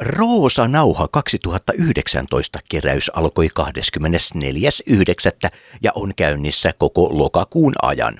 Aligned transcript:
Roosa 0.00 0.68
Nauha 0.68 1.08
2019 1.08 2.58
keräys 2.68 3.10
alkoi 3.14 3.48
24.9. 3.60 5.50
ja 5.82 5.92
on 5.94 6.12
käynnissä 6.16 6.72
koko 6.78 7.08
lokakuun 7.18 7.72
ajan. 7.82 8.18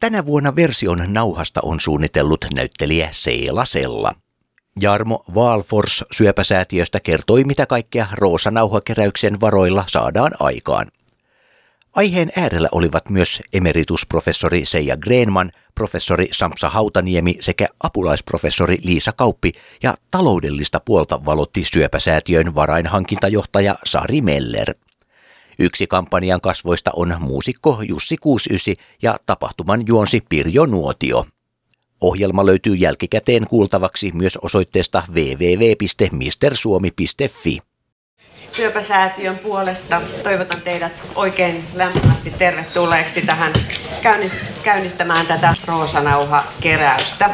Tänä 0.00 0.26
vuonna 0.26 0.56
version 0.56 1.02
nauhasta 1.08 1.60
on 1.64 1.80
suunnitellut 1.80 2.46
näyttelijä 2.56 3.08
Seela 3.12 3.64
Sella. 3.64 4.14
Jarmo 4.80 5.24
Valfors 5.34 6.04
syöpäsäätiöstä 6.12 7.00
kertoi, 7.00 7.44
mitä 7.44 7.66
kaikkea 7.66 8.06
Roosa 8.12 8.50
Nauha-keräyksen 8.50 9.40
varoilla 9.40 9.84
saadaan 9.86 10.32
aikaan. 10.40 10.86
Aiheen 11.94 12.32
äärellä 12.36 12.68
olivat 12.72 13.10
myös 13.10 13.42
emeritusprofessori 13.52 14.66
Seija 14.66 14.96
Greenman, 14.96 15.50
professori 15.74 16.28
Samsa 16.32 16.68
Hautaniemi 16.68 17.36
sekä 17.40 17.66
apulaisprofessori 17.80 18.78
Liisa 18.82 19.12
Kauppi 19.12 19.52
ja 19.82 19.94
taloudellista 20.10 20.80
puolta 20.80 21.24
valotti 21.24 21.64
syöpäsäätiön 21.64 22.54
varainhankintajohtaja 22.54 23.74
Sari 23.84 24.20
Meller. 24.20 24.74
Yksi 25.58 25.86
kampanjan 25.86 26.40
kasvoista 26.40 26.90
on 26.96 27.14
muusikko 27.18 27.82
Jussi 27.88 28.16
69 28.16 28.74
ja 29.02 29.18
tapahtuman 29.26 29.86
juonsi 29.86 30.20
Pirjo 30.28 30.66
Nuotio. 30.66 31.26
Ohjelma 32.00 32.46
löytyy 32.46 32.74
jälkikäteen 32.74 33.46
kuultavaksi 33.48 34.10
myös 34.14 34.36
osoitteesta 34.36 35.02
www.mistersuomi.fi. 35.12 37.73
Syöpäsäätiön 38.48 39.38
puolesta 39.38 40.00
toivotan 40.22 40.60
teidät 40.60 41.02
oikein 41.14 41.64
lämpimästi 41.74 42.30
tervetulleeksi 42.30 43.26
tähän 43.26 43.52
käynnistämään 44.62 45.26
tätä 45.26 45.54
Roosanauha-keräystä. 45.66 47.30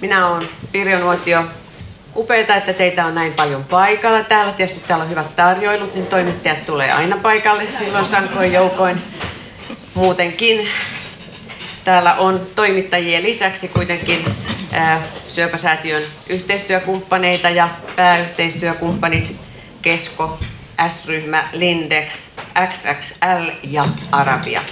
Minä 0.00 0.28
olen 0.28 0.48
Pirjo 0.72 0.98
Nuotio. 0.98 1.44
Upeita, 2.16 2.54
että 2.54 2.72
teitä 2.72 3.06
on 3.06 3.14
näin 3.14 3.32
paljon 3.32 3.64
paikalla. 3.64 4.24
Täällä 4.24 4.52
tietysti 4.52 4.84
täällä 4.88 5.02
on 5.02 5.10
hyvät 5.10 5.36
tarjoilut, 5.36 5.94
niin 5.94 6.06
toimittajat 6.06 6.66
tulee 6.66 6.92
aina 6.92 7.16
paikalle 7.16 7.68
silloin 7.68 8.06
sankoin 8.06 8.52
joukoin. 8.52 9.02
Muutenkin 9.94 10.68
täällä 11.84 12.14
on 12.14 12.40
toimittajien 12.54 13.22
lisäksi 13.22 13.68
kuitenkin 13.68 14.24
syöpäsäätiön 15.28 16.02
yhteistyökumppaneita 16.28 17.50
ja 17.50 17.68
pääyhteistyökumppanit 17.96 19.36
Kesko, 19.86 20.38
S-ryhmä, 20.88 21.48
Lindex, 21.52 22.30
XXL 22.70 23.50
ja 23.62 23.88
Arabia. 24.12 24.62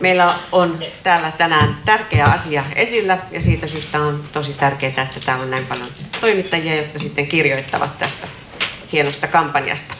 Meillä 0.00 0.34
on 0.52 0.78
täällä 1.02 1.32
tänään 1.38 1.76
tärkeä 1.84 2.26
asia 2.26 2.64
esillä 2.74 3.18
ja 3.30 3.40
siitä 3.40 3.66
syystä 3.66 4.00
on 4.00 4.24
tosi 4.32 4.52
tärkeää, 4.52 5.02
että 5.02 5.20
täällä 5.26 5.44
on 5.44 5.50
näin 5.50 5.66
paljon 5.66 5.86
toimittajia, 6.20 6.76
jotka 6.76 6.98
sitten 6.98 7.26
kirjoittavat 7.26 7.98
tästä 7.98 8.26
hienosta 8.92 9.26
kampanjasta. 9.26 9.94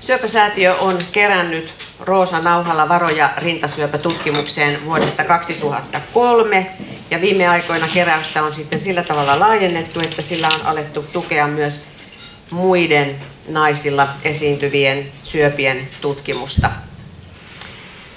Syöpäsäätiö 0.00 0.74
on 0.74 0.98
kerännyt 1.12 1.74
Roosa 2.00 2.40
Nauhalla 2.40 2.88
varoja 2.88 3.30
rintasyöpätutkimukseen 3.36 4.84
vuodesta 4.84 5.24
2003 5.24 6.66
ja 7.10 7.20
viime 7.20 7.48
aikoina 7.48 7.88
keräystä 7.88 8.42
on 8.42 8.52
sitten 8.52 8.80
sillä 8.80 9.02
tavalla 9.02 9.40
laajennettu, 9.40 10.00
että 10.00 10.22
sillä 10.22 10.48
on 10.48 10.66
alettu 10.66 11.04
tukea 11.12 11.46
myös 11.46 11.91
muiden 12.52 13.16
naisilla 13.48 14.08
esiintyvien 14.24 15.12
syöpien 15.22 15.88
tutkimusta. 16.00 16.70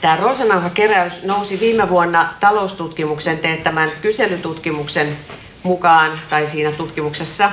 Tämä 0.02 0.16
Roosanauha-keräys 0.16 1.24
nousi 1.24 1.60
viime 1.60 1.90
vuonna 1.90 2.30
taloustutkimuksen 2.40 3.38
teettämän 3.40 3.92
kyselytutkimuksen 4.02 5.18
mukaan, 5.64 6.20
tai 6.30 6.48
siinä 6.48 6.72
tutkimuksessa, 6.72 7.52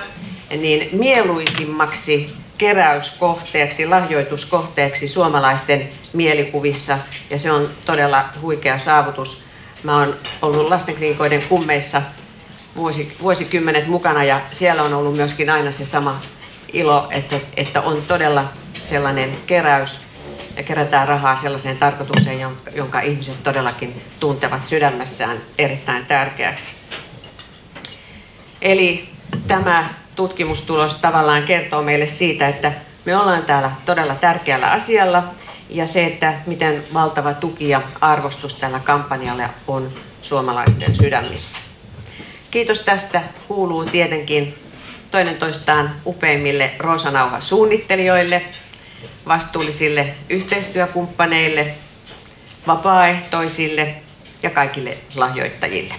niin 0.50 0.88
mieluisimmaksi 0.92 2.36
keräyskohteeksi, 2.58 3.86
lahjoituskohteeksi 3.86 5.08
suomalaisten 5.08 5.88
mielikuvissa, 6.12 6.98
ja 7.30 7.38
se 7.38 7.52
on 7.52 7.70
todella 7.84 8.24
huikea 8.40 8.78
saavutus. 8.78 9.44
Mä 9.82 9.98
oon 9.98 10.16
ollut 10.42 10.68
lastenkliinikoiden 10.68 11.42
kummeissa 11.48 12.02
vuosikymmenet 13.22 13.86
mukana, 13.86 14.24
ja 14.24 14.40
siellä 14.50 14.82
on 14.82 14.94
ollut 14.94 15.16
myöskin 15.16 15.50
aina 15.50 15.72
se 15.72 15.86
sama 15.86 16.20
ilo, 16.72 17.06
että, 17.10 17.36
että 17.56 17.80
on 17.80 18.02
todella 18.02 18.44
sellainen 18.72 19.36
keräys 19.46 20.00
ja 20.56 20.62
kerätään 20.62 21.08
rahaa 21.08 21.36
sellaiseen 21.36 21.76
tarkoitukseen, 21.76 22.40
jonka 22.74 23.00
ihmiset 23.00 23.42
todellakin 23.42 24.02
tuntevat 24.20 24.62
sydämessään 24.62 25.38
erittäin 25.58 26.06
tärkeäksi. 26.06 26.74
Eli 28.62 29.08
tämä 29.46 29.94
tutkimustulos 30.16 30.94
tavallaan 30.94 31.42
kertoo 31.42 31.82
meille 31.82 32.06
siitä, 32.06 32.48
että 32.48 32.72
me 33.04 33.16
ollaan 33.16 33.42
täällä 33.42 33.70
todella 33.86 34.14
tärkeällä 34.14 34.70
asialla 34.70 35.24
ja 35.68 35.86
se, 35.86 36.06
että 36.06 36.34
miten 36.46 36.82
valtava 36.94 37.34
tuki 37.34 37.68
ja 37.68 37.82
arvostus 38.00 38.54
tällä 38.54 38.80
kampanjalle 38.80 39.50
on 39.66 39.92
suomalaisten 40.22 40.94
sydämissä. 40.94 41.60
Kiitos 42.50 42.80
tästä 42.80 43.22
kuuluu 43.48 43.84
tietenkin 43.84 44.61
toinen 45.12 45.36
toistaan 45.36 45.90
upeimmille 46.06 46.70
Roosanauha-suunnittelijoille, 46.78 48.42
vastuullisille 49.28 50.14
yhteistyökumppaneille, 50.28 51.74
vapaaehtoisille 52.66 53.94
ja 54.42 54.50
kaikille 54.50 54.96
lahjoittajille. 55.14 55.94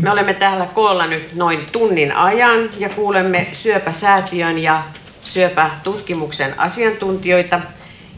Me 0.00 0.10
olemme 0.10 0.34
täällä 0.34 0.66
koolla 0.66 1.06
nyt 1.06 1.34
noin 1.34 1.66
tunnin 1.72 2.16
ajan 2.16 2.70
ja 2.78 2.88
kuulemme 2.88 3.46
syöpäsäätiön 3.52 4.58
ja 4.58 4.82
syöpätutkimuksen 5.20 6.60
asiantuntijoita 6.60 7.60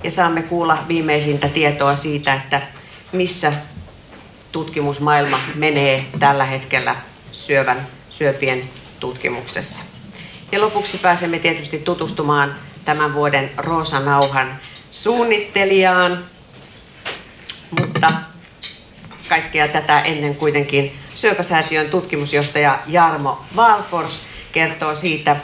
ja 0.04 0.10
saamme 0.10 0.42
kuulla 0.42 0.78
viimeisintä 0.88 1.48
tietoa 1.48 1.96
siitä, 1.96 2.34
että 2.34 2.62
missä 3.12 3.52
tutkimusmaailma 4.52 5.38
menee 5.54 6.06
tällä 6.18 6.44
hetkellä 6.44 6.96
syövän, 7.32 7.86
syöpien 8.10 8.77
tutkimuksessa. 9.00 9.82
Ja 10.52 10.60
lopuksi 10.60 10.98
pääsemme 10.98 11.38
tietysti 11.38 11.78
tutustumaan 11.78 12.54
tämän 12.84 13.14
vuoden 13.14 13.50
Roosa 13.56 14.00
Nauhan 14.00 14.60
suunnittelijaan, 14.90 16.24
mutta 17.80 18.12
kaikkea 19.28 19.68
tätä 19.68 20.00
ennen 20.00 20.34
kuitenkin 20.34 20.98
Syöpäsäätiön 21.14 21.90
tutkimusjohtaja 21.90 22.78
Jarmo 22.86 23.44
Valfors 23.56 24.22
kertoo 24.52 24.94
siitä, 24.94 25.36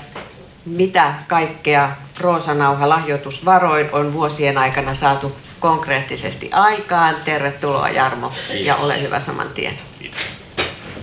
mitä 0.65 1.15
kaikkea 1.29 1.97
Roosanauha 2.21 2.89
lahjoitusvaroin 2.89 3.89
on 3.93 4.13
vuosien 4.13 4.59
aikana 4.59 4.95
saatu 4.95 5.37
konkreettisesti 5.61 6.49
aikaan. 6.53 7.17
Tervetuloa 7.25 7.89
Jarmo 7.89 8.29
Kiitos. 8.29 8.67
ja 8.67 8.77
ole 8.77 9.01
hyvä 9.01 9.21
saman 9.21 9.49
tien. 9.49 9.79
Kiitos. 9.99 10.21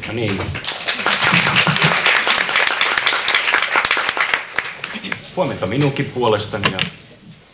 No 0.07 0.13
niin, 0.13 0.41
Huomenta 5.36 5.66
minunkin 5.66 6.06
puolestani 6.06 6.72
ja 6.72 6.80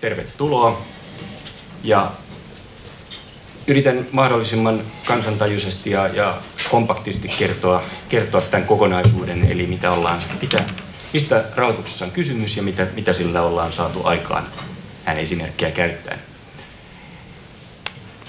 tervetuloa. 0.02 0.82
Ja 1.84 2.12
yritän 3.68 4.08
mahdollisimman 4.12 4.82
kansantajuisesti 5.06 5.92
ja, 5.92 6.08
ja 6.08 6.38
kompaktisti 6.72 7.28
kertoa, 7.28 7.84
kertoa 8.10 8.42
tämän 8.42 8.68
kokonaisuuden, 8.68 9.52
eli 9.52 9.68
mitä 9.68 9.92
ollaan, 9.92 10.24
mitä, 10.42 10.64
mistä 11.14 11.44
rahoituksessa 11.56 12.06
on 12.06 12.12
kysymys 12.12 12.58
ja 12.58 12.64
mitä, 12.64 12.88
mitä 12.96 13.14
sillä 13.14 13.42
ollaan 13.42 13.74
saatu 13.74 14.02
aikaan 14.04 14.44
hän 15.06 15.18
esimerkkiä 15.18 15.72
käyttäen. 15.72 16.20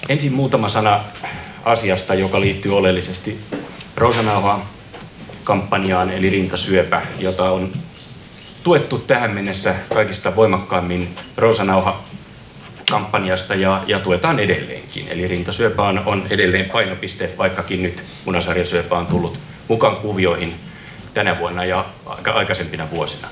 Ensin 0.09 0.33
muutama 0.33 0.69
sana 0.69 1.03
asiasta, 1.65 2.15
joka 2.15 2.41
liittyy 2.41 2.77
oleellisesti 2.77 3.39
Rosanauha-kampanjaan, 3.95 6.09
eli 6.09 6.29
rintasyöpä, 6.29 7.01
jota 7.19 7.51
on 7.51 7.71
tuettu 8.69 8.97
tähän 8.97 9.31
mennessä 9.31 9.75
kaikista 9.93 10.35
voimakkaammin 10.35 11.15
Rosanauha 11.37 12.03
kampanjasta 12.89 13.55
ja, 13.55 13.83
ja 13.87 13.99
tuetaan 13.99 14.39
edelleenkin. 14.39 15.07
Eli 15.07 15.27
rintasyöpä 15.27 15.83
on, 15.83 16.01
on 16.05 16.27
edelleen 16.29 16.69
painopiste, 16.69 17.29
vaikkakin 17.37 17.83
nyt 17.83 18.03
munasarjasyöpä 18.25 18.97
on 18.97 19.07
tullut 19.07 19.39
mukaan 19.67 19.95
kuvioihin 19.95 20.55
tänä 21.13 21.39
vuonna 21.39 21.65
ja 21.65 21.85
aikaisempina 22.33 22.91
vuosina. 22.91 23.27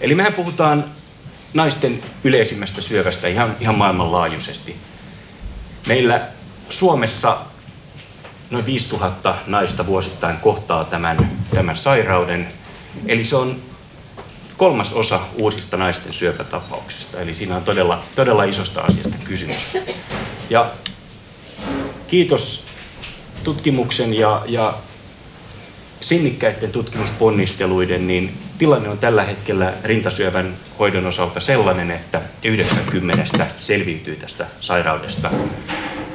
Eli 0.00 0.14
mehän 0.14 0.34
puhutaan 0.34 0.84
naisten 1.54 2.02
yleisimmästä 2.24 2.80
syövästä 2.80 3.28
ihan, 3.28 3.56
ihan 3.60 3.74
maailmanlaajuisesti. 3.74 4.76
Meillä 5.88 6.20
Suomessa 6.68 7.38
noin 8.50 8.66
5000 8.66 9.34
naista 9.46 9.86
vuosittain 9.86 10.36
kohtaa 10.36 10.84
tämän, 10.84 11.30
tämän 11.54 11.76
sairauden. 11.76 12.48
Eli 13.06 13.24
se 13.24 13.36
on 13.36 13.69
kolmas 14.60 14.92
osa 14.92 15.20
uusista 15.34 15.76
naisten 15.76 16.12
syöpätapauksista. 16.12 17.20
Eli 17.20 17.34
siinä 17.34 17.56
on 17.56 17.64
todella, 17.64 18.02
todella 18.16 18.44
isosta 18.44 18.80
asiasta 18.80 19.16
kysymys. 19.24 19.56
Ja 20.50 20.70
kiitos 22.06 22.66
tutkimuksen 23.44 24.14
ja, 24.14 24.42
ja 24.46 24.74
sinnikkäiden 26.00 26.72
tutkimusponnisteluiden, 26.72 28.06
niin 28.06 28.34
tilanne 28.58 28.88
on 28.88 28.98
tällä 28.98 29.24
hetkellä 29.24 29.72
rintasyövän 29.84 30.56
hoidon 30.78 31.06
osalta 31.06 31.40
sellainen, 31.40 31.90
että 31.90 32.20
90 32.44 33.26
selviytyy 33.60 34.16
tästä 34.16 34.46
sairaudesta. 34.60 35.30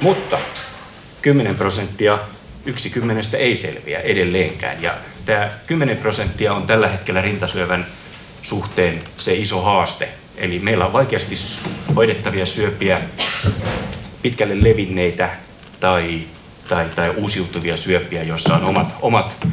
Mutta 0.01 0.37
10 1.21 1.55
prosenttia 1.55 2.19
yksi 2.65 2.89
kymmenestä 2.89 3.37
ei 3.37 3.55
selviä 3.55 3.99
edelleenkään. 3.99 4.83
Ja 4.83 4.93
tämä 5.25 5.49
10 5.67 5.97
prosenttia 5.97 6.53
on 6.53 6.67
tällä 6.67 6.87
hetkellä 6.87 7.21
rintasyövän 7.21 7.85
suhteen 8.45 9.01
se 9.17 9.33
iso 9.33 9.61
haaste. 9.61 10.09
Eli 10.37 10.59
meillä 10.59 10.85
on 10.85 10.93
vaikeasti 10.93 11.35
hoidettavia 11.95 12.45
syöpiä, 12.45 13.01
pitkälle 14.21 14.63
levinneitä 14.63 15.29
tai, 15.79 16.21
tai, 16.69 16.85
tai 16.95 17.09
uusiutuvia 17.09 17.77
syöpiä, 17.77 18.23
joissa 18.23 18.55
on 18.55 18.63
omat, 18.63 18.95
omat 19.01 19.47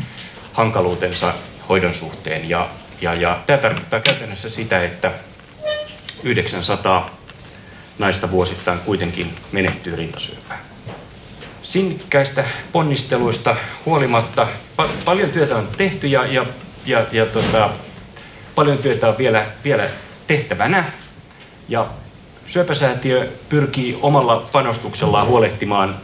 hankaluutensa 0.53 1.35
hoidon 1.69 1.95
suhteen. 1.95 2.49
Ja, 2.49 2.69
ja, 3.01 3.15
ja 3.15 3.39
tämä 3.47 3.59
tarkoittaa 3.59 4.01
käytännössä 4.01 4.51
sitä, 4.51 4.85
että 4.85 5.13
900 6.23 7.11
naista 7.99 8.31
vuosittain 8.31 8.79
kuitenkin 8.79 9.35
menehtyy 9.53 9.97
rintasyöpään. 9.97 10.61
Sinnikkäistä 11.63 12.45
ponnisteluista 12.73 13.57
huolimatta 13.87 14.49
pa- 14.83 14.89
paljon 15.05 15.31
työtä 15.31 15.57
on 15.57 15.69
tehty 15.77 16.07
ja, 16.07 16.27
ja, 16.27 16.47
ja, 16.87 17.07
ja 17.13 17.27
tota, 17.27 17.71
paljon 18.55 18.79
työtä 18.79 19.09
on 19.09 19.19
vielä, 19.19 19.47
vielä 19.65 19.85
tehtävänä. 20.27 20.85
Ja 21.69 21.87
Syöpäsäätiö 22.47 23.29
pyrkii 23.49 23.99
omalla 24.03 24.49
panostuksellaan 24.53 25.27
huolehtimaan 25.27 25.97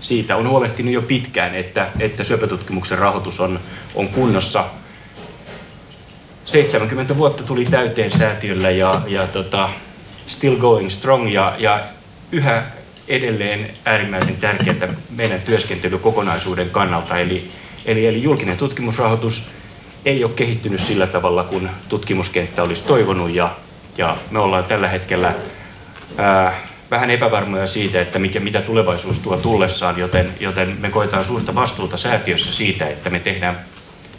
siitä, 0.00 0.36
on 0.36 0.48
huolehtinut 0.48 0.94
jo 0.94 1.02
pitkään, 1.02 1.54
että, 1.54 1.88
että 2.00 2.24
syöpätutkimuksen 2.24 2.98
rahoitus 2.98 3.40
on, 3.40 3.60
on 3.94 4.08
kunnossa. 4.08 4.64
70 6.44 7.16
vuotta 7.16 7.42
tuli 7.42 7.64
täyteen 7.64 8.10
säätiöllä 8.10 8.70
ja, 8.70 9.02
ja 9.06 9.26
tota, 9.26 9.68
still 10.26 10.56
going 10.56 10.90
strong 10.90 11.32
ja, 11.32 11.54
ja 11.58 11.80
yhä 12.32 12.62
edelleen 13.08 13.70
äärimmäisen 13.84 14.36
tärkeää 14.36 14.94
meidän 15.10 15.42
työskentelykokonaisuuden 15.42 16.70
kannalta. 16.70 17.18
Eli, 17.18 17.50
eli, 17.86 18.06
eli 18.06 18.22
julkinen 18.22 18.56
tutkimusrahoitus 18.56 19.50
ei 20.04 20.24
ole 20.24 20.32
kehittynyt 20.32 20.80
sillä 20.80 21.06
tavalla, 21.06 21.44
kun 21.44 21.70
tutkimuskenttä 21.88 22.62
olisi 22.62 22.82
toivonut 22.82 23.30
ja, 23.34 23.50
ja 23.98 24.16
me 24.30 24.38
ollaan 24.38 24.64
tällä 24.64 24.88
hetkellä 24.88 25.34
ää, 26.18 26.60
vähän 26.90 27.10
epävarmoja 27.10 27.66
siitä, 27.66 28.00
että 28.00 28.18
mikä, 28.18 28.40
mitä 28.40 28.60
tulevaisuus 28.60 29.18
tuo 29.18 29.36
tullessaan, 29.36 29.98
joten, 29.98 30.34
joten 30.40 30.76
me 30.80 30.90
koetaan 30.90 31.24
suurta 31.24 31.54
vastuuta 31.54 31.96
säätiössä 31.96 32.52
siitä, 32.52 32.86
että 32.86 33.10
me 33.10 33.20
tehdään 33.20 33.60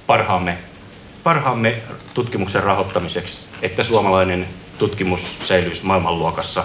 parhaamme, 0.08 0.58
parhaamme 1.24 1.76
tutkimuksen 2.14 2.64
rahoittamiseksi, 2.64 3.42
että 3.62 3.84
suomalainen 3.84 4.48
tutkimus 4.78 5.40
säilyisi 5.44 5.86
maailmanluokassa 5.86 6.64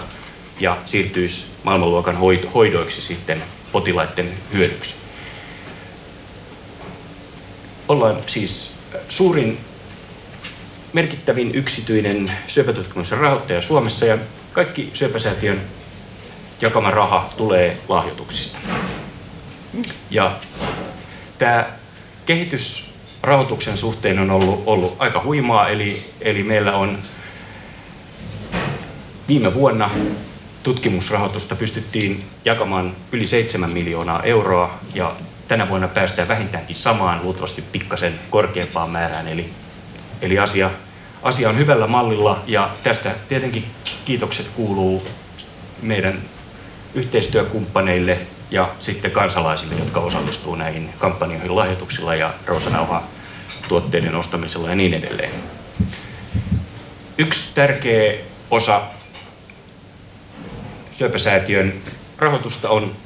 ja 0.61 0.77
siirtyisi 0.85 1.51
maailmanluokan 1.63 2.17
hoidoiksi 2.55 3.03
sitten 3.03 3.43
potilaiden 3.73 4.31
hyödyksi. 4.53 4.95
Ollaan 7.89 8.17
siis 8.27 8.80
suurin 9.09 9.59
merkittävin 10.93 11.55
yksityinen 11.55 12.33
syöpätutkimuksen 12.47 13.19
rahoittaja 13.19 13.63
Suomessa 13.63 14.05
ja 14.05 14.19
kaikki 14.53 14.91
syöpäsäätiön 14.95 15.61
jakama 16.61 16.91
raha 16.91 17.33
tulee 17.37 17.79
lahjoituksista. 17.89 18.59
Ja 20.11 20.37
tämä 21.39 21.67
kehitys 22.27 22.95
rahoituksen 23.23 23.77
suhteen 23.77 24.19
on 24.19 24.31
ollut, 24.31 24.63
ollut 24.67 24.97
aika 24.99 25.23
huimaa, 25.23 25.69
eli, 25.69 26.03
eli 26.21 26.43
meillä 26.43 26.77
on 26.77 26.99
viime 29.29 29.55
vuonna 29.55 29.91
tutkimusrahoitusta 30.63 31.57
pystyttiin 31.57 32.25
jakamaan 32.45 32.97
yli 33.13 33.27
7 33.27 33.71
miljoonaa 33.71 34.23
euroa 34.23 34.79
ja 34.95 35.15
tänä 35.51 35.69
vuonna 35.69 35.89
päästään 35.89 36.29
vähintäänkin 36.29 36.77
samaan, 36.77 37.21
luultavasti 37.23 37.63
pikkasen 37.63 38.21
korkeampaan 38.31 38.91
määrään. 38.91 39.29
Eli, 39.29 39.51
eli 40.23 40.39
asia, 40.39 40.71
asia 41.23 41.49
on 41.49 41.59
hyvällä 41.59 41.87
mallilla 41.87 42.43
ja 42.47 42.71
tästä 42.83 43.15
tietenkin 43.29 43.65
kiitokset 44.05 44.49
kuuluu 44.49 45.07
meidän 45.83 46.19
yhteistyökumppaneille 46.95 48.19
ja 48.51 48.69
sitten 48.79 49.11
kansalaisille, 49.11 49.75
jotka 49.75 50.01
osallistuu 50.01 50.55
näihin 50.55 50.91
kampanjoihin 50.99 51.57
lahjoituksilla 51.57 52.15
ja 52.15 52.35
Roosanauha 52.47 53.03
tuotteiden 53.69 54.15
ostamisella 54.15 54.69
ja 54.69 54.75
niin 54.75 54.95
edelleen. 54.95 55.33
Yksi 57.19 57.55
tärkeä 57.55 58.15
osa 58.51 58.83
syöpäsäätiön 60.91 61.73
rahoitusta 62.19 62.69
on 62.69 62.97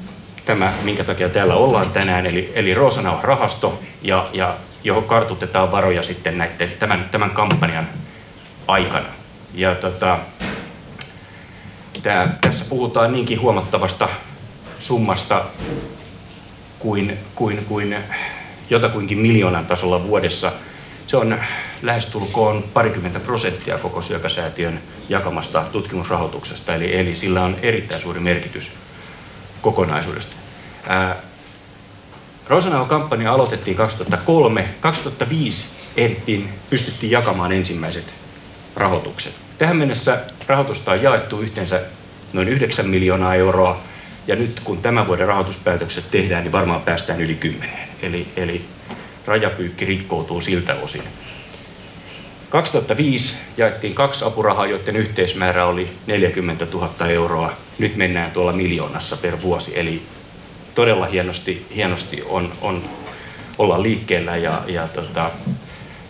tämä, 0.44 0.73
minkä 0.82 1.05
takia 1.05 1.29
täällä 1.29 1.55
ollaan 1.55 1.91
tänään, 1.91 2.26
eli, 2.26 2.52
eli 2.55 2.75
Roosanauhan 2.75 3.25
rahasto, 3.25 3.81
ja, 4.02 4.29
ja 4.32 4.56
johon 4.85 5.05
kartutetaan 5.05 5.73
varoja 5.73 6.02
sitten 6.02 6.38
näiden, 6.38 6.73
tämän, 6.79 7.08
tämän 7.11 7.31
kampanjan 7.31 7.88
aikana. 8.69 9.06
Ja 9.55 9.75
tota, 9.75 10.19
tää, 12.02 12.38
tässä 12.41 12.64
puhutaan 12.69 13.12
niinkin 13.12 13.41
huomattavasta 13.41 14.08
summasta 14.79 15.44
kuin, 16.79 17.19
kuin, 17.35 17.64
kuin 17.64 17.96
jotakuinkin 18.70 19.19
miljoonan 19.19 19.67
tasolla 19.67 20.02
vuodessa. 20.02 20.52
Se 21.06 21.17
on 21.17 21.38
lähestulkoon 21.82 22.64
parikymmentä 22.73 23.20
prosenttia 23.20 23.79
koko 23.79 24.02
syöpäsäätiön 24.02 24.81
jakamasta 25.08 25.64
tutkimusrahoituksesta, 25.73 26.75
eli, 26.75 26.99
eli 26.99 27.17
sillä 27.17 27.44
on 27.44 27.56
erittäin 27.62 28.02
suuri 28.02 28.20
merkitys 28.20 28.73
kokonaisuudesta. 29.65 30.37
Rosanauha-kampanja 32.49 33.33
aloitettiin 33.33 33.77
2003. 33.77 34.69
2005 34.81 35.67
ehdittiin, 35.97 36.49
pystyttiin 36.71 37.11
jakamaan 37.11 37.53
ensimmäiset 37.53 38.05
rahoitukset. 38.77 39.35
Tähän 39.59 39.77
mennessä 39.77 40.21
rahoitusta 40.47 40.93
on 40.93 41.03
jaettu 41.03 41.41
yhteensä 41.41 41.81
noin 42.33 42.49
9 42.49 42.87
miljoonaa 42.89 43.35
euroa, 43.35 43.81
ja 44.27 44.37
nyt 44.37 44.61
kun 44.65 44.79
tämän 44.79 45.07
vuoden 45.07 45.29
rahoituspäätökset 45.29 46.11
tehdään, 46.11 46.43
niin 46.43 46.53
varmaan 46.53 46.81
päästään 46.81 47.21
yli 47.21 47.35
10. 47.35 47.79
Eli, 48.03 48.27
eli 48.37 48.65
rajapyykki 49.27 49.85
rikkoutuu 49.85 50.41
siltä 50.41 50.75
osin. 50.75 51.03
2005 52.55 53.34
jaettiin 53.56 53.94
kaksi 53.94 54.25
apurahaa, 54.25 54.67
joiden 54.67 54.96
yhteismäärä 54.96 55.67
oli 55.67 55.91
40 56.06 56.67
000 56.73 57.06
euroa. 57.08 57.53
Nyt 57.79 57.96
mennään 57.96 58.31
tuolla 58.31 58.53
miljoonassa 58.53 59.17
per 59.17 59.43
vuosi, 59.43 59.81
eli 59.81 60.03
todella 60.75 61.06
hienosti, 61.06 61.67
hienosti 61.75 62.23
on, 62.29 62.53
on, 62.63 62.82
ollaan 63.58 63.82
liikkeellä 63.82 64.37
ja, 64.37 64.63
ja 64.67 64.89
tota, 64.89 65.31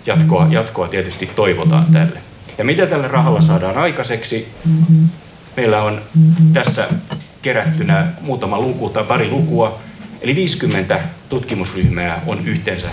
jatkoa, 0.07 0.47
jatkoa 0.51 0.89
tietysti 0.89 1.27
toivotaan 1.27 1.87
tälle. 1.93 2.19
Ja 2.59 2.65
mitä 2.65 2.87
tällä 2.87 3.09
rahalla 3.09 3.41
saadaan 3.41 3.79
aikaiseksi? 3.79 4.49
Meillä 5.57 5.83
on 5.83 6.03
tässä 6.53 6.89
kerättynä 7.43 8.13
muutama 8.21 8.61
luku 8.61 8.89
tai 8.89 9.05
pari 9.05 9.31
lukua, 9.31 9.79
eli 10.21 10.35
50 10.35 11.01
tutkimusryhmää 11.29 12.23
on 12.27 12.47
yhteensä 12.47 12.89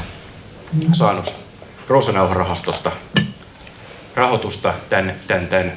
saanut 0.93 1.35
Roosanauha-rahastosta 1.87 2.91
rahoitusta 4.15 4.73
tämän, 4.89 5.15
tämän, 5.27 5.47
tämän 5.47 5.73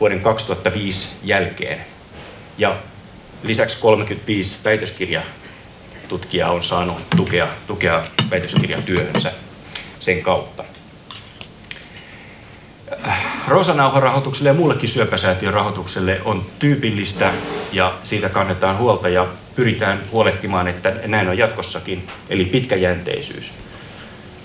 vuoden 0.00 0.20
2005 0.20 1.08
jälkeen. 1.22 1.78
Ja 2.58 2.76
lisäksi 3.42 3.76
35 3.80 4.58
väitöskirjatutkijaa 4.64 6.50
on 6.50 6.64
saanut 6.64 7.10
tukea, 7.16 7.48
tukea 7.66 8.02
väitöskirjatyöhönsä 8.30 9.32
sen 10.00 10.22
kautta. 10.22 10.64
Roosanauha-rahoitukselle 13.48 14.48
ja 14.48 14.54
muullekin 14.54 14.88
syöpäsäätiön 14.88 15.54
rahoitukselle 15.54 16.20
on 16.24 16.46
tyypillistä 16.58 17.32
ja 17.72 17.94
siitä 18.04 18.28
kannetaan 18.28 18.78
huolta 18.78 19.08
ja 19.08 19.26
pyritään 19.56 20.00
huolehtimaan, 20.12 20.68
että 20.68 20.92
näin 21.06 21.28
on 21.28 21.38
jatkossakin, 21.38 22.08
eli 22.28 22.44
pitkäjänteisyys. 22.44 23.52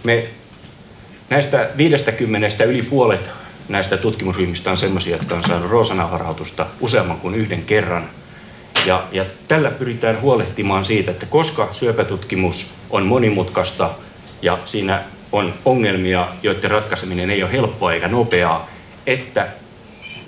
Me 0.04 0.28
Näistä 1.30 1.70
50 1.78 2.64
yli 2.64 2.82
puolet 2.82 3.30
näistä 3.70 3.98
tutkimusryhmistä 3.98 4.72
on 4.72 4.78
sellaisia, 4.78 5.18
jotka 5.18 5.36
on 5.36 5.44
saanut 5.44 5.72
Roosanauha-rahoitusta 5.72 6.66
useamman 6.80 7.18
kuin 7.18 7.36
yhden 7.36 7.62
kerran. 7.62 8.10
Ja, 8.86 9.04
ja 9.12 9.26
tällä 9.48 9.72
pyritään 9.72 10.22
huolehtimaan 10.22 10.86
siitä, 10.86 11.12
että 11.12 11.26
koska 11.26 11.70
syöpätutkimus 11.72 12.74
on 12.90 13.06
monimutkaista 13.06 13.90
ja 14.42 14.60
siinä 14.66 15.04
on 15.32 15.54
ongelmia, 15.66 16.28
joiden 16.44 16.72
ratkaiseminen 16.72 17.30
ei 17.30 17.44
ole 17.44 17.52
helppoa 17.52 17.94
eikä 17.94 18.08
nopeaa, 18.08 18.70
että 19.08 19.48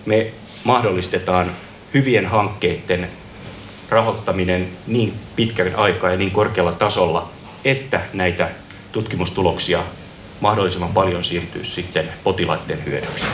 me 0.05 0.27
mahdollistetaan 0.63 1.51
hyvien 1.93 2.25
hankkeiden 2.25 3.07
rahoittaminen 3.89 4.67
niin 4.87 5.13
pitkän 5.35 5.75
aikaa 5.75 6.11
ja 6.11 6.17
niin 6.17 6.31
korkealla 6.31 6.71
tasolla, 6.71 7.29
että 7.65 8.01
näitä 8.13 8.49
tutkimustuloksia 8.91 9.83
mahdollisimman 10.39 10.93
paljon 10.93 11.23
siirtyy 11.23 11.63
sitten 11.63 12.09
potilaiden 12.23 12.85
hyödyksi. 12.85 13.25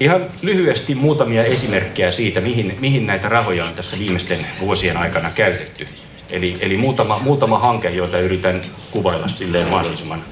Ihan 0.00 0.26
lyhyesti 0.42 0.94
muutamia 0.94 1.44
esimerkkejä 1.44 2.10
siitä, 2.10 2.40
mihin, 2.40 2.76
mihin 2.80 3.06
näitä 3.06 3.28
rahoja 3.28 3.64
on 3.64 3.74
tässä 3.74 3.98
viimeisten 3.98 4.46
vuosien 4.60 4.96
aikana 4.96 5.30
käytetty. 5.30 5.88
Eli, 6.30 6.58
eli 6.60 6.76
muutama, 6.76 7.18
muutama 7.18 7.58
hanke, 7.58 7.90
joita 7.90 8.18
yritän 8.18 8.60
kuvailla 8.90 9.28
silleen 9.28 9.68
mahdollisimman, 9.68 10.22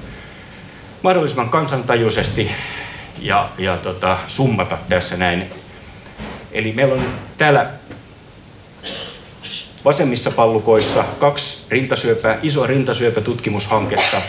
mahdollisimman 1.01 1.49
kansantajuisesti 1.49 2.51
ja, 3.19 3.49
ja 3.57 3.77
tota, 3.77 4.17
summata 4.27 4.77
tässä 4.89 5.17
näin. 5.17 5.45
Eli 6.51 6.71
meillä 6.71 6.93
on 6.93 7.05
täällä 7.37 7.69
vasemmissa 9.85 10.31
pallukoissa 10.31 11.03
kaksi 11.19 11.65
rintasyöpää, 11.69 12.39
isoa 12.43 12.67
rintasyöpätutkimushanketta. 12.67 14.21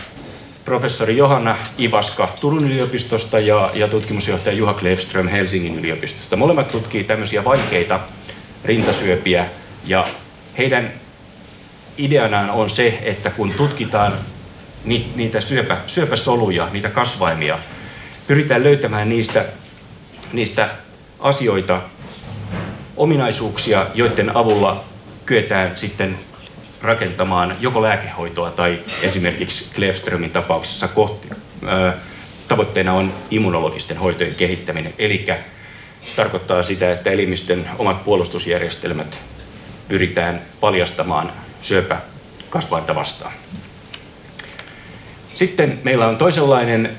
Professori 0.64 1.16
Johanna 1.16 1.58
Ivaska 1.80 2.36
Turun 2.40 2.64
yliopistosta 2.64 3.38
ja, 3.38 3.70
ja 3.74 3.88
tutkimusjohtaja 3.88 4.56
Juha 4.56 4.74
Klevström 4.74 5.28
Helsingin 5.28 5.78
yliopistosta. 5.78 6.36
Molemmat 6.36 6.68
tutkii 6.68 7.04
tämmöisiä 7.04 7.44
vaikeita 7.44 8.00
rintasyöpiä 8.64 9.46
ja 9.86 10.08
heidän 10.58 10.92
ideanaan 11.98 12.50
on 12.50 12.70
se, 12.70 12.98
että 13.02 13.30
kun 13.30 13.52
tutkitaan 13.52 14.12
niitä 15.14 15.40
syöpä, 15.40 15.76
syöpäsoluja, 15.86 16.68
niitä 16.72 16.88
kasvaimia, 16.88 17.58
pyritään 18.26 18.64
löytämään 18.64 19.08
niistä, 19.08 19.44
niistä 20.32 20.68
asioita, 21.20 21.82
ominaisuuksia, 22.96 23.86
joiden 23.94 24.36
avulla 24.36 24.84
kyetään 25.26 25.76
sitten 25.76 26.18
rakentamaan 26.82 27.56
joko 27.60 27.82
lääkehoitoa 27.82 28.50
tai 28.50 28.78
esimerkiksi 29.02 29.70
Klefströmin 29.74 30.30
tapauksessa 30.30 30.88
kohti, 30.88 31.28
tavoitteena 32.48 32.92
on 32.92 33.12
immunologisten 33.30 33.96
hoitojen 33.96 34.34
kehittäminen. 34.34 34.94
Eli 34.98 35.26
tarkoittaa 36.16 36.62
sitä, 36.62 36.92
että 36.92 37.10
elimistön 37.10 37.70
omat 37.78 38.04
puolustusjärjestelmät 38.04 39.20
pyritään 39.88 40.42
paljastamaan 40.60 41.32
syöpäkasvainta 41.60 42.94
vastaan. 42.94 43.32
Sitten 45.34 45.78
meillä 45.84 46.08
on 46.08 46.16
toisenlainen 46.16 46.90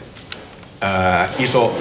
ää, 0.82 1.30
iso 1.40 1.78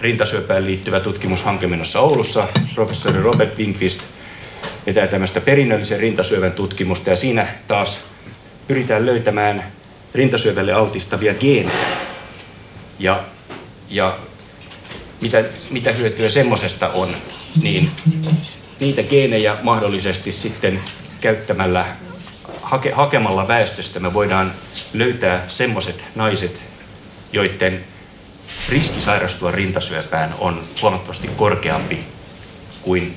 rintasyöpään 0.00 0.64
liittyvä 0.64 1.00
tutkimushanke 1.00 1.66
menossa 1.66 2.00
Oulussa. 2.00 2.48
Professori 2.74 3.22
Robert 3.22 3.58
Winkvist 3.58 4.00
vetää 4.86 5.06
tämmöistä 5.06 5.40
perinnöllisen 5.40 6.00
rintasyövän 6.00 6.52
tutkimusta 6.52 7.10
ja 7.10 7.16
siinä 7.16 7.46
taas 7.68 7.98
pyritään 8.68 9.06
löytämään 9.06 9.64
rintasyövälle 10.14 10.72
altistavia 10.72 11.34
geenejä. 11.34 11.86
Ja, 12.98 13.24
ja 13.88 14.18
mitä, 15.20 15.44
mitä 15.70 15.92
hyötyä 15.92 16.28
semmoisesta 16.28 16.88
on, 16.88 17.16
niin 17.62 17.90
niitä 18.80 19.02
geenejä 19.02 19.56
mahdollisesti 19.62 20.32
sitten 20.32 20.80
käyttämällä, 21.20 21.84
hake, 22.62 22.90
hakemalla 22.90 23.48
väestöstä 23.48 24.00
me 24.00 24.14
voidaan 24.14 24.52
löytää 24.92 25.44
semmoiset 25.48 26.04
naiset, 26.14 26.62
joiden 27.32 27.84
riski 28.68 29.00
sairastua 29.00 29.50
rintasyöpään 29.50 30.34
on 30.38 30.62
huomattavasti 30.82 31.28
korkeampi 31.28 31.98
kuin 32.82 33.16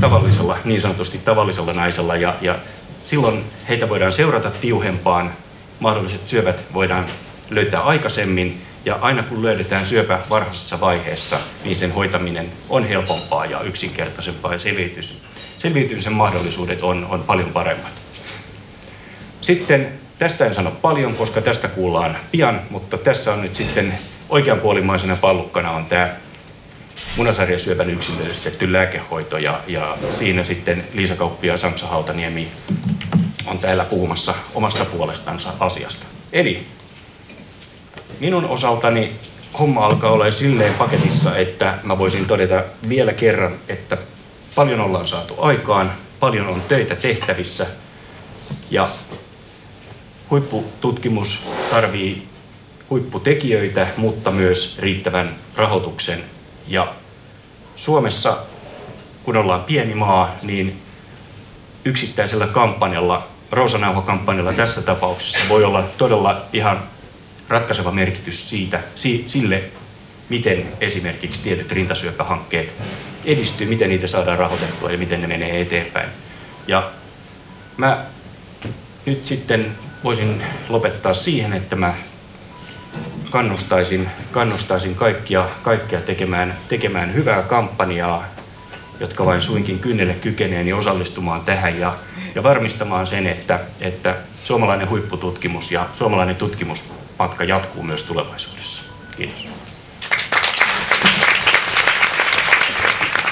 tavallisella, 0.00 0.56
niin 0.64 0.80
sanotusti 0.80 1.18
tavallisella 1.18 1.72
naisella. 1.72 2.16
Ja, 2.16 2.34
ja 2.40 2.58
silloin 3.04 3.44
heitä 3.68 3.88
voidaan 3.88 4.12
seurata 4.12 4.50
tiuhempaan, 4.50 5.32
mahdolliset 5.80 6.28
syövät 6.28 6.64
voidaan 6.74 7.06
löytää 7.50 7.80
aikaisemmin, 7.80 8.62
ja 8.84 8.98
aina 9.00 9.22
kun 9.22 9.42
löydetään 9.42 9.86
syöpä 9.86 10.18
varhaisessa 10.30 10.80
vaiheessa, 10.80 11.38
niin 11.64 11.76
sen 11.76 11.92
hoitaminen 11.92 12.52
on 12.68 12.88
helpompaa 12.88 13.46
ja 13.46 13.60
yksinkertaisempaa, 13.60 14.52
ja 14.52 14.58
selviytys, 14.58 15.22
selviytymisen 15.58 16.12
mahdollisuudet 16.12 16.82
on, 16.82 17.06
on 17.10 17.22
paljon 17.22 17.52
paremmat. 17.52 17.92
Sitten 19.40 19.92
tästä 20.18 20.46
en 20.46 20.54
sano 20.54 20.70
paljon, 20.70 21.14
koska 21.14 21.40
tästä 21.40 21.68
kuullaan 21.68 22.16
pian, 22.30 22.60
mutta 22.70 22.98
tässä 22.98 23.32
on 23.32 23.42
nyt 23.42 23.54
sitten 23.54 23.94
oikeanpuolimaisena 24.28 25.16
pallukkana 25.16 25.70
on 25.70 25.86
tämä 25.86 26.14
munasarjasyövän 27.16 27.90
yksilöllistetty 27.90 28.72
lääkehoito 28.72 29.38
ja, 29.38 29.60
ja 29.66 29.96
siinä 30.18 30.44
sitten 30.44 30.84
Liisa 30.92 31.16
Kauppi 31.16 31.46
ja 31.46 31.58
Samsa 31.58 31.86
Hautaniemi 31.86 32.48
on 33.46 33.58
täällä 33.58 33.84
puhumassa 33.84 34.34
omasta 34.54 34.84
puolestansa 34.84 35.52
asiasta. 35.60 36.06
Eli 36.32 36.66
minun 38.20 38.44
osaltani 38.44 39.12
homma 39.58 39.86
alkaa 39.86 40.10
olla 40.10 40.30
silleen 40.30 40.74
paketissa, 40.74 41.36
että 41.36 41.74
mä 41.82 41.98
voisin 41.98 42.26
todeta 42.26 42.62
vielä 42.88 43.12
kerran, 43.12 43.54
että 43.68 43.98
paljon 44.54 44.80
ollaan 44.80 45.08
saatu 45.08 45.34
aikaan, 45.42 45.92
paljon 46.20 46.46
on 46.46 46.62
töitä 46.68 46.96
tehtävissä 46.96 47.66
ja 48.70 48.88
huippututkimus 50.30 51.44
tarvii 51.70 52.28
huipputekijöitä, 52.90 53.86
mutta 53.96 54.30
myös 54.30 54.78
riittävän 54.78 55.34
rahoituksen 55.56 56.24
ja 56.68 56.92
Suomessa, 57.76 58.38
kun 59.22 59.36
ollaan 59.36 59.64
pieni 59.64 59.94
maa, 59.94 60.34
niin 60.42 60.82
yksittäisellä 61.84 62.46
kampanjalla, 62.46 63.26
Roosanauha-kampanjalla 63.50 64.52
tässä 64.52 64.82
tapauksessa 64.82 65.38
voi 65.48 65.64
olla 65.64 65.82
todella 65.82 66.42
ihan 66.52 66.82
ratkaiseva 67.48 67.90
merkitys 67.90 68.50
siitä, 68.50 68.80
sille, 69.26 69.62
miten 70.28 70.68
esimerkiksi 70.80 71.42
tietyt 71.42 71.72
rintasyöpähankkeet 71.72 72.74
edistyy, 73.24 73.66
miten 73.66 73.88
niitä 73.88 74.06
saadaan 74.06 74.38
rahoitettua 74.38 74.90
ja 74.90 74.98
miten 74.98 75.20
ne 75.20 75.26
menee 75.26 75.60
eteenpäin. 75.60 76.08
Ja 76.66 76.90
mä 77.76 78.04
nyt 79.06 79.26
sitten 79.26 79.76
voisin 80.04 80.42
lopettaa 80.68 81.14
siihen, 81.14 81.52
että 81.52 81.76
mä 81.76 81.94
kannustaisin, 83.30 84.08
kannustaisin 84.32 84.94
kaikkia, 84.94 85.44
kaikkia 85.62 86.00
tekemään, 86.00 86.54
tekemään 86.68 87.14
hyvää 87.14 87.42
kampanjaa, 87.42 88.24
jotka 89.00 89.26
vain 89.26 89.42
suinkin 89.42 89.78
kynnelle 89.78 90.14
kykenee, 90.14 90.64
niin 90.64 90.74
osallistumaan 90.74 91.40
tähän 91.40 91.80
ja, 91.80 91.94
ja 92.34 92.42
varmistamaan 92.42 93.06
sen, 93.06 93.26
että, 93.26 93.60
että 93.80 94.14
suomalainen 94.44 94.90
huippututkimus 94.90 95.72
ja 95.72 95.86
suomalainen 95.94 96.36
tutkimusmatka 96.36 97.44
jatkuu 97.44 97.82
myös 97.82 98.04
tulevaisuudessa. 98.04 98.82
Kiitos. 99.16 99.46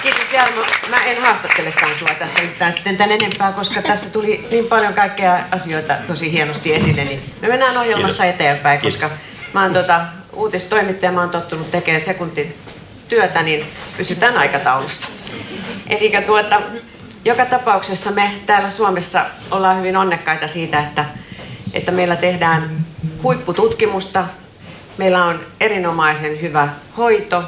Kiitos 0.02 0.32
Jarmo. 0.32 0.64
Mä 0.90 1.04
en 1.04 1.22
haastattelekaan 1.22 1.94
sinua 1.94 2.14
tässä 2.14 2.40
yhtään 2.40 2.72
sitten 2.72 2.96
tän 2.96 3.10
enempää, 3.10 3.52
koska 3.52 3.82
tässä 3.82 4.10
tuli 4.10 4.46
niin 4.50 4.66
paljon 4.66 4.94
kaikkea 4.94 5.38
asioita 5.50 5.94
tosi 6.06 6.32
hienosti 6.32 6.74
esille, 6.74 7.04
niin 7.04 7.32
me 7.42 7.48
mennään 7.48 7.78
ohjelmassa 7.78 8.22
Kiitos. 8.22 8.40
eteenpäin, 8.40 8.80
koska 8.80 9.08
Kiitos. 9.08 9.25
Mä 9.56 9.62
oon 9.62 9.72
tota, 9.72 10.00
uutistoimittaja, 10.32 11.12
mä 11.12 11.20
oon 11.20 11.30
tottunut 11.30 11.70
tekemään 11.70 12.00
sekuntin 12.00 12.54
työtä, 13.08 13.42
niin 13.42 13.66
pysytään 13.96 14.36
aikataulussa. 14.36 15.08
Eli 15.86 16.12
tuota, 16.26 16.62
joka 17.24 17.46
tapauksessa 17.46 18.10
me 18.10 18.30
täällä 18.46 18.70
Suomessa 18.70 19.24
ollaan 19.50 19.78
hyvin 19.78 19.96
onnekkaita 19.96 20.48
siitä, 20.48 20.80
että, 20.80 21.04
että 21.72 21.92
meillä 21.92 22.16
tehdään 22.16 22.84
huippututkimusta, 23.22 24.24
meillä 24.98 25.24
on 25.24 25.40
erinomaisen 25.60 26.40
hyvä 26.40 26.68
hoito 26.96 27.44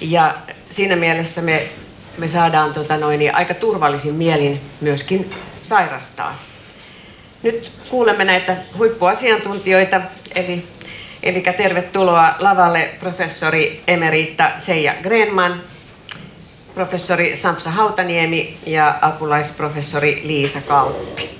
ja 0.00 0.34
siinä 0.68 0.96
mielessä 0.96 1.42
me, 1.42 1.68
me 2.16 2.28
saadaan 2.28 2.72
tota 2.72 2.96
noin, 2.96 3.34
aika 3.34 3.54
turvallisin 3.54 4.14
mielin 4.14 4.60
myöskin 4.80 5.34
sairastaa. 5.62 6.38
Nyt 7.42 7.72
kuulemme 7.88 8.24
näitä 8.24 8.56
huippuasiantuntijoita, 8.78 10.00
eli 10.34 10.77
Eli 11.22 11.40
tervetuloa 11.40 12.34
lavalle 12.38 12.90
professori 13.00 13.82
emerita 13.86 14.50
Seija 14.56 14.94
Grenman, 15.02 15.62
professori 16.74 17.36
Samsa 17.36 17.70
Hautaniemi 17.70 18.58
ja 18.66 18.94
apulaisprofessori 19.00 20.20
Liisa 20.24 20.60
Kauppi. 20.60 21.38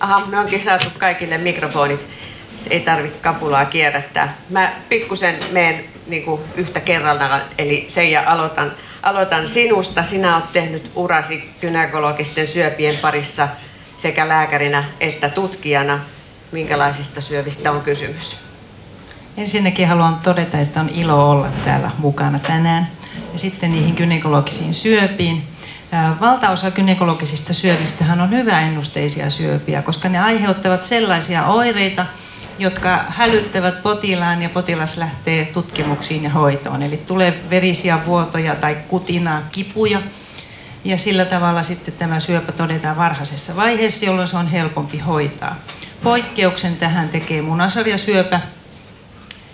Aha, 0.00 0.26
me 0.26 0.38
onkin 0.38 0.60
saatu 0.60 0.86
kaikille 0.98 1.38
mikrofonit. 1.38 2.00
Se 2.56 2.70
ei 2.70 2.80
tarvitse 2.80 3.18
kapulaa 3.18 3.64
kierrättää. 3.64 4.36
Mä 4.50 4.72
pikkusen 4.88 5.34
meen 5.50 5.84
niin 6.06 6.24
yhtä 6.54 6.80
kerrallaan, 6.80 7.42
eli 7.58 7.84
Seija 7.88 8.22
aloitan 8.26 8.72
Aloitan 9.02 9.48
sinusta. 9.48 10.02
Sinä 10.02 10.36
olet 10.36 10.52
tehnyt 10.52 10.90
urasi 10.94 11.50
gynekologisten 11.60 12.46
syöpien 12.46 12.96
parissa 12.96 13.48
sekä 13.96 14.28
lääkärinä 14.28 14.84
että 15.00 15.28
tutkijana. 15.28 16.00
Minkälaisista 16.52 17.20
syövistä 17.20 17.72
on 17.72 17.80
kysymys? 17.80 18.36
Ensinnäkin 19.36 19.88
haluan 19.88 20.16
todeta, 20.16 20.58
että 20.58 20.80
on 20.80 20.88
ilo 20.88 21.30
olla 21.30 21.48
täällä 21.64 21.90
mukana 21.98 22.38
tänään. 22.38 22.88
Ja 23.32 23.38
sitten 23.38 23.72
niihin 23.72 23.94
gynekologisiin 23.94 24.74
syöpiin. 24.74 25.42
Valtaosa 26.20 26.70
gynekologisista 26.70 27.52
syövistähän 27.52 28.20
on 28.20 28.30
hyväennusteisia 28.30 29.30
syöpiä, 29.30 29.82
koska 29.82 30.08
ne 30.08 30.20
aiheuttavat 30.20 30.82
sellaisia 30.82 31.46
oireita, 31.46 32.06
jotka 32.62 33.04
hälyttävät 33.08 33.82
potilaan 33.82 34.42
ja 34.42 34.48
potilas 34.48 34.96
lähtee 34.96 35.44
tutkimuksiin 35.44 36.24
ja 36.24 36.30
hoitoon. 36.30 36.82
Eli 36.82 36.96
tulee 36.96 37.40
verisiä 37.50 38.06
vuotoja 38.06 38.54
tai 38.54 38.76
kutinaa, 38.88 39.42
kipuja. 39.52 40.02
Ja 40.84 40.98
sillä 40.98 41.24
tavalla 41.24 41.62
sitten 41.62 41.94
tämä 41.94 42.20
syöpä 42.20 42.52
todetaan 42.52 42.96
varhaisessa 42.96 43.56
vaiheessa, 43.56 44.06
jolloin 44.06 44.28
se 44.28 44.36
on 44.36 44.46
helpompi 44.46 44.98
hoitaa. 44.98 45.56
Poikkeuksen 46.02 46.76
tähän 46.76 47.08
tekee 47.08 47.42
munasarjasyöpä, 47.42 48.40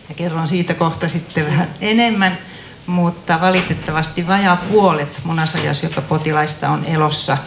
ja 0.09 0.15
kerron 0.15 0.49
siitä 0.49 0.75
kohta 0.75 1.09
sitten 1.09 1.47
vähän 1.47 1.69
enemmän, 1.81 2.39
mutta 2.87 3.41
valitettavasti 3.41 4.27
vajaa 4.27 4.57
puolet 4.57 5.21
munasarjasyöpäpotilaista 5.25 6.69
on 6.69 6.85
elossa 6.85 7.39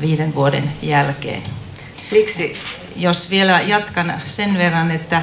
viiden 0.00 0.34
vuoden 0.34 0.72
jälkeen. 0.82 1.42
Miksi? 2.10 2.56
Jos 3.00 3.30
vielä 3.30 3.60
jatkan 3.60 4.14
sen 4.24 4.58
verran, 4.58 4.90
että 4.90 5.22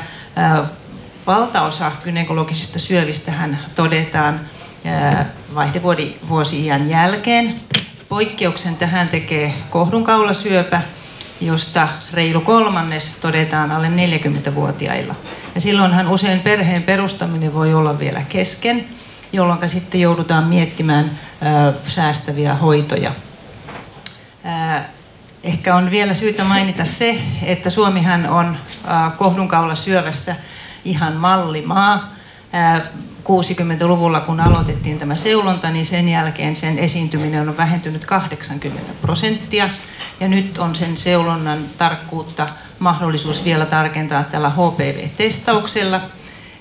valtaosa 1.27 1.91
gynekologisista 2.03 2.79
syövistähän 2.79 3.59
todetaan 3.75 4.39
vaihdevuosi-iän 5.55 6.89
jälkeen. 6.89 7.55
Poikkeuksen 8.09 8.75
tähän 8.75 9.09
tekee 9.09 9.53
kohdunkaulasyöpä, 9.69 10.81
josta 11.41 11.87
reilu 12.13 12.41
kolmannes 12.41 13.09
todetaan 13.09 13.71
alle 13.71 13.87
40-vuotiailla. 13.87 15.15
Ja 15.55 15.61
silloinhan 15.61 16.07
usein 16.07 16.39
perheen 16.39 16.83
perustaminen 16.83 17.53
voi 17.53 17.73
olla 17.73 17.99
vielä 17.99 18.21
kesken, 18.29 18.87
jolloin 19.33 19.69
sitten 19.69 20.01
joudutaan 20.01 20.43
miettimään 20.43 21.11
säästäviä 21.87 22.53
hoitoja. 22.53 23.11
Ehkä 25.43 25.75
on 25.75 25.91
vielä 25.91 26.13
syytä 26.13 26.43
mainita 26.43 26.85
se, 26.85 27.21
että 27.43 27.69
Suomihan 27.69 28.29
on 28.29 28.57
kohdunkaula 29.17 29.75
syövässä 29.75 30.35
ihan 30.85 31.13
mallimaa. 31.13 32.09
60-luvulla, 33.23 34.19
kun 34.19 34.39
aloitettiin 34.39 34.99
tämä 34.99 35.15
seulonta, 35.15 35.69
niin 35.69 35.85
sen 35.85 36.09
jälkeen 36.09 36.55
sen 36.55 36.79
esiintyminen 36.79 37.49
on 37.49 37.57
vähentynyt 37.57 38.05
80 38.05 38.91
prosenttia. 39.01 39.69
Ja 40.19 40.27
nyt 40.27 40.57
on 40.57 40.75
sen 40.75 40.97
seulonnan 40.97 41.59
tarkkuutta 41.77 42.47
mahdollisuus 42.79 43.45
vielä 43.45 43.65
tarkentaa 43.65 44.23
tällä 44.23 44.49
HPV-testauksella. 44.49 46.01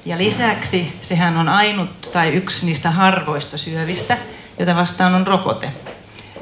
Ja 0.05 0.19
lisäksi 0.19 0.99
sehän 1.01 1.37
on 1.37 1.49
ainut 1.49 2.11
tai 2.13 2.29
yksi 2.29 2.67
niistä 2.67 2.91
harvoista 2.91 3.59
syövistä, 3.59 4.19
jota 4.59 4.77
vastaan 4.77 5.15
on 5.15 5.27
rokote. 5.27 5.73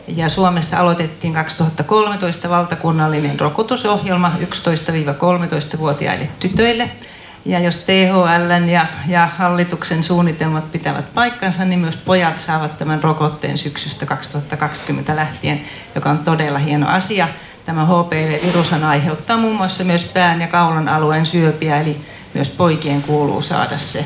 Ja 0.09 0.29
Suomessa 0.29 0.79
aloitettiin 0.79 1.35
2013 1.35 2.51
valtakunnallinen 2.51 3.41
rokotusohjelma 3.41 4.33
11-13-vuotiaille 4.41 6.29
tytöille– 6.41 6.91
ja 7.45 7.59
jos 7.59 7.79
THL 7.79 8.71
ja, 8.71 8.87
ja 9.07 9.29
hallituksen 9.39 10.03
suunnitelmat 10.03 10.73
pitävät 10.73 11.15
paikkansa, 11.15 11.65
niin 11.65 11.79
myös 11.79 11.97
pojat 11.97 12.37
saavat 12.37 12.79
tämän 12.79 13.03
rokotteen 13.03 13.59
syksystä 13.59 14.07
2020 14.07 15.17
lähtien, 15.17 15.61
joka 15.95 16.11
on 16.11 16.19
todella 16.19 16.59
hieno 16.59 16.89
asia. 16.89 17.29
Tämä 17.65 17.85
HPV-virus 17.85 18.73
aiheuttaa 18.73 19.37
muun 19.37 19.57
muassa 19.57 19.85
myös 19.85 20.05
pään 20.05 20.41
ja 20.41 20.47
kaulan 20.47 20.89
alueen 20.89 21.27
syöpiä, 21.27 21.81
eli 21.81 21.97
myös 22.35 22.49
poikien 22.49 23.03
kuuluu 23.03 23.43
saada 23.43 23.79
se. 23.79 24.05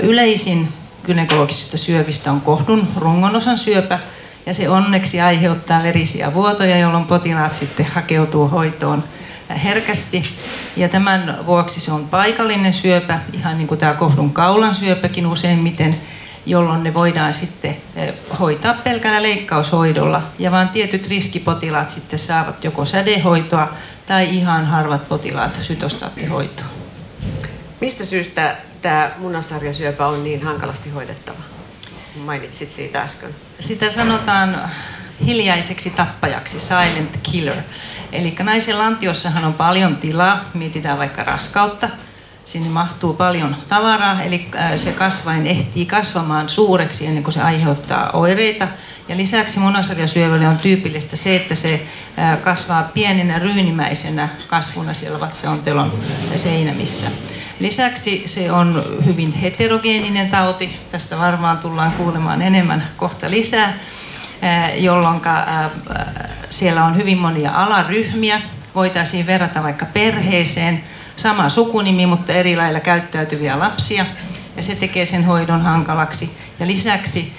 Yleisin 0.00 0.68
gynekologisista 1.04 1.78
syövistä 1.78 2.32
on 2.32 2.40
kohdun 2.40 2.88
rungonosan 2.96 3.58
syöpä, 3.58 3.98
ja 4.46 4.54
se 4.54 4.68
onneksi 4.68 5.20
aiheuttaa 5.20 5.82
verisiä 5.82 6.34
vuotoja, 6.34 6.78
jolloin 6.78 7.04
potilaat 7.04 7.52
sitten 7.52 7.86
hakeutuu 7.86 8.48
hoitoon 8.48 9.04
herkästi. 9.64 10.22
Ja 10.76 10.88
tämän 10.88 11.38
vuoksi 11.46 11.80
se 11.80 11.92
on 11.92 12.08
paikallinen 12.08 12.72
syöpä, 12.72 13.18
ihan 13.32 13.58
niin 13.58 13.68
kuin 13.68 13.78
tämä 13.78 13.94
kohdun 13.94 14.32
kaulan 14.32 14.74
syöpäkin 14.74 15.26
useimmiten, 15.26 15.96
jolloin 16.46 16.82
ne 16.82 16.94
voidaan 16.94 17.34
sitten 17.34 17.76
eh, 17.96 18.14
hoitaa 18.40 18.74
pelkällä 18.74 19.22
leikkaushoidolla. 19.22 20.22
Ja 20.38 20.50
vain 20.50 20.68
tietyt 20.68 21.08
riskipotilaat 21.08 21.90
sitten 21.90 22.18
saavat 22.18 22.64
joko 22.64 22.84
sädehoitoa 22.84 23.68
tai 24.06 24.28
ihan 24.30 24.66
harvat 24.66 25.08
potilaat 25.08 25.58
sytostaattihoitoa. 25.62 26.66
Mistä 27.80 28.04
syystä 28.04 28.56
tämä 28.82 29.10
munasarjasyöpä 29.18 30.06
on 30.06 30.24
niin 30.24 30.42
hankalasti 30.42 30.90
hoidettava? 30.90 31.53
Mainitsit 32.16 32.70
siitä 32.70 33.02
äsken. 33.02 33.30
Sitä 33.60 33.90
sanotaan 33.90 34.70
hiljaiseksi 35.26 35.90
tappajaksi, 35.90 36.60
silent 36.60 37.18
killer. 37.22 37.56
Eli 38.12 38.34
naisen 38.42 38.78
lantiossahan 38.78 39.44
on 39.44 39.54
paljon 39.54 39.96
tilaa, 39.96 40.44
mietitään 40.54 40.98
vaikka 40.98 41.24
raskautta, 41.24 41.88
sinne 42.44 42.68
mahtuu 42.68 43.14
paljon 43.14 43.56
tavaraa, 43.68 44.22
eli 44.22 44.48
äh, 44.56 44.72
se 44.76 44.92
kasvain 44.92 45.46
ehtii 45.46 45.86
kasvamaan 45.86 46.48
suureksi 46.48 47.06
ennen 47.06 47.22
kuin 47.22 47.34
se 47.34 47.42
aiheuttaa 47.42 48.10
oireita. 48.10 48.68
Ja 49.08 49.16
lisäksi 49.16 49.58
munasarjasyövälle 49.58 50.48
on 50.48 50.56
tyypillistä 50.56 51.16
se, 51.16 51.36
että 51.36 51.54
se 51.54 51.86
kasvaa 52.42 52.82
pienenä 52.82 53.38
ryynimäisenä 53.38 54.28
kasvuna 54.48 54.94
siellä 54.94 55.20
vatsaontelon 55.20 55.92
seinämissä. 56.36 57.06
Lisäksi 57.60 58.22
se 58.26 58.52
on 58.52 58.84
hyvin 59.06 59.32
heterogeeninen 59.32 60.30
tauti, 60.30 60.80
tästä 60.92 61.18
varmaan 61.18 61.58
tullaan 61.58 61.92
kuulemaan 61.92 62.42
enemmän 62.42 62.88
kohta 62.96 63.30
lisää 63.30 63.78
jolloin 64.76 65.20
siellä 66.50 66.84
on 66.84 66.96
hyvin 66.96 67.18
monia 67.18 67.52
alaryhmiä. 67.54 68.40
Voitaisiin 68.74 69.26
verrata 69.26 69.62
vaikka 69.62 69.86
perheeseen, 69.86 70.84
sama 71.16 71.48
sukunimi, 71.48 72.06
mutta 72.06 72.32
eri 72.32 72.56
lailla 72.56 72.80
käyttäytyviä 72.80 73.58
lapsia. 73.58 74.06
Ja 74.56 74.62
se 74.62 74.74
tekee 74.74 75.04
sen 75.04 75.24
hoidon 75.24 75.62
hankalaksi. 75.62 76.36
Ja 76.60 76.66
lisäksi 76.66 77.32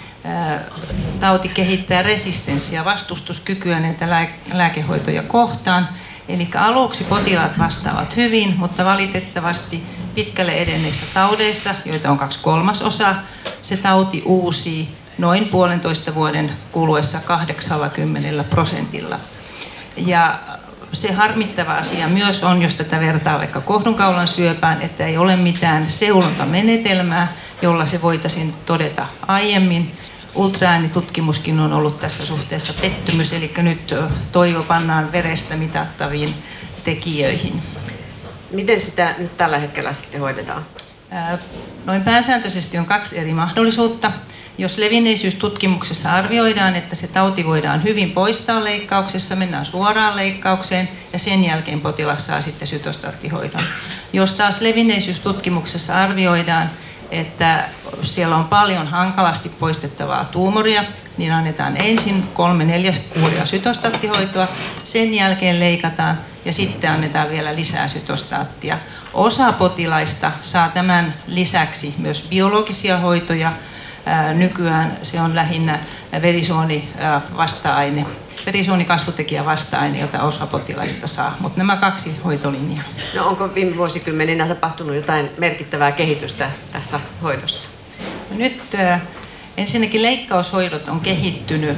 tauti 1.19 1.49
kehittää 1.49 2.03
resistenssiä, 2.03 2.85
vastustuskykyä 2.85 3.79
näitä 3.79 4.27
lääkehoitoja 4.53 5.23
kohtaan. 5.23 5.89
Eli 6.27 6.49
aluksi 6.55 7.03
potilaat 7.03 7.59
vastaavat 7.59 8.15
hyvin, 8.15 8.53
mutta 8.57 8.85
valitettavasti 8.85 9.83
pitkälle 10.15 10.51
edenneissä 10.51 11.05
taudeissa, 11.13 11.75
joita 11.85 12.11
on 12.11 12.17
kaksi 12.17 12.39
kolmasosaa, 12.41 13.15
se 13.61 13.77
tauti 13.77 14.21
uusii 14.25 14.89
noin 15.17 15.47
puolentoista 15.47 16.15
vuoden 16.15 16.51
kuluessa 16.71 17.19
80 17.19 18.43
prosentilla. 18.49 19.19
Ja 19.97 20.39
se 20.91 21.11
harmittava 21.11 21.71
asia 21.71 22.07
myös 22.07 22.43
on, 22.43 22.61
jos 22.61 22.75
tätä 22.75 22.99
vertaa 22.99 23.39
vaikka 23.39 23.61
kohdunkaulan 23.61 24.27
syöpään, 24.27 24.81
että 24.81 25.05
ei 25.05 25.17
ole 25.17 25.35
mitään 25.35 25.87
seulontamenetelmää, 25.89 27.33
jolla 27.61 27.85
se 27.85 28.01
voitaisiin 28.01 28.53
todeta 28.65 29.05
aiemmin. 29.27 29.91
Ultraäänitutkimuskin 30.35 31.59
on 31.59 31.73
ollut 31.73 31.99
tässä 31.99 32.25
suhteessa 32.25 32.73
pettymys, 32.81 33.33
eli 33.33 33.53
nyt 33.57 33.95
toivo 34.31 34.63
pannaan 34.63 35.11
verestä 35.11 35.55
mitattaviin 35.55 36.33
tekijöihin. 36.83 37.61
Miten 38.51 38.81
sitä 38.81 39.15
nyt 39.17 39.37
tällä 39.37 39.57
hetkellä 39.57 39.93
sitten 39.93 40.21
hoidetaan? 40.21 40.65
Noin 41.85 42.01
pääsääntöisesti 42.01 42.77
on 42.77 42.85
kaksi 42.85 43.17
eri 43.17 43.33
mahdollisuutta. 43.33 44.11
Jos 44.57 44.77
levinneisyystutkimuksessa 44.77 46.11
arvioidaan, 46.11 46.75
että 46.75 46.95
se 46.95 47.07
tauti 47.07 47.45
voidaan 47.45 47.83
hyvin 47.83 48.11
poistaa 48.11 48.63
leikkauksessa, 48.63 49.35
mennään 49.35 49.65
suoraan 49.65 50.15
leikkaukseen 50.15 50.89
ja 51.13 51.19
sen 51.19 51.45
jälkeen 51.45 51.81
potilas 51.81 52.25
saa 52.25 52.41
sitten 52.41 52.67
sytostaattihoidon. 52.67 53.61
Jos 54.13 54.33
taas 54.33 54.61
levinneisyystutkimuksessa 54.61 56.01
arvioidaan, 56.01 56.69
että 57.11 57.69
siellä 58.03 58.35
on 58.35 58.45
paljon 58.45 58.87
hankalasti 58.87 59.49
poistettavaa 59.49 60.25
tuumoria, 60.25 60.83
niin 61.17 61.31
annetaan 61.31 61.77
ensin 61.77 62.23
kolme 62.33 62.65
neljäs 62.65 62.99
kuuria 62.99 63.45
sytostaattihoitoa, 63.45 64.47
sen 64.83 65.13
jälkeen 65.13 65.59
leikataan 65.59 66.19
ja 66.45 66.53
sitten 66.53 66.91
annetaan 66.91 67.29
vielä 67.29 67.55
lisää 67.55 67.87
sytostaattia. 67.87 68.77
Osa 69.13 69.51
potilaista 69.51 70.31
saa 70.41 70.69
tämän 70.69 71.13
lisäksi 71.27 71.95
myös 71.97 72.27
biologisia 72.29 72.97
hoitoja, 72.97 73.53
Nykyään 74.33 74.97
se 75.03 75.21
on 75.21 75.35
lähinnä 75.35 75.79
verisuoni 76.21 76.89
vasta-aine, 77.37 78.05
verisuonikasvutekijä 78.45 79.45
vasta-aine, 79.45 79.99
jota 79.99 80.23
osa 80.23 80.47
potilaista 80.47 81.07
saa. 81.07 81.37
Mutta 81.39 81.57
nämä 81.57 81.75
kaksi 81.75 82.15
hoitolinjaa. 82.23 82.83
No 83.15 83.27
onko 83.27 83.55
viime 83.55 83.77
vuosikymmeninä 83.77 84.47
tapahtunut 84.47 84.95
jotain 84.95 85.29
merkittävää 85.37 85.91
kehitystä 85.91 86.49
tässä 86.71 86.99
hoidossa? 87.23 87.69
Nyt 88.35 88.61
ensinnäkin 89.57 90.03
leikkaushoidot 90.03 90.87
on 90.87 90.99
kehittynyt 90.99 91.77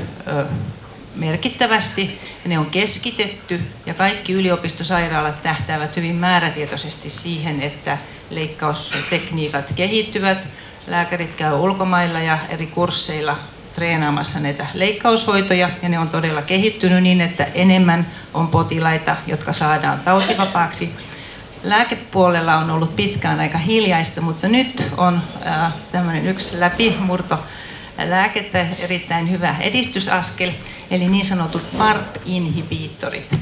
merkittävästi 1.16 2.20
ja 2.44 2.50
ne 2.50 2.60
on 2.60 2.66
keskitetty 2.66 3.62
ja 3.86 3.94
kaikki 3.94 4.34
yliopistosairaalat 4.34 5.44
tähtäävät 5.44 5.96
hyvin 5.96 6.16
määrätietoisesti 6.16 7.10
siihen, 7.10 7.62
että 7.62 7.98
leikkaustekniikat 8.30 9.74
kehittyvät. 9.76 10.48
Lääkärit 10.88 11.36
käy 11.36 11.54
ulkomailla 11.54 12.20
ja 12.20 12.40
eri 12.50 12.68
kursseilla 12.68 13.38
treenaamassa 13.78 14.40
näitä 14.40 14.66
leikkaushoitoja 14.74 15.70
ja 15.82 15.90
ne 15.90 16.00
on 16.00 16.10
todella 16.10 16.42
kehittynyt 16.42 17.04
niin, 17.04 17.22
että 17.22 17.44
enemmän 17.44 18.08
on 18.34 18.48
potilaita, 18.48 19.16
jotka 19.28 19.54
saadaan 19.54 20.00
tautivapaaksi. 20.00 20.94
Lääkepuolella 21.64 22.56
on 22.56 22.70
ollut 22.70 22.96
pitkään 22.96 23.40
aika 23.40 23.58
hiljaista, 23.58 24.22
mutta 24.22 24.48
nyt 24.48 24.92
on 24.98 25.22
äh, 25.46 25.74
tämmöinen 25.92 26.28
yksi 26.28 26.60
läpimurto 26.60 27.40
lääkettä 28.06 28.66
erittäin 28.80 29.32
hyvä 29.32 29.56
edistysaskel, 29.60 30.52
eli 30.92 31.08
niin 31.08 31.26
sanotut 31.26 31.78
PARP-inhibiittorit. 31.78 33.34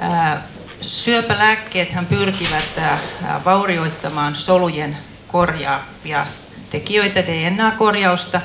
Äh, 0.00 0.38
syöpälääkkeet 0.80 1.88
pyrkivät 2.08 2.78
äh, 2.78 3.00
vaurioittamaan 3.44 4.36
solujen 4.36 4.96
korjaavia 5.28 6.26
tekijöitä, 6.70 7.22
DNA-korjausta, 7.22 8.40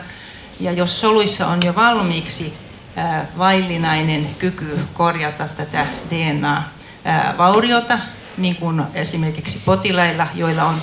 ja 0.59 0.71
jos 0.71 1.01
soluissa 1.01 1.47
on 1.47 1.59
jo 1.65 1.75
valmiiksi 1.75 2.53
vaillinainen 3.37 4.29
kyky 4.39 4.79
korjata 4.93 5.47
tätä 5.47 5.85
DNA-vauriota, 6.09 7.99
niin 8.37 8.55
kuin 8.55 8.83
esimerkiksi 8.93 9.61
potilailla, 9.65 10.27
joilla 10.35 10.63
on 10.63 10.81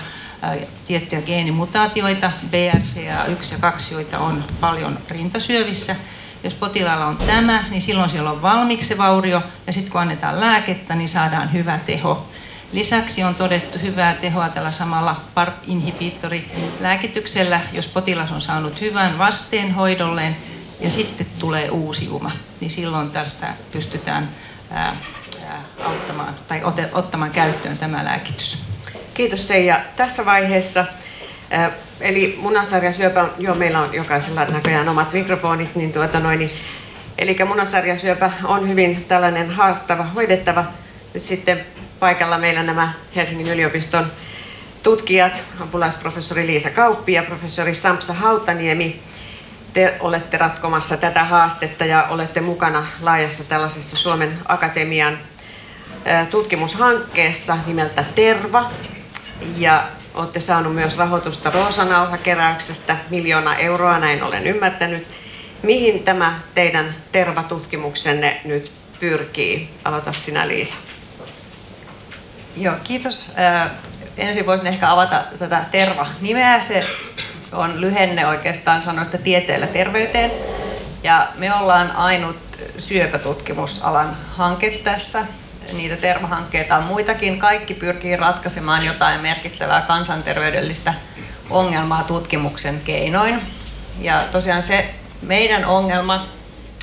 tiettyjä 0.87 1.23
geenimutaatioita, 1.23 2.31
BRCA1 2.51 3.53
ja 3.53 3.59
2, 3.61 3.95
joita 3.95 4.19
on 4.19 4.45
paljon 4.61 4.99
rintasyövissä. 5.09 5.97
Jos 6.45 6.55
potilaalla 6.55 7.07
on 7.07 7.17
tämä, 7.17 7.65
niin 7.71 7.83
silloin 7.83 8.11
siellä 8.11 8.31
on 8.31 8.43
valmiiksi 8.43 8.89
se 8.89 8.99
vaurio, 8.99 9.43
ja 9.67 9.73
sitten 9.73 9.93
kun 9.93 10.01
annetaan 10.01 10.41
lääkettä, 10.41 10.95
niin 10.95 11.09
saadaan 11.09 11.53
hyvä 11.53 11.79
teho. 11.79 12.27
Lisäksi 12.75 13.25
on 13.25 13.35
todettu 13.35 13.79
hyvää 13.79 14.15
tehoa 14.15 14.49
tällä 14.49 14.73
samalla 14.73 15.21
PARP-inhibiittori-lääkityksellä, 15.35 17.61
jos 17.73 17.89
potilas 17.89 18.33
on 18.33 18.41
saanut 18.41 18.81
hyvän 18.81 19.19
vasteen 19.19 19.75
hoidolleen 19.75 20.37
ja 20.81 20.91
sitten 20.91 21.27
tulee 21.39 21.71
uusiuma, 21.71 22.31
niin 22.61 22.71
silloin 22.71 23.11
tästä 23.11 23.55
pystytään 23.73 24.29
ää, 24.71 24.97
auttamaan 25.85 26.35
tai 26.49 26.63
ottamaan 26.93 27.31
käyttöön 27.31 27.79
tämä 27.79 28.05
lääkitys. 28.05 28.63
Kiitos 29.15 29.49
Seija. 29.49 29.81
Tässä 29.97 30.25
vaiheessa, 30.25 30.85
eli 32.01 32.39
munasarjasyöpä, 32.41 33.29
joo 33.39 33.55
meillä 33.55 33.81
on 33.81 33.95
jokaisella 33.95 34.45
näköjään 34.45 34.89
omat 34.89 35.13
mikrofonit, 35.13 35.75
niin 35.75 35.93
tuota 35.93 36.21
noin, 36.21 36.39
niin, 36.39 36.51
eli 37.19 37.37
munasarjasyöpä 37.47 38.31
on 38.45 38.69
hyvin 38.69 39.05
tällainen 39.05 39.51
haastava, 39.51 40.05
hoidettava. 40.05 40.65
Nyt 41.15 41.25
sitten 41.25 41.67
paikalla 42.05 42.39
meillä 42.39 42.63
nämä 42.63 42.93
Helsingin 43.17 43.49
yliopiston 43.49 44.13
tutkijat, 44.83 45.45
apulaisprofessori 45.61 46.47
Liisa 46.47 46.71
Kauppi 46.71 47.13
ja 47.13 47.23
professori 47.23 47.75
Sampsa 47.75 48.13
Hautaniemi. 48.13 49.03
Te 49.73 49.97
olette 50.01 50.39
ratkomassa 50.39 50.97
tätä 50.97 51.25
haastetta 51.25 51.85
ja 51.85 52.07
olette 52.11 52.41
mukana 52.41 52.87
laajassa 53.01 53.45
tällaisessa 53.45 53.97
Suomen 53.97 54.39
Akatemian 54.49 55.19
tutkimushankkeessa 56.31 57.57
nimeltä 57.67 58.05
TERVA. 58.15 58.71
Ja 59.57 59.89
olette 60.15 60.41
saanut 60.41 60.75
myös 60.75 60.99
rahoitusta 60.99 61.51
Roosanauha-keräyksestä 61.51 62.97
miljoona 63.11 63.57
euroa, 63.57 63.99
näin 63.99 64.23
olen 64.23 64.47
ymmärtänyt. 64.47 65.09
Mihin 65.63 66.03
tämä 66.03 66.41
teidän 66.55 66.95
TERVA-tutkimuksenne 67.13 68.41
nyt 68.45 68.73
pyrkii? 69.01 69.71
Aloita 69.85 70.13
sinä 70.13 70.49
Liisa. 70.49 70.77
Joo, 72.57 72.75
kiitos. 72.85 73.35
Ensin 74.17 74.47
voisin 74.47 74.67
ehkä 74.67 74.91
avata 74.91 75.23
tätä 75.39 75.65
TERVA-nimeä. 75.73 76.61
Se 76.61 76.85
on 77.53 77.81
lyhenne 77.81 78.27
oikeastaan 78.27 78.83
sanoista 78.83 79.19
tieteellä 79.19 79.67
terveyteen. 79.67 80.33
Ja 81.03 81.29
me 81.35 81.55
ollaan 81.55 81.97
ainut 81.97 82.37
syöpätutkimusalan 82.79 84.17
hanke 84.37 84.71
tässä. 84.71 85.27
Niitä 85.73 85.97
tervahankkeita 85.97 86.77
on 86.77 86.85
muitakin. 86.85 87.39
Kaikki 87.39 87.75
pyrkii 87.75 88.17
ratkaisemaan 88.17 88.85
jotain 88.85 89.21
merkittävää 89.21 89.81
kansanterveydellistä 89.81 90.95
ongelmaa 91.51 92.03
tutkimuksen 92.03 92.81
keinoin. 92.81 93.43
Ja 94.01 94.25
tosiaan 94.33 94.63
se 94.63 94.95
meidän 95.23 95.65
ongelma, 95.65 96.27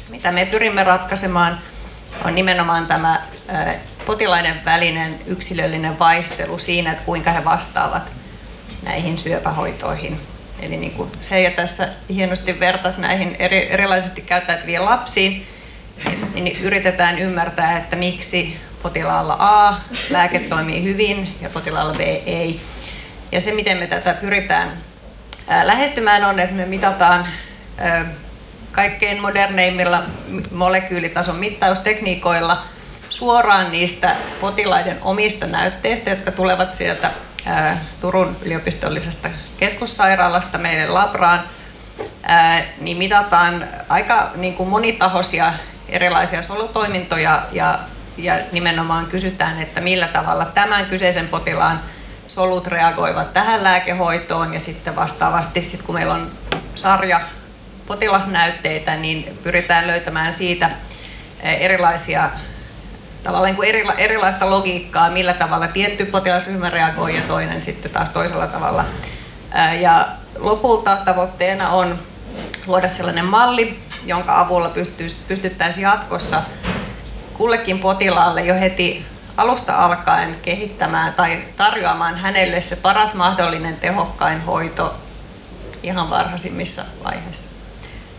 mitä 0.10 0.32
me 0.32 0.46
pyrimme 0.46 0.84
ratkaisemaan, 0.84 1.60
on 2.26 2.36
nimenomaan 2.36 2.88
tämä 2.88 3.22
potilaiden 4.06 4.66
välinen 4.66 5.20
yksilöllinen 5.26 6.00
vaihtelu 6.00 6.58
siinä, 6.58 6.92
että 6.92 7.04
kuinka 7.04 7.32
he 7.32 7.46
vastaavat 7.46 8.12
näihin 8.84 9.18
syöpähoitoihin. 9.18 10.22
Eli 10.62 10.78
niin 10.78 10.92
kuin 10.92 11.12
Seija 11.22 11.52
tässä 11.52 11.88
hienosti 12.10 12.60
vertasi 12.60 13.02
näihin 13.02 13.36
eri, 13.40 13.72
erilaisesti 13.72 14.22
käyttäytyviin 14.22 14.86
lapsiin, 14.86 15.48
niin, 16.34 16.62
yritetään 16.62 17.20
ymmärtää, 17.20 17.78
että 17.78 17.96
miksi 17.96 18.58
potilaalla 18.82 19.36
A 19.40 19.74
lääke 20.10 20.40
toimii 20.40 20.84
hyvin 20.84 21.36
ja 21.42 21.50
potilaalla 21.50 21.94
B 21.94 22.00
ei. 22.26 22.62
Ja 23.32 23.42
se, 23.42 23.52
miten 23.52 23.78
me 23.78 23.88
tätä 23.88 24.14
pyritään 24.14 24.78
lähestymään, 25.64 26.24
on, 26.24 26.40
että 26.40 26.56
me 26.56 26.66
mitataan 26.66 27.28
kaikkein 28.72 29.22
moderneimmilla 29.22 30.02
molekyylitason 30.52 31.36
mittaustekniikoilla– 31.36 32.58
suoraan 33.12 33.72
niistä 33.72 34.16
potilaiden 34.42 34.98
omista 35.02 35.48
näytteistä, 35.48 36.10
jotka 36.10 36.32
tulevat 36.32 36.74
sieltä 36.74 37.12
Turun 38.00 38.38
yliopistollisesta 38.42 39.30
keskussairaalasta 39.58 40.58
meille 40.58 40.88
labraan, 40.88 41.40
niin 42.82 42.98
mitataan 42.98 43.64
aika 43.90 44.32
niin 44.36 44.54
kuin 44.54 44.70
monitahoisia 44.70 45.54
erilaisia 45.90 46.42
solutoimintoja 46.42 47.44
ja, 47.52 47.80
ja 48.18 48.40
nimenomaan 48.52 49.06
kysytään, 49.06 49.62
että 49.62 49.82
millä 49.82 50.08
tavalla 50.08 50.46
tämän 50.46 50.86
kyseisen 50.86 51.28
potilaan 51.28 51.80
solut 52.28 52.68
reagoivat 52.68 53.34
tähän 53.34 53.64
lääkehoitoon 53.64 54.54
ja 54.54 54.60
sitten 54.60 54.96
vastaavasti, 54.96 55.64
sit 55.64 55.82
kun 55.82 55.96
meillä 55.96 56.14
on 56.14 56.32
sarja 56.76 57.20
potilasnäytteitä, 57.92 58.96
niin 58.96 59.38
pyritään 59.44 59.88
löytämään 59.88 60.34
siitä 60.34 60.70
erilaisia 61.44 62.30
tavallaan 63.24 63.56
kuin 63.56 63.70
erila, 63.70 63.94
erilaista 63.94 64.50
logiikkaa, 64.50 65.10
millä 65.10 65.34
tavalla 65.34 65.68
tietty 65.68 66.06
potilasryhmä 66.06 66.70
reagoi 66.70 67.16
ja 67.16 67.22
toinen 67.22 67.62
sitten 67.62 67.92
taas 67.92 68.10
toisella 68.10 68.48
tavalla. 68.48 68.86
Ja 69.80 70.08
lopulta 70.40 70.96
tavoitteena 70.96 71.70
on 71.70 72.00
luoda 72.68 72.88
sellainen 72.88 73.26
malli, 73.26 73.80
jonka 74.06 74.40
avulla 74.40 74.72
pystyttäisiin 75.28 75.84
jatkossa 75.84 76.42
kullekin 77.34 77.80
potilaalle 77.80 78.42
jo 78.42 78.56
heti 78.56 79.06
alusta 79.38 79.76
alkaen 79.76 80.38
kehittämään 80.42 81.14
tai 81.14 81.44
tarjoamaan 81.58 82.18
hänelle 82.18 82.62
se 82.62 82.76
paras 82.76 83.14
mahdollinen 83.14 83.78
tehokkain 83.78 84.42
hoito 84.42 84.96
ihan 85.84 86.10
varhaisimmissa 86.10 86.84
vaiheissa 87.04 87.61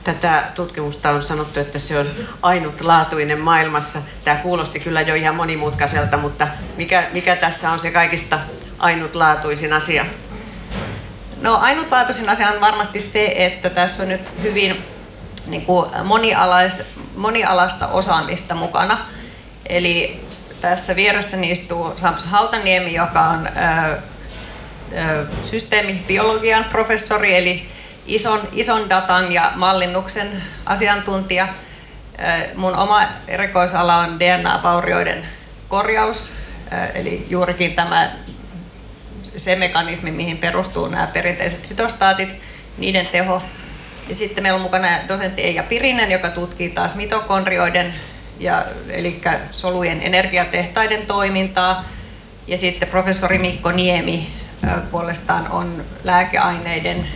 tätä 0.04 0.44
tutkimusta 0.54 1.10
on 1.10 1.22
sanottu, 1.22 1.60
että 1.60 1.78
se 1.78 1.98
on 1.98 2.06
ainutlaatuinen 2.42 3.40
maailmassa. 3.40 3.98
Tämä 4.24 4.36
kuulosti 4.36 4.80
kyllä 4.80 5.00
jo 5.00 5.14
ihan 5.14 5.34
monimutkaiselta, 5.34 6.16
mutta 6.16 6.48
mikä, 6.76 7.08
mikä 7.12 7.36
tässä 7.36 7.70
on 7.70 7.78
se 7.78 7.90
kaikista 7.90 8.38
ainutlaatuisin 8.78 9.72
asia? 9.72 10.06
No 11.40 11.56
ainutlaatuisin 11.56 12.28
asia 12.28 12.48
on 12.48 12.60
varmasti 12.60 13.00
se, 13.00 13.32
että 13.36 13.70
tässä 13.70 14.02
on 14.02 14.08
nyt 14.08 14.32
hyvin 14.42 14.84
niin 15.46 15.64
kuin 15.64 15.90
monialais, 16.04 16.86
monialasta 17.16 17.88
osaamista 17.88 18.54
mukana. 18.54 18.98
Eli 19.66 20.20
tässä 20.60 20.96
vieressä 20.96 21.36
istuu 21.42 21.92
Samsa 21.96 22.26
Hautaniemi, 22.26 22.94
joka 22.94 23.20
on 23.20 23.46
ö, 23.46 23.96
ö, 24.98 25.26
systeemibiologian 25.42 26.64
professori, 26.64 27.36
eli 27.36 27.68
ison, 28.06 28.40
ison 28.52 28.90
datan 28.90 29.32
ja 29.32 29.52
mallinnuksen 29.54 30.42
asiantuntija. 30.66 31.48
Mun 32.54 32.76
oma 32.76 33.02
erikoisala 33.28 33.96
on 33.96 34.20
DNA-vaurioiden 34.20 35.26
korjaus, 35.68 36.38
eli 36.94 37.26
juurikin 37.30 37.74
tämä 37.74 38.10
se 39.36 39.56
mekanismi, 39.56 40.10
mihin 40.10 40.38
perustuu 40.38 40.88
nämä 40.88 41.06
perinteiset 41.06 41.64
sytostaatit, 41.64 42.28
niiden 42.78 43.06
teho. 43.06 43.42
Ja 44.08 44.14
sitten 44.14 44.42
meillä 44.42 44.56
on 44.56 44.62
mukana 44.62 44.88
dosentti 45.08 45.42
Eija 45.42 45.62
Pirinen, 45.62 46.10
joka 46.10 46.28
tutkii 46.28 46.68
taas 46.68 46.94
mitokondrioiden, 46.94 47.94
ja, 48.38 48.64
eli 48.88 49.20
solujen 49.50 50.02
energiatehtaiden 50.02 51.06
toimintaa. 51.06 51.84
Ja 52.46 52.56
sitten 52.56 52.88
professori 52.88 53.38
Mikko 53.38 53.72
Niemi 53.72 54.30
puolestaan 54.90 55.50
on 55.50 55.84
lääkeaineiden 56.04 57.08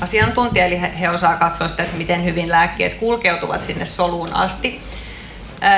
asiantuntija, 0.00 0.64
eli 0.64 0.80
he, 1.00 1.08
osaa 1.10 1.36
katsoa 1.36 1.68
sitä, 1.68 1.82
että 1.82 1.96
miten 1.96 2.24
hyvin 2.24 2.48
lääkkeet 2.48 2.94
kulkeutuvat 2.94 3.64
sinne 3.64 3.84
soluun 3.84 4.32
asti. 4.32 4.82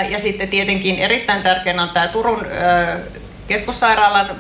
Ja 0.09 0.19
sitten 0.19 0.49
tietenkin 0.49 0.99
erittäin 0.99 1.43
tärkeänä 1.43 1.83
on 1.83 1.89
tämä 1.89 2.09
Turun 2.09 2.47
keskussairaalan 3.47 4.31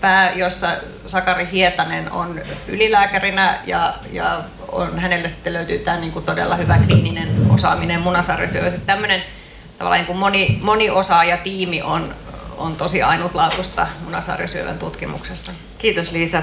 pää, 0.00 0.32
jossa 0.32 0.68
Sakari 1.06 1.48
Hietanen 1.52 2.12
on 2.12 2.40
ylilääkärinä 2.68 3.58
ja, 3.66 3.94
ja 4.12 4.40
on, 4.68 4.98
hänelle 4.98 5.28
sitten 5.28 5.52
löytyy 5.52 5.78
tämä 5.78 5.96
niin 5.96 6.12
kuin 6.12 6.24
todella 6.24 6.56
hyvä 6.56 6.78
kliininen 6.86 7.50
osaaminen 7.50 8.00
munasarjasyövässä. 8.00 8.78
Tämmöinen 8.86 9.22
tavallaan 9.78 9.98
niin 9.98 10.06
kuin 10.06 10.18
moni, 10.18 10.58
moniosaaja-tiimi 10.62 11.82
on, 11.82 12.14
on 12.56 12.76
tosi 12.76 13.02
ainutlaatuista 13.02 13.86
munasarjasyövän 14.04 14.78
tutkimuksessa. 14.78 15.52
Kiitos 15.78 16.12
Liisa. 16.12 16.42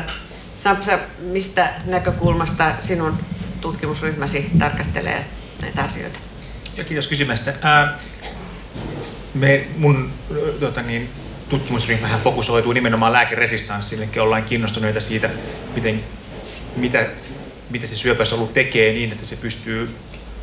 Sampsa, 0.56 1.00
mistä 1.20 1.74
näkökulmasta 1.86 2.74
sinun 2.80 3.18
tutkimusryhmäsi 3.62 4.52
tarkastelee 4.60 5.26
näitä 5.62 5.84
asioita? 5.84 6.20
Ja 6.78 6.84
kiitos 6.84 7.08
kysymästä. 7.08 7.54
Ää, 7.62 8.00
me, 9.34 9.68
mun 9.78 10.12
tuota 10.60 10.82
niin, 10.82 11.10
tutkimusryhmähän 11.50 12.22
fokusoituu 12.22 12.74
nimenomaan 12.74 13.14
lääkeresistanssille, 13.14 14.08
ollaan 14.22 14.44
kiinnostuneita 14.44 15.00
siitä, 15.00 15.30
miten, 15.76 16.04
mitä, 16.76 17.08
mitä 17.70 17.88
se 17.88 17.96
syöpäsolu 17.96 18.48
tekee 18.48 18.94
niin, 18.94 19.12
että 19.12 19.26
se 19.26 19.36
pystyy 19.36 19.96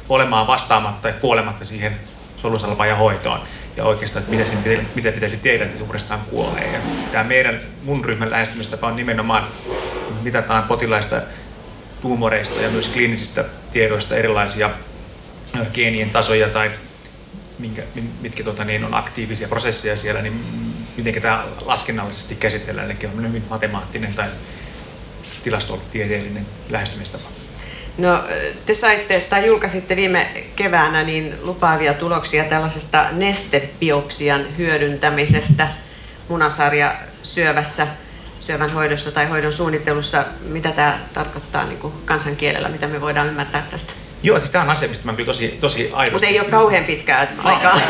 olemaan 0.08 0.46
vastaamatta 0.46 1.02
tai 1.02 1.20
kuolematta 1.20 1.64
siihen 1.64 1.96
solusalvaajan 2.36 2.98
hoitoon. 2.98 3.40
Ja 3.76 3.84
oikeastaan, 3.84 4.22
että 4.22 4.36
mitä, 4.36 4.50
sen, 4.50 4.88
mitä 4.94 5.12
pitäisi 5.12 5.36
tehdä, 5.36 5.64
että 5.64 5.78
se 5.78 5.84
uudestaan 5.84 6.20
kuolee. 6.20 6.72
Ja 6.72 6.78
tämä 7.12 7.24
meidän, 7.24 7.60
mun 7.84 8.04
ryhmän 8.04 8.30
lähestymistapa 8.30 8.86
on 8.86 8.96
nimenomaan, 8.96 9.46
mitataan 10.22 10.62
potilaista 10.62 11.20
tuumoreista 12.02 12.60
ja 12.60 12.70
myös 12.70 12.88
kliinisistä 12.88 13.44
tiedoista 13.72 14.16
erilaisia 14.16 14.70
geenien 15.74 16.10
tasoja 16.10 16.48
tai 16.48 16.70
minkä, 17.58 17.82
mitkä 18.20 18.44
tota, 18.44 18.64
niin 18.64 18.84
on 18.84 18.94
aktiivisia 18.94 19.48
prosesseja 19.48 19.96
siellä, 19.96 20.22
niin 20.22 20.44
miten 20.96 21.22
tämä 21.22 21.44
laskennallisesti 21.64 22.34
käsitellään, 22.34 22.90
eli 22.90 22.98
on 23.16 23.28
hyvin 23.28 23.44
matemaattinen 23.50 24.14
tai 24.14 24.28
tilastotieteellinen 25.42 26.46
lähestymistapa. 26.70 27.28
No, 27.98 28.24
te 28.66 28.74
saitte 28.74 29.20
tai 29.20 29.46
julkaisitte 29.46 29.96
viime 29.96 30.44
keväänä 30.56 31.02
niin 31.02 31.34
lupaavia 31.42 31.94
tuloksia 31.94 32.44
tällaisesta 32.44 33.06
nestebiopsian 33.12 34.58
hyödyntämisestä 34.58 35.68
munasarja 36.28 36.94
syövässä, 37.22 37.86
syövän 38.40 38.70
hoidossa 38.70 39.12
tai 39.12 39.26
hoidon 39.26 39.52
suunnittelussa. 39.52 40.24
Mitä 40.42 40.70
tämä 40.72 40.98
tarkoittaa 41.14 41.64
niin 41.64 41.78
kuin 41.78 41.94
kansankielellä, 42.04 42.68
mitä 42.68 42.86
me 42.86 43.00
voidaan 43.00 43.28
ymmärtää 43.28 43.66
tästä? 43.70 43.92
Joo, 44.22 44.38
siis 44.38 44.50
tämä 44.50 44.64
on 44.64 44.70
asia, 44.70 44.88
mistä 44.88 45.06
mä 45.06 45.12
kyllä 45.12 45.26
tosi, 45.26 45.48
tosi 45.48 45.90
aidosti... 45.92 46.12
Mutta 46.12 46.26
ei 46.26 46.40
ole 46.40 46.48
kauhean 46.48 46.84
pitkää 46.84 47.28
aikaa. 47.44 47.80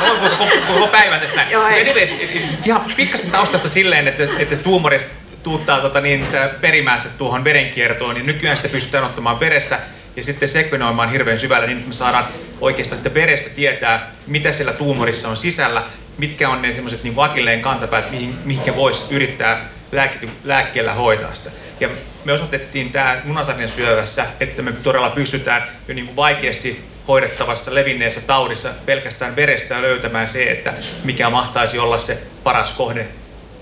Mä 0.00 0.20
voin 0.20 0.30
koko, 0.38 0.50
koko 0.66 0.86
päivän 0.86 1.20
tästä. 1.20 1.46
Joo, 1.50 1.64
Anyways, 1.64 2.08
siis 2.32 2.58
ihan 2.64 2.80
pikkasen 2.96 3.30
taustasta 3.30 3.68
silleen, 3.68 4.08
että, 4.08 4.22
että 4.38 4.56
tuumorista 4.56 5.10
tuuttaa 5.42 5.80
tota, 5.80 6.00
niin, 6.00 6.24
sitä 6.24 6.50
perimäänsä 6.60 7.08
tuohon 7.18 7.44
verenkiertoon, 7.44 8.14
niin 8.14 8.26
nykyään 8.26 8.56
sitä 8.56 8.68
pystytään 8.68 9.04
ottamaan 9.04 9.40
verestä 9.40 9.80
ja 10.16 10.22
sitten 10.22 10.48
sekvenoimaan 10.48 11.10
hirveän 11.10 11.38
syvällä 11.38 11.66
niin, 11.66 11.76
että 11.76 11.88
me 11.88 11.94
saadaan 11.94 12.24
oikeastaan 12.60 12.98
sitä 12.98 13.14
verestä 13.14 13.50
tietää, 13.50 14.12
mitä 14.26 14.52
siellä 14.52 14.72
tuumorissa 14.72 15.28
on 15.28 15.36
sisällä, 15.36 15.82
mitkä 16.18 16.48
on 16.48 16.62
ne 16.62 16.72
semmoiset 16.72 17.02
niin 17.02 17.14
akilleen 17.16 17.62
kantapäät, 17.62 18.10
mihin, 18.10 18.34
mihinkä 18.44 18.76
voisi 18.76 19.04
yrittää 19.10 19.68
lääke, 19.92 20.28
lääkkeellä 20.44 20.92
hoitaa 20.92 21.34
sitä. 21.34 21.50
Ja 21.80 21.88
me 22.24 22.32
osoitettiin 22.32 22.92
tämä 22.92 23.16
munasarjan 23.24 23.68
syövässä, 23.68 24.26
että 24.40 24.62
me 24.62 24.72
todella 24.72 25.10
pystytään 25.10 25.62
jo 25.88 25.94
niin 25.94 26.16
vaikeasti 26.16 26.84
hoidettavassa 27.08 27.74
levinneessä 27.74 28.20
taudissa 28.20 28.68
pelkästään 28.86 29.36
verestä 29.36 29.82
löytämään 29.82 30.28
se, 30.28 30.50
että 30.50 30.74
mikä 31.04 31.30
mahtaisi 31.30 31.78
olla 31.78 31.98
se 31.98 32.22
paras 32.44 32.72
kohde 32.72 33.06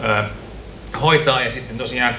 ö, 0.04 0.22
hoitaa. 1.00 1.42
Ja 1.42 1.50
sitten 1.50 1.78
tosiaan 1.78 2.16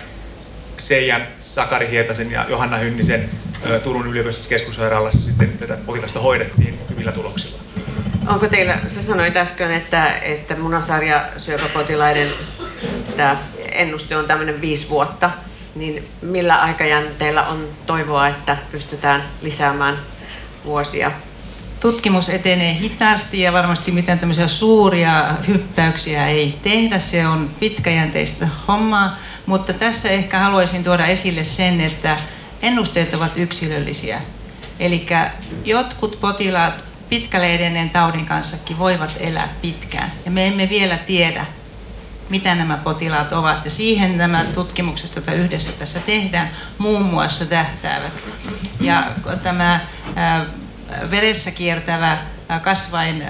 Seijan, 0.78 1.28
Sakari 1.40 1.90
Hietasen 1.90 2.32
ja 2.32 2.46
Johanna 2.50 2.78
Hynnisen 2.78 3.30
ö, 3.70 3.80
Turun 3.80 4.08
yliopistollisessa 4.08 4.50
keskussairaalassa 4.50 5.24
sitten 5.24 5.58
tätä 5.58 5.78
potilasta 5.86 6.20
hoidettiin 6.20 6.80
hyvillä 6.90 7.12
tuloksilla. 7.12 7.58
Onko 8.28 8.48
teillä, 8.48 8.80
sä 8.88 9.04
sanoit 9.04 9.38
äsken, 9.38 9.72
että, 9.72 10.18
että 10.18 10.56
munasarja 10.56 11.26
syöpäpotilaiden 11.38 12.28
tämä 13.18 13.38
ennuste 13.78 14.18
on 14.18 14.26
tämmöinen 14.26 14.62
viisi 14.62 14.90
vuotta 14.90 15.32
niin 15.78 16.08
millä 16.22 16.62
aikajänteellä 16.62 17.44
on 17.44 17.68
toivoa, 17.86 18.28
että 18.28 18.58
pystytään 18.72 19.24
lisäämään 19.42 20.00
vuosia? 20.66 21.12
Tutkimus 21.80 22.30
etenee 22.30 22.74
hitaasti 22.74 23.42
ja 23.42 23.54
varmasti 23.54 23.92
mitään 23.92 24.20
tämmöisiä 24.20 24.48
suuria 24.48 25.36
hyppäyksiä 25.48 26.28
ei 26.28 26.58
tehdä. 26.64 27.00
Se 27.00 27.28
on 27.28 27.50
pitkäjänteistä 27.60 28.48
hommaa, 28.68 29.18
mutta 29.46 29.74
tässä 29.74 30.10
ehkä 30.10 30.40
haluaisin 30.40 30.84
tuoda 30.84 31.06
esille 31.06 31.44
sen, 31.44 31.82
että 31.82 32.18
ennusteet 32.62 33.14
ovat 33.14 33.38
yksilöllisiä. 33.38 34.22
Eli 34.80 35.06
jotkut 35.66 36.20
potilaat 36.20 36.86
pitkälle 37.10 37.56
edenneen 37.56 37.90
taudin 37.90 38.26
kanssakin 38.26 38.80
voivat 38.80 39.12
elää 39.20 39.48
pitkään 39.62 40.12
ja 40.26 40.32
me 40.32 40.48
emme 40.48 40.70
vielä 40.70 40.98
tiedä, 40.98 41.46
mitä 42.30 42.56
nämä 42.56 42.78
potilaat 42.78 43.34
ovat. 43.34 43.66
Ja 43.66 43.72
siihen 43.72 44.18
nämä 44.18 44.46
tutkimukset, 44.54 45.16
joita 45.16 45.34
yhdessä 45.34 45.72
tässä 45.72 46.00
tehdään, 46.00 46.50
muun 46.78 47.02
muassa 47.02 47.46
tähtäävät. 47.46 48.14
Ja 48.80 49.12
tämä 49.44 49.80
veressä 51.12 51.52
kiertävä 51.52 52.18
kasvain 52.62 53.24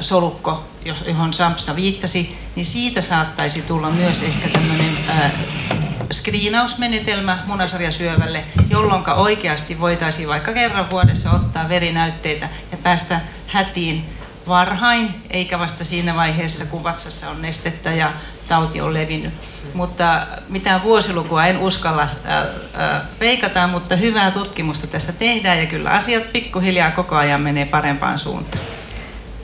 solukko, 0.00 0.64
johon 1.06 1.34
Sampsa 1.34 1.76
viittasi, 1.76 2.38
niin 2.56 2.66
siitä 2.66 3.00
saattaisi 3.00 3.62
tulla 3.62 3.90
myös 3.90 4.22
ehkä 4.22 4.48
tämmöinen 4.48 4.98
skriinausmenetelmä 6.12 7.38
munasarjasyövälle, 7.46 8.44
jolloin 8.70 9.10
oikeasti 9.10 9.80
voitaisiin 9.80 10.28
vaikka 10.28 10.52
kerran 10.52 10.90
vuodessa 10.90 11.30
ottaa 11.30 11.68
verinäytteitä 11.68 12.48
ja 12.72 12.76
päästä 12.76 13.20
hätiin 13.46 14.04
varhain, 14.50 15.14
eikä 15.30 15.58
vasta 15.58 15.84
siinä 15.84 16.16
vaiheessa, 16.16 16.66
kun 16.66 16.84
vatsassa 16.84 17.30
on 17.30 17.42
nestettä 17.42 17.92
ja 17.92 18.12
tauti 18.48 18.80
on 18.80 18.94
levinnyt. 18.94 19.34
Mutta 19.74 20.26
mitään 20.48 20.82
vuosilukua 20.82 21.46
en 21.46 21.58
uskalla 21.58 22.06
ää, 22.24 22.46
ää, 22.74 23.06
veikata, 23.20 23.66
mutta 23.66 23.96
hyvää 23.96 24.30
tutkimusta 24.30 24.86
tässä 24.86 25.12
tehdään 25.12 25.58
ja 25.58 25.66
kyllä 25.66 25.90
asiat 25.90 26.32
pikkuhiljaa 26.32 26.90
koko 26.90 27.16
ajan 27.16 27.40
menee 27.40 27.64
parempaan 27.64 28.18
suuntaan. 28.18 28.64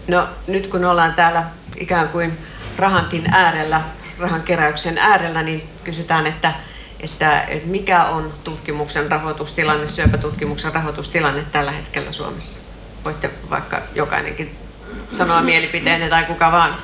No 0.08 0.28
nyt 0.46 0.66
kun 0.66 0.84
ollaan 0.84 1.14
täällä 1.14 1.44
ikään 1.76 2.08
kuin 2.08 2.38
rahankin 2.76 3.34
äärellä, 3.34 3.80
rahan 4.18 4.42
keräyksen 4.42 4.98
äärellä, 4.98 5.42
niin 5.42 5.68
kysytään, 5.84 6.26
että, 6.26 6.54
että, 7.00 7.40
että 7.40 7.68
mikä 7.68 8.04
on 8.04 8.34
tutkimuksen 8.44 9.10
rahoitustilanne, 9.10 9.86
syöpätutkimuksen 9.86 10.74
rahoitustilanne 10.74 11.44
tällä 11.52 11.72
hetkellä 11.72 12.12
Suomessa? 12.12 12.60
Voitte 13.04 13.30
vaikka 13.50 13.82
jokainenkin 13.94 14.65
sanoa 15.12 15.42
mielipiteenne 15.42 16.08
tai 16.08 16.24
kuka 16.24 16.52
vaan? 16.52 16.76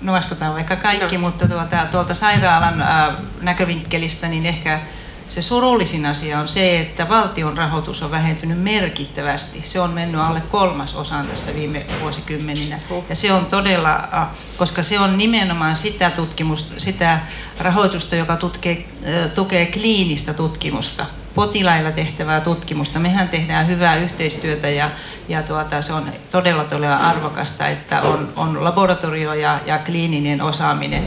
No 0.00 0.12
vastataan 0.12 0.54
vaikka 0.54 0.76
kaikki, 0.76 1.16
no. 1.16 1.20
mutta 1.20 1.48
tuota, 1.48 1.86
tuolta 1.90 2.14
sairaalan 2.14 2.82
ää, 2.82 3.14
näkövinkkelistä 3.40 4.28
niin 4.28 4.46
ehkä 4.46 4.80
se 5.28 5.42
surullisin 5.42 6.06
asia 6.06 6.40
on 6.40 6.48
se, 6.48 6.80
että 6.80 7.08
valtion 7.08 7.56
rahoitus 7.56 8.02
on 8.02 8.10
vähentynyt 8.10 8.62
merkittävästi. 8.62 9.60
Se 9.62 9.80
on 9.80 9.90
mennyt 9.90 10.20
alle 10.20 10.40
kolmas 10.40 10.94
osaan 10.94 11.26
tässä 11.26 11.54
viime 11.54 11.86
vuosikymmeninä. 12.00 12.78
Ja 13.08 13.16
se 13.16 13.32
on 13.32 13.46
todella, 13.46 14.08
koska 14.56 14.82
se 14.82 15.00
on 15.00 15.18
nimenomaan 15.18 15.76
sitä 15.76 16.10
tutkimusta, 16.10 16.80
sitä 16.80 17.20
rahoitusta, 17.58 18.16
joka 18.16 18.36
tutkee, 18.36 18.88
tukee 19.34 19.66
kliinistä 19.66 20.34
tutkimusta 20.34 21.06
potilailla 21.36 21.90
tehtävää 21.90 22.40
tutkimusta. 22.40 22.98
Mehän 22.98 23.28
tehdään 23.28 23.66
hyvää 23.66 23.96
yhteistyötä 23.96 24.68
ja, 24.68 24.90
ja 25.28 25.42
tuota, 25.42 25.82
se 25.82 25.92
on 25.92 26.12
todella 26.30 26.64
todella 26.64 26.96
arvokasta, 26.96 27.66
että 27.66 28.00
on, 28.00 28.32
on 28.36 28.64
laboratorio 28.64 29.34
ja, 29.34 29.60
ja 29.66 29.78
kliininen 29.78 30.42
osaaminen. 30.42 31.06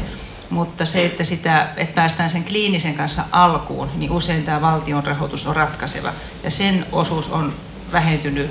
Mutta 0.49 0.85
se, 0.85 1.05
että, 1.05 1.23
sitä, 1.23 1.67
että 1.77 1.95
päästään 1.95 2.29
sen 2.29 2.43
kliinisen 2.43 2.93
kanssa 2.93 3.23
alkuun, 3.31 3.91
niin 3.95 4.11
usein 4.11 4.43
tämä 4.43 4.61
valtion 4.61 5.03
rahoitus 5.03 5.47
on 5.47 5.55
ratkaiseva. 5.55 6.13
Ja 6.43 6.51
sen 6.51 6.85
osuus 6.91 7.29
on 7.29 7.53
vähentynyt 7.91 8.49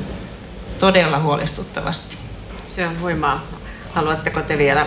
todella 0.79 1.19
huolestuttavasti. 1.19 2.19
Se 2.65 2.87
on 2.87 3.01
huimaa. 3.01 3.43
Haluatteko 3.95 4.43
te 4.43 4.59
vielä? 4.59 4.87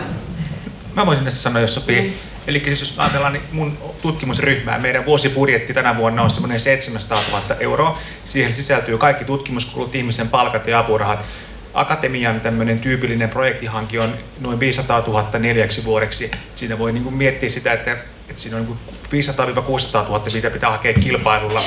Mä 0.94 1.06
voisin 1.06 1.24
tässä 1.24 1.42
sanoa, 1.42 1.62
jos 1.62 1.74
sopii. 1.74 2.00
Mm. 2.00 2.31
Eli 2.46 2.62
siis 2.64 2.80
jos 2.80 2.98
ajatellaan 2.98 3.32
niin 3.32 3.42
mun 3.52 3.78
tutkimusryhmää, 4.02 4.78
meidän 4.78 5.06
vuosibudjetti 5.06 5.74
tänä 5.74 5.96
vuonna 5.96 6.22
on 6.22 6.30
semmoinen 6.30 6.60
700 6.60 7.18
000 7.30 7.42
euroa. 7.60 7.98
Siihen 8.24 8.54
sisältyy 8.54 8.98
kaikki 8.98 9.24
tutkimuskulut, 9.24 9.94
ihmisen 9.94 10.28
palkat 10.28 10.66
ja 10.66 10.78
apurahat. 10.78 11.20
Akatemian 11.74 12.40
tämmöinen 12.40 12.78
tyypillinen 12.78 13.28
projektihanki 13.28 13.98
on 13.98 14.14
noin 14.40 14.60
500 14.60 15.00
000 15.06 15.38
neljäksi 15.38 15.84
vuodeksi. 15.84 16.30
Siinä 16.54 16.78
voi 16.78 16.92
niin 16.92 17.04
kuin 17.04 17.14
miettiä 17.14 17.48
sitä, 17.48 17.72
että 17.72 17.96
että 18.32 18.42
siinä 18.42 18.56
on 18.56 18.78
500-600 18.88 20.08
000, 20.08 20.24
mitä 20.34 20.50
pitää 20.50 20.70
hakea 20.70 20.94
kilpailulla, 20.94 21.62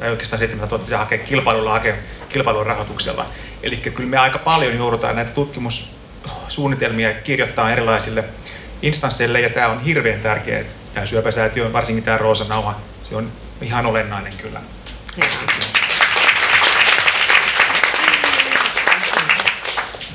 tai 0.00 0.10
oikeastaan 0.10 0.38
700 0.38 0.78
000 0.78 0.84
pitää 0.84 0.98
hakea 0.98 1.18
kilpailulla, 1.18 1.70
hakea 1.70 1.94
kilpailun 2.28 2.66
rahoituksella. 2.66 3.26
Eli 3.62 3.76
kyllä 3.76 4.10
me 4.10 4.18
aika 4.18 4.38
paljon 4.38 4.76
joudutaan 4.76 5.16
näitä 5.16 5.30
tutkimussuunnitelmia 5.30 7.14
kirjoittaa 7.14 7.72
erilaisille 7.72 8.24
instansseille, 8.82 9.40
ja 9.40 9.50
tämä 9.50 9.68
on 9.68 9.80
hirveän 9.80 10.20
tärkeä, 10.20 10.64
tämä 10.94 11.06
syöpäsäätiö, 11.06 11.72
varsinkin 11.72 12.04
tämä 12.04 12.18
Roosa 12.18 12.44
se 13.02 13.16
on 13.16 13.32
ihan 13.60 13.86
olennainen 13.86 14.32
kyllä. 14.32 14.60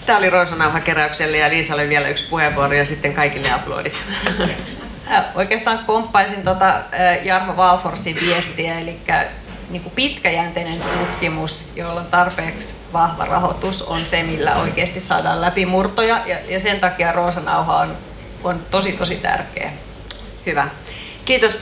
Tämä 0.06 0.18
oli 0.18 0.30
Roosanauha 0.30 0.80
keräykselle 0.80 1.38
ja 1.38 1.50
Liisalle 1.50 1.90
vielä 1.90 2.08
yksi 2.08 2.24
puheenvuoro 2.30 2.74
ja 2.74 2.86
sitten 2.86 3.14
kaikille 3.14 3.52
aplodit. 3.52 3.94
Oikeastaan 5.36 5.80
komppaisin 5.80 6.44
tuota 6.44 6.74
Jarmo 7.24 7.58
Valforsin 7.58 8.18
viestiä, 8.22 8.80
eli 8.80 9.00
niin 9.70 9.84
kuin 9.84 9.94
pitkäjänteinen 9.96 10.82
tutkimus, 10.82 11.72
jolla 11.76 12.00
on 12.00 12.06
tarpeeksi 12.06 12.76
vahva 12.94 13.26
rahoitus, 13.26 13.82
on 13.82 14.06
se, 14.06 14.24
millä 14.24 14.56
oikeasti 14.56 15.00
saadaan 15.00 15.42
läpi 15.42 15.66
murtoja 15.66 16.20
ja, 16.26 16.38
ja 16.48 16.60
sen 16.60 16.80
takia 16.80 17.12
Roosanauha 17.12 17.78
on, 17.78 17.98
on 18.44 18.66
tosi 18.72 18.92
tosi 18.92 19.16
tärkeä. 19.16 19.72
Hyvä. 20.46 20.70
Kiitos. 21.26 21.60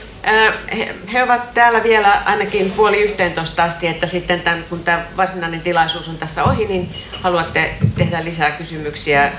He 1.12 1.22
ovat 1.22 1.54
täällä 1.54 1.82
vielä 1.82 2.22
ainakin 2.24 2.70
puoli 2.70 3.02
yhteentoista 3.02 3.64
asti, 3.64 3.86
että 3.86 4.06
sitten 4.06 4.40
tämän, 4.40 4.64
kun 4.68 4.84
tämä 4.84 5.06
varsinainen 5.16 5.60
tilaisuus 5.60 6.08
on 6.08 6.18
tässä 6.18 6.44
ohi, 6.44 6.66
niin 6.66 6.94
haluatte 7.22 7.74
tehdä 7.96 8.24
lisää 8.24 8.50
kysymyksiä 8.50 9.32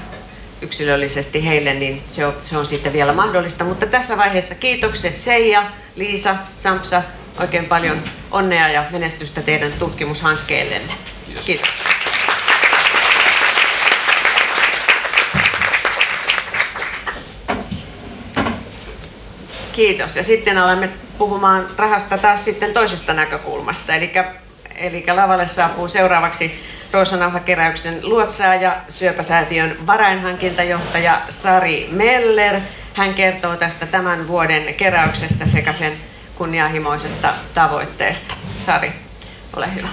yksilöllisesti 0.62 1.46
heille, 1.46 1.74
niin 1.74 2.04
se 2.08 2.26
on, 2.26 2.34
se 2.44 2.58
on 2.58 2.66
sitten 2.66 2.94
vielä 2.94 3.14
mahdollista. 3.14 3.64
Mutta 3.64 3.86
tässä 3.86 4.18
vaiheessa 4.18 4.56
kiitokset 4.56 5.18
Seija, 5.18 5.72
Liisa, 5.96 6.36
Sampsa, 6.56 7.02
oikein 7.40 7.66
paljon 7.66 8.04
onnea 8.32 8.68
ja 8.68 8.86
menestystä 8.92 9.42
teidän 9.42 9.72
tutkimushankkeellenne. 9.80 10.94
Kiitos. 11.26 11.46
Kiitos. 11.46 11.70
Kiitos. 19.82 20.16
Ja 20.16 20.24
sitten 20.24 20.58
alamme 20.58 20.90
puhumaan 21.18 21.68
rahasta 21.78 22.18
taas 22.18 22.46
sitten 22.46 22.74
toisesta 22.74 23.14
näkökulmasta. 23.14 23.96
Eli, 23.96 24.12
eli 24.76 25.04
lavalle 25.14 25.48
saapuu 25.48 25.88
seuraavaksi 25.88 26.64
Roosanauhakeräyksen 26.92 28.00
luotsaaja, 28.04 28.78
syöpäsäätiön 28.90 29.88
varainhankintajohtaja 29.88 31.22
Sari 31.30 31.90
Meller. 31.92 32.60
Hän 32.94 33.14
kertoo 33.14 33.56
tästä 33.56 33.86
tämän 33.86 34.28
vuoden 34.28 34.74
keräyksestä 34.74 35.48
sekä 35.48 35.74
sen 35.74 35.94
kunnianhimoisesta 36.36 37.34
tavoitteesta. 37.54 38.34
Sari, 38.60 38.92
ole 39.56 39.76
hyvä. 39.76 39.88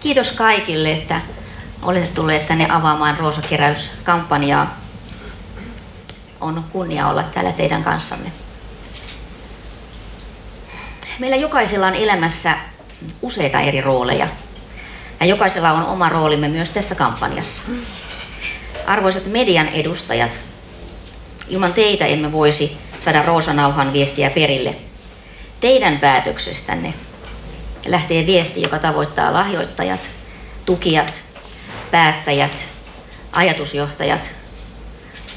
Kiitos 0.00 0.32
kaikille, 0.32 0.92
että 0.92 1.20
olette 1.82 2.08
tulleet 2.14 2.46
tänne 2.46 2.70
avaamaan 2.70 3.16
Roosa-keräyskampanjaa. 3.16 4.80
On 6.40 6.64
kunnia 6.72 7.08
olla 7.08 7.22
täällä 7.22 7.52
teidän 7.52 7.84
kanssanne. 7.84 8.32
Meillä 11.18 11.36
jokaisella 11.36 11.86
on 11.86 11.94
elämässä 11.94 12.56
useita 13.22 13.60
eri 13.60 13.80
rooleja. 13.80 14.28
Ja 15.20 15.26
jokaisella 15.26 15.72
on 15.72 15.84
oma 15.84 16.08
roolimme 16.08 16.48
myös 16.48 16.70
tässä 16.70 16.94
kampanjassa. 16.94 17.62
Arvoisat 18.86 19.26
median 19.26 19.68
edustajat, 19.68 20.38
ilman 21.48 21.72
teitä 21.72 22.06
emme 22.06 22.32
voisi 22.32 22.78
saada 23.00 23.22
Roosanauhan 23.22 23.92
viestiä 23.92 24.30
perille. 24.30 24.76
Teidän 25.60 25.98
päätöksestänne 25.98 26.94
lähtee 27.86 28.26
viesti, 28.26 28.62
joka 28.62 28.78
tavoittaa 28.78 29.32
lahjoittajat, 29.32 30.10
tukijat, 30.66 31.29
päättäjät, 31.90 32.66
ajatusjohtajat 33.32 34.40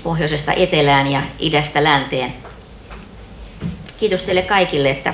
pohjoisesta 0.03 0.53
etelään 0.53 1.07
ja 1.07 1.21
idästä 1.39 1.83
länteen. 1.83 2.33
Kiitos 3.97 4.23
teille 4.23 4.41
kaikille, 4.41 4.89
että 4.89 5.13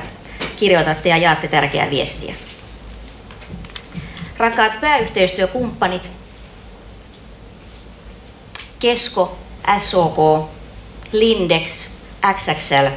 kirjoitatte 0.56 1.10
ja 1.10 1.18
jaatte 1.18 1.48
tärkeää 1.48 1.90
viestiä. 1.90 2.36
Rakkaat 4.38 4.82
pääyhteistyökumppanit, 4.82 6.12
Kesko, 8.80 9.38
SOK, 9.78 10.50
Lindex, 11.12 11.88
XXL 12.34 12.88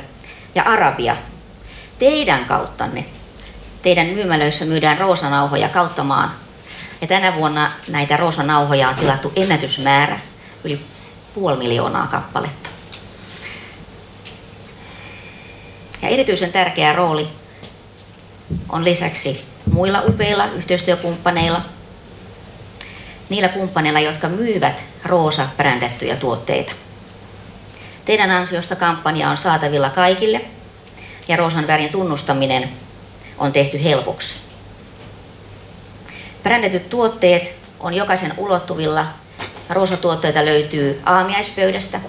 ja 0.55 0.63
Arabia, 0.63 1.17
teidän 1.99 2.45
kauttanne, 2.45 3.05
teidän 3.83 4.07
myymälöissä 4.07 4.65
myydään 4.65 4.99
roosanauhoja 4.99 5.69
kautta 5.69 6.05
maan. 6.05 6.35
Ja 7.03 7.09
tänä 7.09 7.35
vuonna 7.35 7.71
näitä 7.89 8.17
roosanauhoja 8.17 8.89
on 8.89 8.95
tilattu 8.95 9.33
ennätysmäärä, 9.37 10.21
yli 10.65 10.81
puoli 11.35 11.57
miljoonaa 11.57 12.07
kappaletta. 12.07 12.71
Ja 16.03 16.09
erityisen 16.09 16.53
tärkeä 16.53 16.93
rooli 16.93 17.29
on 18.69 18.85
lisäksi 18.85 19.45
muilla 19.73 20.03
upeilla 20.09 20.47
yhteistyökumppaneilla, 20.47 21.61
niillä 23.29 23.49
kumppaneilla, 23.49 24.01
jotka 24.01 24.29
myyvät 24.29 24.85
Roosa-brändättyjä 25.05 26.17
tuotteita. 26.17 26.73
Teidän 28.05 28.31
ansiosta 28.31 28.77
kampanja 28.77 29.31
on 29.31 29.37
saatavilla 29.37 29.91
kaikille 29.91 30.41
ja 31.29 31.37
Roosan 31.37 31.67
värin 31.67 31.91
tunnustaminen 31.91 32.69
on 33.39 33.53
tehty 33.53 33.85
helpoksi. 33.85 34.52
Brändätyt 36.43 36.91
tuotteet 36.91 37.55
on 37.81 37.95
jokaisen 37.95 38.35
ulottuvilla. 38.37 39.07
Roosa-tuotteita 39.71 40.45
löytyy 40.45 41.01
aamiaispöydästä, 41.05 42.01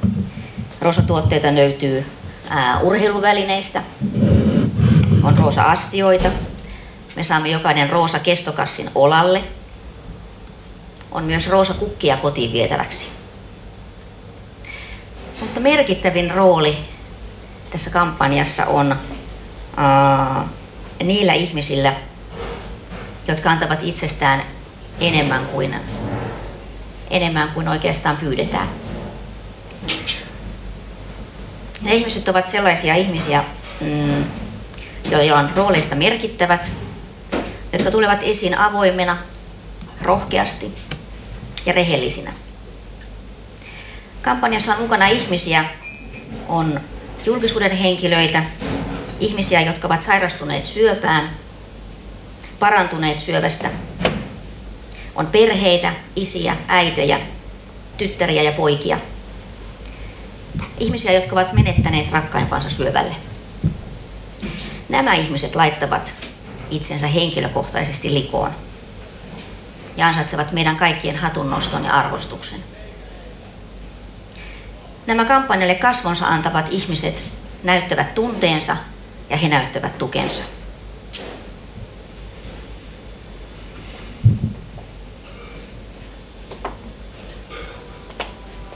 Roosa-tuotteita 0.82 1.56
löytyy 1.56 2.06
ää, 2.50 2.80
urheiluvälineistä, 2.80 3.84
on 5.24 5.38
roosa-astioita. 5.38 6.30
Me 7.15 7.24
saamme 7.24 7.50
jokainen 7.50 7.89
roosa-kestokassin 7.89 8.89
olalle. 8.96 9.43
On 11.12 11.24
myös 11.24 11.50
roosa-kukkia 11.50 12.17
kotiin 12.17 12.54
vietäväksi. 12.54 13.08
Mutta 15.39 15.60
merkittävin 15.60 16.32
rooli 16.32 16.78
tässä 17.69 17.89
kampanjassa 17.89 18.65
on 18.65 18.96
ää, 19.78 20.48
niillä 21.04 21.34
ihmisillä, 21.34 21.93
jotka 23.27 23.51
antavat 23.51 23.79
itsestään 23.81 24.43
enemmän 24.99 25.45
kuin, 25.45 25.75
enemmän 27.09 27.49
kuin 27.49 27.67
oikeastaan 27.67 28.17
pyydetään. 28.17 28.69
Ne 31.81 31.95
ihmiset 31.95 32.27
ovat 32.27 32.45
sellaisia 32.45 32.95
ihmisiä, 32.95 33.43
mm, 33.81 34.25
joilla 35.12 35.39
on 35.39 35.49
rooleista 35.55 35.95
merkittävät, 35.95 36.71
jotka 37.73 37.91
tulevat 37.91 38.19
esiin 38.23 38.57
avoimena, 38.57 39.17
rohkeasti 40.01 40.75
ja 41.65 41.73
rehellisinä. 41.73 42.33
Kampanjassa 44.21 44.75
on 44.75 44.81
mukana 44.81 45.07
ihmisiä, 45.07 45.65
on 46.47 46.79
julkisuuden 47.25 47.71
henkilöitä, 47.71 48.43
ihmisiä, 49.19 49.62
jotka 49.62 49.88
ovat 49.88 50.01
sairastuneet 50.01 50.65
syöpään, 50.65 51.29
parantuneet 52.63 53.17
syövästä. 53.17 53.69
On 55.15 55.28
perheitä, 55.28 55.93
isiä, 56.15 56.58
äitejä, 56.67 57.19
tyttäriä 57.97 58.43
ja 58.43 58.52
poikia. 58.52 58.97
Ihmisiä, 60.80 61.12
jotka 61.12 61.36
ovat 61.36 61.54
menettäneet 61.54 62.12
rakkaimpansa 62.12 62.69
syövälle. 62.69 63.15
Nämä 64.89 65.13
ihmiset 65.13 65.56
laittavat 65.56 66.13
itsensä 66.71 67.08
henkilökohtaisesti 67.08 68.13
likoon 68.13 68.52
ja 69.97 70.08
ansaitsevat 70.08 70.52
meidän 70.52 70.76
kaikkien 70.76 71.16
hatunnoston 71.16 71.86
ja 71.86 71.93
arvostuksen. 71.93 72.64
Nämä 75.07 75.26
kampanjalle 75.26 75.76
kasvonsa 75.76 76.26
antavat 76.28 76.68
ihmiset 76.72 77.24
näyttävät 77.64 78.16
tunteensa 78.16 78.78
ja 79.30 79.38
he 79.38 79.47
näyttävät 79.47 79.97
tukensa. 79.97 80.43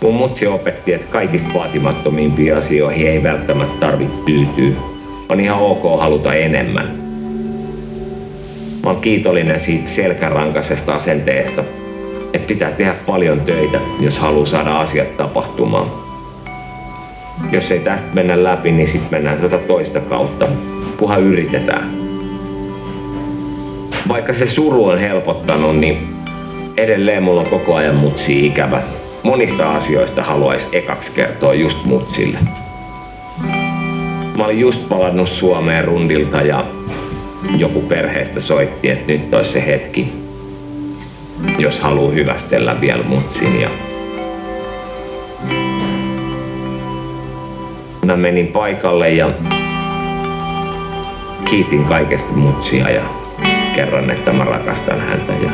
Mun 0.02 0.14
mutsi 0.14 0.48
opetti, 0.48 0.94
että 0.94 1.08
kaikista 1.08 1.54
vaatimattomimpiin 1.54 2.58
asioihin 2.58 3.08
ei 3.08 3.24
välttämättä 3.24 3.80
tarvitse 3.80 4.22
tyytyä 4.26 4.72
on 5.30 5.40
ihan 5.40 5.60
ok 5.60 6.00
haluta 6.00 6.34
enemmän. 6.34 6.86
Mä 8.84 8.90
oon 8.92 9.02
kiitollinen 9.02 9.60
siitä 9.60 9.90
selkärankaisesta 9.90 10.96
asenteesta, 10.96 11.64
että 12.34 12.48
pitää 12.48 12.72
tehdä 12.72 12.94
paljon 12.94 13.42
töitä, 13.42 13.80
jos 14.00 14.20
haluaa 14.20 14.46
saada 14.46 14.80
asiat 14.80 15.18
tapahtumaan. 15.18 15.92
Jos 17.52 17.72
ei 17.72 17.80
tästä 17.80 18.08
mennä 18.14 18.44
läpi, 18.44 18.72
niin 18.72 18.88
sitten 18.88 19.12
mennään 19.12 19.42
tätä 19.42 19.58
toista 19.58 20.00
kautta, 20.00 20.48
kunhan 20.98 21.22
yritetään. 21.22 21.92
Vaikka 24.08 24.34
se 24.34 24.46
suru 24.46 24.86
on 24.86 25.00
helpottanut, 25.00 25.78
niin 25.78 26.08
edelleen 26.78 27.24
mulla 27.24 27.42
on 27.42 27.48
koko 27.48 27.76
ajan 27.76 27.96
mutsi 27.96 28.46
ikävä. 28.46 28.82
Monista 29.28 29.76
asioista 29.76 30.24
haluaisi 30.24 30.68
ekaksi 30.72 31.12
kertoa 31.12 31.54
just 31.54 31.86
mutsille. 31.86 32.38
Mä 34.38 34.46
olin 34.46 34.60
just 34.60 34.90
palannut 34.90 35.30
Suomeen 35.30 35.86
rundilta 35.86 36.42
ja 36.42 36.66
joku 37.58 37.82
perheestä 37.82 38.40
soitti, 38.40 38.90
että 38.90 39.12
nyt 39.12 39.34
olisi 39.34 39.50
se 39.50 39.66
hetki, 39.66 40.14
jos 41.60 41.80
haluaa 41.80 42.12
hyvästellä 42.12 42.82
vielä 42.82 43.04
mutsin. 43.04 43.62
Ja 43.62 43.70
mä 48.06 48.16
menin 48.16 48.48
paikalle 48.48 49.10
ja 49.10 49.30
kiitin 51.50 51.86
kaikesta 51.86 52.34
mutsia 52.34 52.90
ja 52.90 53.04
kerron, 53.76 54.12
että 54.12 54.34
mä 54.34 54.44
rakastan 54.44 55.00
häntä. 55.00 55.34
Ja, 55.42 55.52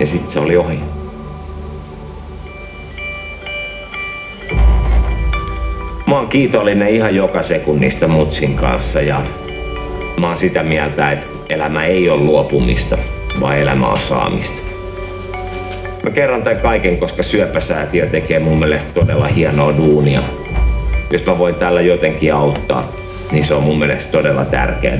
ja 0.00 0.06
sitten 0.06 0.30
se 0.30 0.40
oli 0.40 0.56
ohi. 0.56 1.03
Mä 6.14 6.18
oon 6.18 6.28
kiitollinen 6.28 6.88
ihan 6.88 7.14
joka 7.14 7.42
sekunnista 7.42 8.08
mutsin 8.08 8.54
kanssa 8.54 9.00
ja 9.00 9.22
mä 10.20 10.26
oon 10.26 10.36
sitä 10.36 10.62
mieltä, 10.62 11.12
että 11.12 11.26
elämä 11.48 11.84
ei 11.84 12.10
ole 12.10 12.20
luopumista, 12.20 12.98
vaan 13.40 13.58
elämä 13.58 13.88
on 13.88 13.98
saamista. 13.98 14.62
Mä 16.02 16.10
kerron 16.10 16.42
tämän 16.42 16.62
kaiken, 16.62 16.96
koska 16.96 17.22
syöpäsäätiö 17.22 18.06
tekee 18.06 18.38
mun 18.38 18.58
mielestä 18.58 18.92
todella 18.92 19.26
hienoa 19.26 19.76
duunia. 19.76 20.22
Jos 21.10 21.26
mä 21.26 21.38
voin 21.38 21.54
tällä 21.54 21.80
jotenkin 21.80 22.34
auttaa, 22.34 22.92
niin 23.32 23.44
se 23.44 23.54
on 23.54 23.64
mun 23.64 23.78
mielestä 23.78 24.12
todella 24.12 24.44
tärkeää. 24.44 24.98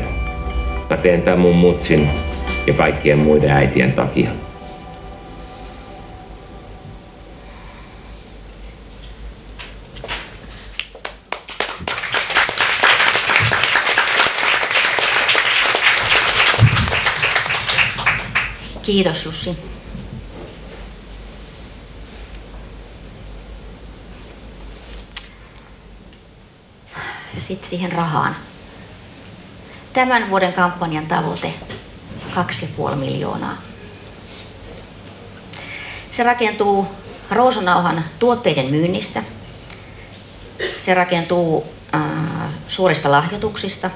Mä 0.90 0.96
teen 0.96 1.22
tämän 1.22 1.40
mun 1.40 1.56
mutsin 1.56 2.08
ja 2.66 2.74
kaikkien 2.74 3.18
muiden 3.18 3.50
äitien 3.50 3.92
takia. 3.92 4.30
Kiitos 18.84 19.24
Jussi. 19.24 19.58
Sitten 27.38 27.70
siihen 27.70 27.92
rahaan. 27.92 28.36
Tämän 29.92 30.30
vuoden 30.30 30.52
kampanjan 30.52 31.06
tavoite 31.06 31.54
2,5 32.90 32.94
miljoonaa. 32.94 33.62
Se 36.10 36.22
rakentuu 36.22 36.86
Roosanauhan 37.30 38.04
tuotteiden 38.18 38.66
myynnistä. 38.70 39.22
Se 40.78 40.94
rakentuu 40.94 41.66
äh, 41.94 42.02
suurista 42.68 43.10
lahjoituksista, 43.10 43.90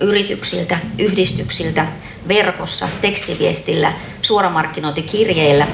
yrityksiltä, 0.00 0.78
yhdistyksiltä, 0.98 1.86
verkossa, 2.28 2.88
tekstiviestillä, 3.00 3.92
suoramarkkinointikirjeillä. 4.22 5.66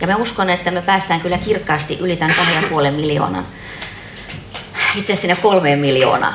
Ja 0.00 0.06
mä 0.06 0.16
uskon, 0.16 0.50
että 0.50 0.70
me 0.70 0.82
päästään 0.82 1.20
kyllä 1.20 1.38
kirkkaasti 1.38 1.98
yli 2.00 2.16
tämän 2.16 2.36
2,5 2.36 2.90
miljoonan. 2.90 3.46
Itse 4.94 5.12
asiassa 5.12 5.20
sinne 5.20 5.36
kolmeen 5.36 5.78
miljoonaan. 5.78 6.34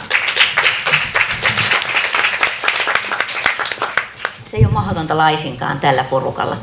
Se 4.46 4.58
ei 4.58 4.66
ole 4.66 4.74
mahdotonta 4.74 5.18
laisinkaan 5.18 5.80
tällä 5.80 6.04
porukalla. 6.04 6.58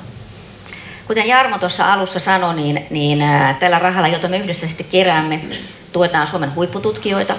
Kuten 1.06 1.28
Jarmo 1.28 1.58
tuossa 1.58 1.92
alussa 1.92 2.20
sanoi, 2.20 2.54
niin, 2.54 2.86
niin 2.90 3.18
tällä 3.58 3.78
rahalla, 3.78 4.08
jota 4.08 4.28
me 4.28 4.38
yhdessä 4.38 4.68
sitten 4.68 4.86
keräämme, 4.86 5.40
tuetaan 5.92 6.26
Suomen 6.26 6.54
huippututkijoita, 6.54 7.34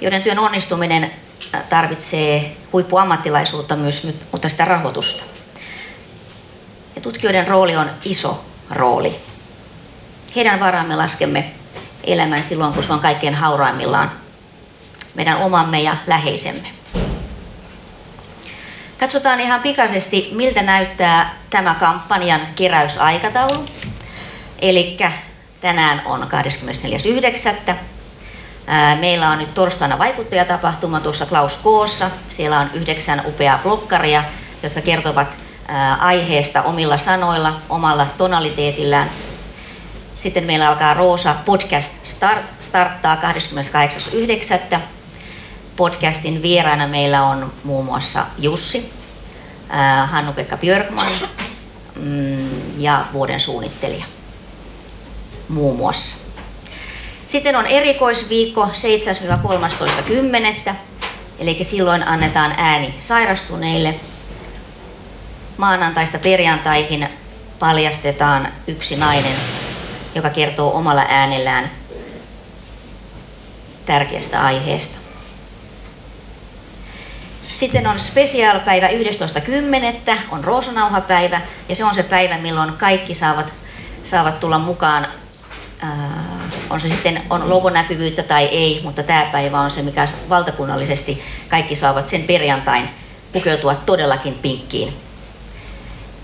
joiden 0.00 0.22
työn 0.22 0.38
onnistuminen 0.38 1.12
tarvitsee 1.68 2.56
huippuammattilaisuutta 2.72 3.76
myös, 3.76 4.08
mutta 4.32 4.48
sitä 4.48 4.64
rahoitusta. 4.64 5.24
Ja 6.96 7.02
tutkijoiden 7.02 7.48
rooli 7.48 7.76
on 7.76 7.90
iso 8.04 8.44
rooli. 8.70 9.16
Heidän 10.36 10.60
varaan 10.60 10.86
me 10.86 10.96
laskemme 10.96 11.52
elämän 12.04 12.44
silloin, 12.44 12.72
kun 12.72 12.82
se 12.82 12.92
on 12.92 13.00
kaikkein 13.00 13.34
hauraimmillaan. 13.34 14.12
Meidän 15.14 15.36
omamme 15.36 15.80
ja 15.80 15.96
läheisemme. 16.06 16.68
Katsotaan 18.98 19.40
ihan 19.40 19.60
pikaisesti, 19.60 20.28
miltä 20.32 20.62
näyttää 20.62 21.34
tämä 21.50 21.74
kampanjan 21.74 22.40
keräysaikataulu. 22.54 23.64
Eli 24.58 24.96
tänään 25.60 26.02
on 26.04 26.28
24.9. 27.68 27.74
Meillä 29.00 29.30
on 29.30 29.38
nyt 29.38 29.54
torstaina 29.54 29.98
vaikuttajatapahtuma 29.98 31.00
tuossa 31.00 31.26
Klaus 31.26 31.56
Koossa. 31.56 32.10
Siellä 32.28 32.58
on 32.58 32.70
yhdeksän 32.74 33.22
upeaa 33.26 33.58
blokkaria, 33.58 34.24
jotka 34.62 34.80
kertovat 34.80 35.36
aiheesta 35.98 36.62
omilla 36.62 36.96
sanoilla, 36.96 37.60
omalla 37.68 38.06
tonaliteetillään. 38.18 39.10
Sitten 40.18 40.44
meillä 40.44 40.68
alkaa 40.68 40.94
Roosa 40.94 41.34
podcast 41.44 42.06
start, 42.06 42.44
starttaa 42.60 43.16
28.9. 44.72 44.78
Podcastin 45.76 46.42
vieraana 46.42 46.86
meillä 46.86 47.22
on 47.22 47.52
muun 47.64 47.84
muassa 47.84 48.26
Jussi, 48.38 48.92
Hannu-Pekka 50.06 50.56
Björkman 50.56 51.12
mm, 51.96 52.80
ja 52.80 53.04
vuoden 53.12 53.40
suunnittelija 53.40 54.04
muun 55.48 55.76
muassa. 55.76 56.21
Sitten 57.32 57.56
on 57.56 57.66
erikoisviikko 57.66 58.70
7-13.10. 60.66 60.74
Eli 61.38 61.64
silloin 61.64 62.08
annetaan 62.08 62.54
ääni 62.56 62.94
sairastuneille. 62.98 63.94
Maanantaista 65.56 66.18
perjantaihin 66.18 67.08
paljastetaan 67.58 68.48
yksi 68.66 68.96
nainen, 68.96 69.32
joka 70.14 70.30
kertoo 70.30 70.76
omalla 70.76 71.04
äänellään 71.08 71.70
tärkeästä 73.86 74.44
aiheesta. 74.44 74.98
Sitten 77.54 77.86
on 77.86 78.00
spesiaalpäivä 78.00 78.88
11.10. 78.88 78.94
on 80.30 80.44
Roosanauha-päivä 80.44 81.40
ja 81.68 81.74
se 81.74 81.84
on 81.84 81.94
se 81.94 82.02
päivä, 82.02 82.38
milloin 82.38 82.72
kaikki 82.72 83.14
saavat, 83.14 83.52
saavat 84.02 84.40
tulla 84.40 84.58
mukaan 84.58 85.06
on 86.72 86.80
se 86.80 86.88
sitten 86.88 87.22
on 87.30 87.50
logonäkyvyyttä 87.50 88.22
tai 88.22 88.44
ei, 88.44 88.80
mutta 88.84 89.02
tämä 89.02 89.28
päivä 89.32 89.60
on 89.60 89.70
se, 89.70 89.82
mikä 89.82 90.08
valtakunnallisesti 90.28 91.22
kaikki 91.48 91.76
saavat 91.76 92.06
sen 92.06 92.22
perjantain 92.22 92.88
pukeutua 93.32 93.74
todellakin 93.74 94.34
pinkkiin. 94.34 94.92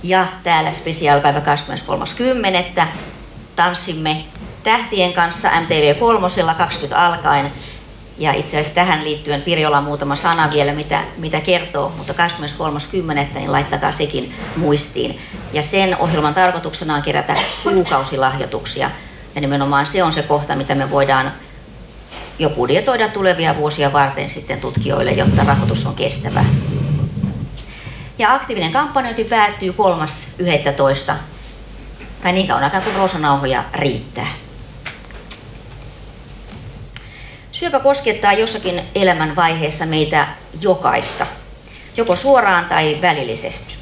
Ja 0.02 0.26
täällä 0.42 0.72
spesiaalpäivä 0.72 1.42
23.10. 2.76 2.82
tanssimme 3.56 4.24
tähtien 4.62 5.12
kanssa 5.12 5.50
MTV3 5.50 6.54
20 6.56 7.06
alkaen. 7.06 7.52
Ja 8.18 8.32
itse 8.32 8.56
asiassa 8.56 8.74
tähän 8.74 9.04
liittyen 9.04 9.42
Pirjolla 9.42 9.78
on 9.78 9.84
muutama 9.84 10.16
sana 10.16 10.50
vielä, 10.50 10.72
mitä, 10.72 11.02
mitä 11.16 11.40
kertoo, 11.40 11.92
mutta 11.96 12.12
23.10. 12.12 13.38
niin 13.38 13.52
laittakaa 13.52 13.92
sekin 13.92 14.34
muistiin. 14.56 15.18
Ja 15.52 15.62
sen 15.62 15.96
ohjelman 15.96 16.34
tarkoituksena 16.34 16.94
on 16.94 17.02
kerätä 17.02 17.34
kuukausilahjoituksia 17.62 18.90
ja 19.38 19.40
nimenomaan 19.40 19.86
se 19.86 20.02
on 20.02 20.12
se 20.12 20.22
kohta, 20.22 20.56
mitä 20.56 20.74
me 20.74 20.90
voidaan 20.90 21.32
jo 22.38 22.50
budjetoida 22.50 23.08
tulevia 23.08 23.56
vuosia 23.56 23.92
varten 23.92 24.30
sitten 24.30 24.60
tutkijoille, 24.60 25.10
jotta 25.10 25.44
rahoitus 25.44 25.86
on 25.86 25.94
kestävä. 25.94 26.44
Ja 28.18 28.34
aktiivinen 28.34 28.72
kampanjointi 28.72 29.24
päättyy 29.24 29.74
3.11. 31.08 31.12
tai 32.22 32.32
niin 32.32 32.48
kauan 32.48 32.64
aikaa 32.64 32.80
kuin 32.80 32.96
roosanauhoja 32.96 33.64
riittää. 33.74 34.32
Syöpä 37.52 37.80
koskettaa 37.80 38.32
jossakin 38.32 38.82
elämän 38.94 39.36
vaiheessa 39.36 39.86
meitä 39.86 40.26
jokaista, 40.60 41.26
joko 41.96 42.16
suoraan 42.16 42.64
tai 42.64 42.98
välillisesti. 43.02 43.74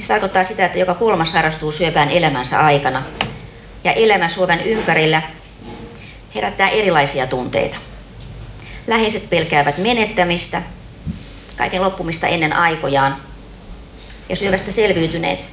Se 0.00 0.08
tarkoittaa 0.08 0.42
sitä, 0.42 0.64
että 0.64 0.78
joka 0.78 0.94
kolmas 0.94 1.30
sairastuu 1.30 1.72
syöpään 1.72 2.10
elämänsä 2.10 2.60
aikana– 2.60 3.02
ja 3.88 3.94
elämä 3.94 4.28
Suomen 4.28 4.60
ympärillä 4.60 5.22
herättää 6.34 6.68
erilaisia 6.68 7.26
tunteita. 7.26 7.76
Läheiset 8.86 9.30
pelkäävät 9.30 9.78
menettämistä, 9.78 10.62
kaiken 11.56 11.82
loppumista 11.82 12.26
ennen 12.26 12.52
aikojaan. 12.52 13.16
ja 14.28 14.36
syövästä 14.36 14.70
selviytyneet 14.70 15.48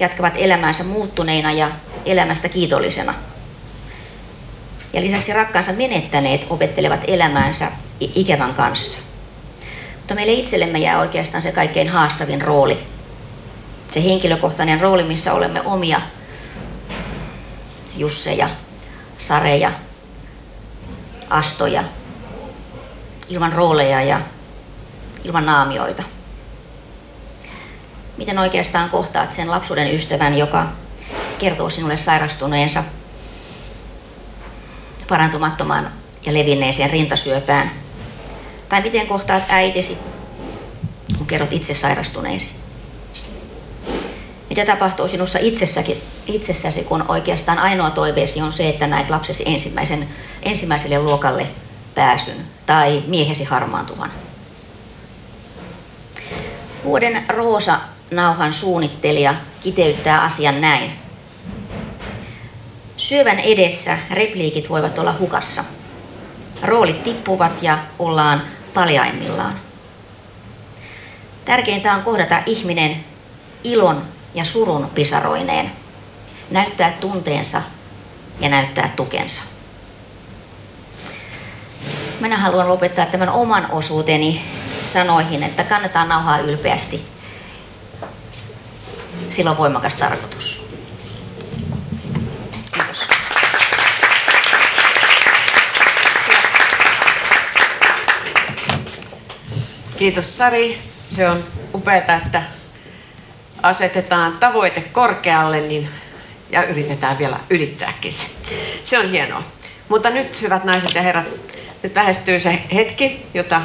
jatkavat 0.00 0.34
elämäänsä 0.36 0.84
muuttuneina 0.84 1.52
ja 1.52 1.70
elämästä 2.06 2.48
kiitollisena. 2.48 3.14
Ja 4.92 5.00
lisäksi 5.00 5.32
rakkaansa 5.32 5.72
menettäneet 5.72 6.46
opettelevat 6.50 7.04
elämäänsä 7.06 7.72
ikävän 8.00 8.54
kanssa. 8.54 8.98
Mutta 9.96 10.14
meille 10.14 10.32
itsellemme 10.32 10.78
jää 10.78 11.00
oikeastaan 11.00 11.42
se 11.42 11.52
kaikkein 11.52 11.88
haastavin 11.88 12.42
rooli. 12.42 12.78
Se 13.90 14.04
henkilökohtainen 14.04 14.80
rooli, 14.80 15.04
missä 15.04 15.32
olemme 15.32 15.60
omia 15.60 16.00
Jusseja, 17.96 18.48
Sareja, 19.18 19.72
Astoja, 21.30 21.84
ilman 23.28 23.52
rooleja 23.52 24.02
ja 24.02 24.20
ilman 25.24 25.46
naamioita. 25.46 26.02
Miten 28.16 28.38
oikeastaan 28.38 28.90
kohtaat 28.90 29.32
sen 29.32 29.50
lapsuuden 29.50 29.94
ystävän, 29.94 30.38
joka 30.38 30.66
kertoo 31.38 31.70
sinulle 31.70 31.96
sairastuneensa 31.96 32.84
parantumattomaan 35.08 35.92
ja 36.26 36.34
levinneeseen 36.34 36.90
rintasyöpään? 36.90 37.70
Tai 38.68 38.80
miten 38.80 39.06
kohtaat 39.06 39.42
äitisi, 39.48 39.98
kun 41.18 41.26
kerrot 41.26 41.52
itse 41.52 41.74
sairastuneesi? 41.74 42.63
Mitä 44.54 44.72
tapahtuu 44.72 45.08
sinussa 45.08 45.38
itsessäkin, 45.42 46.02
itsessäsi, 46.26 46.84
kun 46.84 47.04
oikeastaan 47.08 47.58
ainoa 47.58 47.90
toiveesi 47.90 48.42
on 48.42 48.52
se, 48.52 48.68
että 48.68 48.86
näet 48.86 49.10
lapsesi 49.10 49.42
ensimmäisen, 49.46 50.08
ensimmäiselle 50.42 50.98
luokalle 50.98 51.46
pääsyn 51.94 52.36
tai 52.66 53.02
miehesi 53.06 53.44
harmaantuvan? 53.44 54.12
Vuoden 56.84 57.24
Roosa 57.28 57.80
nauhan 58.10 58.52
suunnittelija 58.52 59.34
kiteyttää 59.60 60.22
asian 60.22 60.60
näin. 60.60 60.92
Syövän 62.96 63.38
edessä 63.38 63.98
repliikit 64.10 64.70
voivat 64.70 64.98
olla 64.98 65.14
hukassa. 65.18 65.64
Roolit 66.62 67.02
tippuvat 67.02 67.62
ja 67.62 67.78
ollaan 67.98 68.42
paljaimmillaan. 68.74 69.60
Tärkeintä 71.44 71.94
on 71.94 72.02
kohdata 72.02 72.42
ihminen 72.46 73.04
ilon 73.64 74.13
ja 74.34 74.44
surun 74.44 74.90
pisaroineen, 74.94 75.72
näyttää 76.50 76.92
tunteensa 76.92 77.62
ja 78.40 78.48
näyttää 78.48 78.92
tukensa. 78.96 79.42
Minä 82.20 82.36
haluan 82.36 82.68
lopettaa 82.68 83.06
tämän 83.06 83.28
oman 83.28 83.70
osuuteni 83.70 84.44
sanoihin, 84.86 85.42
että 85.42 85.64
kannetaan 85.64 86.08
nauhaa 86.08 86.38
ylpeästi. 86.38 87.06
Sillä 89.30 89.50
on 89.50 89.58
voimakas 89.58 89.94
tarkoitus. 89.94 90.66
Kiitos. 92.72 93.08
Kiitos 99.98 100.36
Sari. 100.36 100.82
Se 101.06 101.28
on 101.30 101.44
upeaa, 101.74 102.16
että 102.16 102.42
asetetaan 103.64 104.32
tavoite 104.40 104.80
korkealle 104.80 105.60
niin, 105.60 105.88
ja 106.50 106.64
yritetään 106.64 107.18
vielä 107.18 107.38
ylittääkin 107.50 108.12
se. 108.12 108.26
Se 108.84 108.98
on 108.98 109.10
hienoa. 109.10 109.42
Mutta 109.88 110.10
nyt, 110.10 110.42
hyvät 110.42 110.64
naiset 110.64 110.94
ja 110.94 111.02
herrat, 111.02 111.26
nyt 111.82 111.96
lähestyy 111.96 112.40
se 112.40 112.58
hetki, 112.74 113.26
jota 113.34 113.62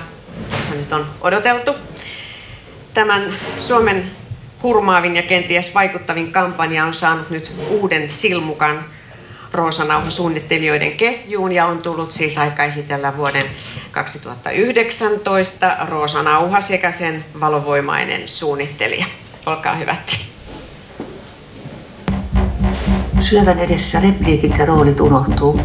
tässä 0.52 0.76
nyt 0.76 0.94
on 0.94 1.06
odoteltu. 1.22 1.76
Tämän 2.94 3.34
Suomen 3.58 4.12
hurmaavin 4.64 5.16
ja 5.16 5.22
kenties 5.22 5.76
vaikuttavin 5.76 6.32
kampanja 6.32 6.86
on 6.86 6.94
saanut 6.94 7.30
nyt 7.30 7.52
uuden 7.70 8.10
silmukan 8.10 8.86
Roosanauha 9.54 10.10
suunnittelijoiden 10.10 10.92
ketjuun 10.92 11.52
ja 11.52 11.66
on 11.66 11.82
tullut 11.82 12.12
siis 12.12 12.38
aika 12.38 12.64
esitellä 12.64 13.18
vuoden 13.18 13.46
2019 13.92 15.78
Roosanauha 15.88 16.62
sekä 16.62 16.92
sen 16.92 17.26
valovoimainen 17.40 18.28
suunnittelija. 18.28 19.06
Olkaa 19.50 19.76
hyvät. 19.76 20.20
Syövän 23.22 23.60
edessä 23.60 24.00
repliikit 24.00 24.58
ja 24.58 24.66
roolit 24.66 25.00
unohtuu. 25.00 25.62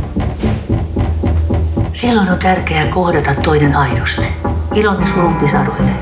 Silloin 1.93 2.31
on 2.31 2.39
tärkeää 2.39 2.87
kohdata 2.87 3.35
toinen 3.35 3.77
aidosti. 3.77 4.29
Ilon 4.75 5.01
ja 5.01 5.07
surun 5.07 5.35
pisaroineen. 5.35 5.99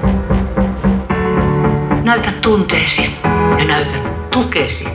Näytä 2.02 2.32
tunteesi 2.32 3.10
ja 3.58 3.64
näytä 3.64 3.94
tukesi. 4.30 4.88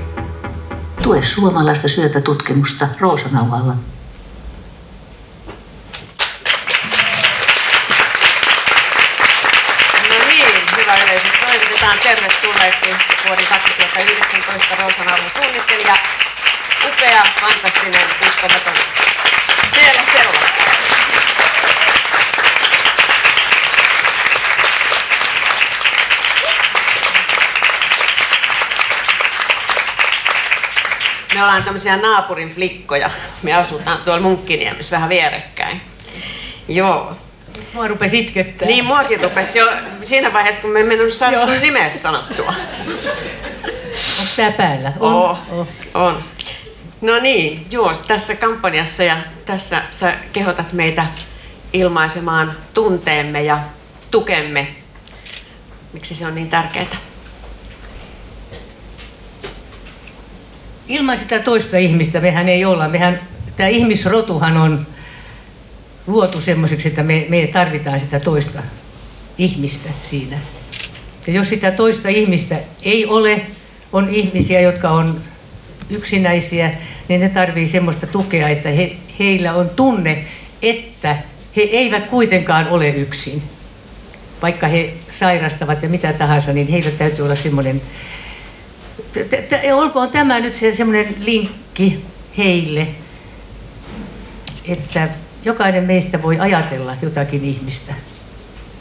Tue 1.03 1.21
suomalaista 1.21 1.87
syöpätutkimusta 1.87 2.87
Roosanauhalla. 2.99 3.75
Tervetulleeksi 12.07 12.85
vuoden 13.27 13.47
2019 13.47 14.75
Roosanauhan 14.75 15.31
suunnittelija. 15.35 15.95
Upea, 16.87 17.23
fantastinen, 17.41 18.07
uskomaton. 18.27 18.73
Siellä 19.73 20.01
Sella. 20.13 20.39
Me 31.33 31.43
ollaan 31.43 31.63
tämmöisiä 31.63 31.97
naapurin 31.97 32.49
flikkoja. 32.49 33.09
Me 33.43 33.53
asutaan 33.53 33.97
tuolla 33.97 34.21
Munkkiniemessä 34.21 34.95
vähän 34.95 35.09
vierekkäin. 35.09 35.81
Joo. 36.67 37.17
Mua 37.77 37.87
rupesi 37.87 38.19
itkettää. 38.19 38.67
Niin, 38.67 38.85
muakin 38.85 39.21
rupesi 39.21 39.59
jo 39.59 39.71
siinä 40.03 40.33
vaiheessa, 40.33 40.61
kun 40.61 40.71
me 40.71 40.79
emme 40.79 40.95
mennyt 40.95 41.13
saada 41.13 41.45
sun 41.45 41.59
nimeä 41.61 41.89
sanottua. 41.89 42.53
Onko 44.19 44.31
tää 44.35 44.51
päällä? 44.51 44.93
On. 44.99 45.13
Oh, 45.13 45.37
oh. 45.51 45.67
on. 45.93 46.17
No 47.01 47.19
niin, 47.19 47.65
joo, 47.71 47.93
tässä 48.07 48.35
kampanjassa 48.35 49.03
ja 49.03 49.17
tässä 49.45 49.81
sä 49.89 50.13
kehotat 50.33 50.73
meitä 50.73 51.05
ilmaisemaan 51.73 52.53
tunteemme 52.73 53.43
ja 53.43 53.59
tukemme. 54.11 54.67
Miksi 55.93 56.15
se 56.15 56.27
on 56.27 56.35
niin 56.35 56.49
tärkeää? 56.49 56.85
Ilman 60.87 61.17
sitä 61.17 61.39
toista 61.39 61.77
ihmistä 61.77 62.19
mehän 62.19 62.49
ei 62.49 62.65
olla. 62.65 62.87
Mehän, 62.87 63.19
tämä 63.55 63.69
ihmisrotuhan 63.69 64.57
on 64.57 64.87
luotu 66.07 66.41
semmoiseksi, 66.41 66.87
että 66.87 67.03
me, 67.03 67.25
me 67.29 67.47
tarvitaan 67.47 67.99
sitä 67.99 68.19
toista 68.19 68.63
ihmistä 69.37 69.89
siinä. 70.03 70.37
Ja 71.27 71.33
jos 71.33 71.49
sitä 71.49 71.71
toista 71.71 72.09
ihmistä 72.09 72.59
ei 72.83 73.05
ole, 73.05 73.41
on 73.93 74.09
ihmisiä, 74.09 74.61
jotka 74.61 74.89
on 74.89 75.21
yksinäisiä, 75.89 76.71
niin 77.07 77.21
ne 77.21 77.29
tarvii 77.29 77.67
semmoista 77.67 78.07
tukea, 78.07 78.49
että 78.49 78.69
he, 78.69 78.95
heillä 79.19 79.53
on 79.53 79.69
tunne, 79.69 80.25
että 80.61 81.17
he 81.55 81.61
eivät 81.61 82.05
kuitenkaan 82.05 82.67
ole 82.67 82.89
yksin. 82.89 83.43
Vaikka 84.41 84.67
he 84.67 84.93
sairastavat 85.09 85.83
ja 85.83 85.89
mitä 85.89 86.13
tahansa, 86.13 86.53
niin 86.53 86.67
heillä 86.67 86.91
täytyy 86.91 87.25
olla 87.25 87.35
semmoinen, 87.35 87.81
olkoon 89.73 90.09
tämä 90.09 90.39
nyt 90.39 90.53
se 90.53 90.73
semmoinen 90.73 91.15
linkki 91.19 92.05
heille, 92.37 92.87
että 94.67 95.09
jokainen 95.47 95.83
meistä 95.83 96.21
voi 96.21 96.39
ajatella 96.39 96.95
jotakin 97.01 97.43
ihmistä. 97.43 97.93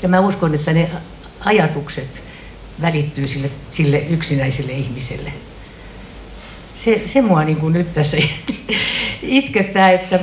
Ja 0.03 0.09
mä 0.09 0.21
uskon, 0.21 0.55
että 0.55 0.73
ne 0.73 0.91
ajatukset 1.41 2.23
välittyy 2.83 3.29
sille, 3.29 3.51
sille 3.71 3.99
yksinäiselle 3.99 4.73
ihmiselle. 4.73 5.33
Se, 6.75 7.03
se 7.05 7.23
mua 7.23 7.45
niin 7.45 7.57
kuin 7.57 7.73
nyt 7.73 7.93
tässä 7.93 8.17
itkettää, 9.23 9.91
että 9.91 10.21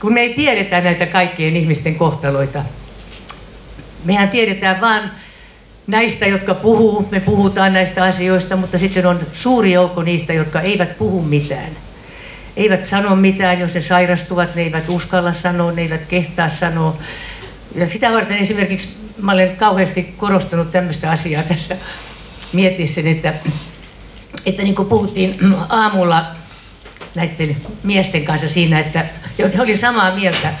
kun 0.00 0.12
me 0.12 0.20
ei 0.20 0.34
tiedetä 0.34 0.80
näitä 0.80 1.06
kaikkien 1.06 1.56
ihmisten 1.56 1.94
kohtaloita, 1.94 2.64
mehän 4.04 4.28
tiedetään 4.28 4.80
vain 4.80 5.10
näistä, 5.86 6.26
jotka 6.26 6.54
puhuu, 6.54 7.08
me 7.10 7.20
puhutaan 7.20 7.72
näistä 7.72 8.04
asioista, 8.04 8.56
mutta 8.56 8.78
sitten 8.78 9.06
on 9.06 9.20
suuri 9.32 9.72
joukko 9.72 10.02
niistä, 10.02 10.32
jotka 10.32 10.60
eivät 10.60 10.98
puhu 10.98 11.22
mitään 11.22 11.70
eivät 12.56 12.84
sano 12.84 13.16
mitään, 13.16 13.60
jos 13.60 13.74
ne 13.74 13.80
sairastuvat, 13.80 14.54
ne 14.54 14.62
eivät 14.62 14.88
uskalla 14.88 15.32
sanoa, 15.32 15.72
ne 15.72 15.82
eivät 15.82 16.06
kehtaa 16.06 16.48
sanoa. 16.48 16.96
Ja 17.74 17.88
sitä 17.88 18.12
varten 18.12 18.36
esimerkiksi 18.36 18.96
mä 19.22 19.32
olen 19.32 19.56
kauheasti 19.56 20.14
korostanut 20.16 20.70
tämmöistä 20.70 21.10
asiaa 21.10 21.42
tässä 21.42 21.76
miettissäni, 22.52 23.10
että, 23.10 23.34
että 24.46 24.62
niin 24.62 24.74
kuin 24.74 24.88
puhuttiin 24.88 25.54
aamulla 25.68 26.26
näiden 27.14 27.56
miesten 27.82 28.24
kanssa 28.24 28.48
siinä, 28.48 28.80
että 28.80 29.04
he 29.38 29.62
oli 29.62 29.76
samaa 29.76 30.14
mieltä, 30.14 30.54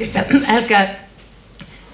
että 0.00 0.24
älkää 0.48 0.94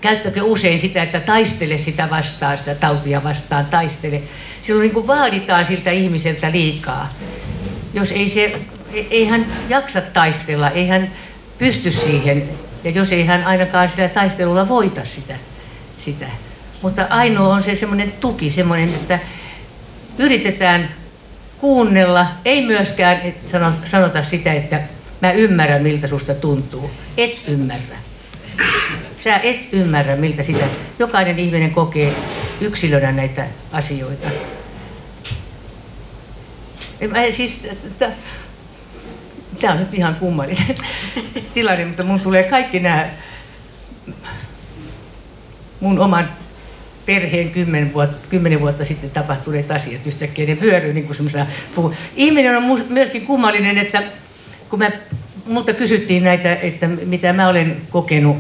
käyttäkö 0.01 0.43
usein 0.43 0.79
sitä, 0.79 1.03
että 1.03 1.21
taistele 1.21 1.79
sitä 1.79 2.11
vastaan, 2.11 2.59
sitä 2.59 2.75
tautia 2.75 3.25
vastaan, 3.25 3.67
taistele. 3.67 4.23
Silloin 4.63 4.83
niin 4.83 4.95
kuin 4.95 5.07
vaaditaan 5.07 5.65
siltä 5.65 5.91
ihmiseltä 5.91 6.53
liikaa. 6.53 7.13
Jos 7.95 8.13
ei, 8.13 8.29
se, 8.29 8.61
ei 8.93 9.27
hän 9.27 9.47
jaksa 9.69 10.01
taistella, 10.01 10.71
ei 10.71 10.89
hän 10.89 11.11
pysty 11.59 11.91
siihen, 11.91 12.49
ja 12.85 12.91
jos 12.91 13.13
ei 13.13 13.27
hän 13.27 13.45
ainakaan 13.45 13.89
sillä 13.89 14.09
taistelulla 14.09 14.69
voita 14.69 15.05
sitä. 15.05 15.35
sitä. 15.99 16.27
Mutta 16.83 17.07
ainoa 17.11 17.55
on 17.55 17.63
se 17.63 17.75
semmoinen 17.75 18.13
tuki, 18.13 18.51
semmoinen, 18.51 18.89
että 18.89 19.19
yritetään 20.19 20.91
kuunnella, 21.59 22.27
ei 22.45 22.67
myöskään 22.67 23.35
sanota 23.85 24.23
sitä, 24.23 24.53
että 24.53 24.81
mä 25.21 25.33
ymmärrän 25.33 25.83
miltä 25.83 26.07
susta 26.07 26.35
tuntuu. 26.35 26.91
Et 27.17 27.45
ymmärrä. 27.49 27.97
Sä 29.17 29.37
et 29.37 29.69
ymmärrä 29.73 30.17
miltä 30.17 30.43
sitä 30.43 30.65
jokainen 30.99 31.39
ihminen 31.39 31.71
kokee 31.71 32.15
yksilönä 32.61 33.13
näitä 33.13 33.47
asioita. 33.73 34.29
Mä 37.09 37.19
siis, 37.31 37.67
tämä 39.61 39.73
on 39.73 39.79
nyt 39.79 39.95
ihan 39.95 40.15
kummallinen 40.15 40.75
tilanne, 41.55 41.85
mutta 41.85 42.03
mun 42.03 42.21
tulee 42.21 42.43
kaikki 42.43 42.81
nämä 42.81 43.09
mun 45.81 45.99
oman 45.99 46.29
perheen 47.07 47.51
kymmenen 47.51 47.93
vuotta, 47.95 48.29
kymmenen 48.29 48.61
vuotta 48.61 48.85
sitten 48.85 49.11
tapahtuneet 49.11 49.71
asiat 49.71 50.07
yhtäkkiä, 50.07 50.47
ne 50.47 50.61
vyöryy 50.61 50.93
niin 50.93 51.07
kuin 51.07 51.95
Ihminen 52.17 52.57
on 52.57 52.85
myöskin 52.89 53.27
kummallinen, 53.27 53.79
että 53.79 54.03
kun 54.69 54.79
me, 54.79 54.93
multa 55.47 55.73
kysyttiin 55.73 56.25
näitä, 56.25 56.55
että 56.55 56.89
mitä 56.89 57.33
mä 57.33 57.49
olen 57.49 57.77
kokenut 57.91 58.37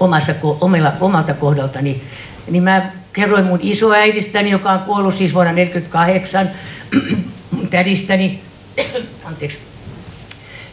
omassa, 0.00 0.34
omilla, 0.60 0.92
omalta 1.00 1.34
kohdaltani, 1.34 2.02
niin 2.50 2.62
mä 2.62 2.90
kerroin 3.12 3.44
mun 3.44 3.58
isoäidistäni, 3.62 4.50
joka 4.50 4.72
on 4.72 4.80
kuollut 4.80 5.14
siis 5.14 5.34
vuonna 5.34 5.52
1948, 5.52 6.50
tädistäni, 7.70 8.40
anteeksi, 9.24 9.58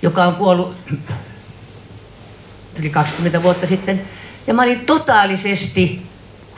joka 0.01 0.25
on 0.25 0.35
kuollut 0.35 0.75
yli 2.79 2.89
20 2.89 3.43
vuotta 3.43 3.67
sitten. 3.67 4.01
Ja 4.47 4.53
mä 4.53 4.61
olin 4.61 4.85
totaalisesti 4.85 6.01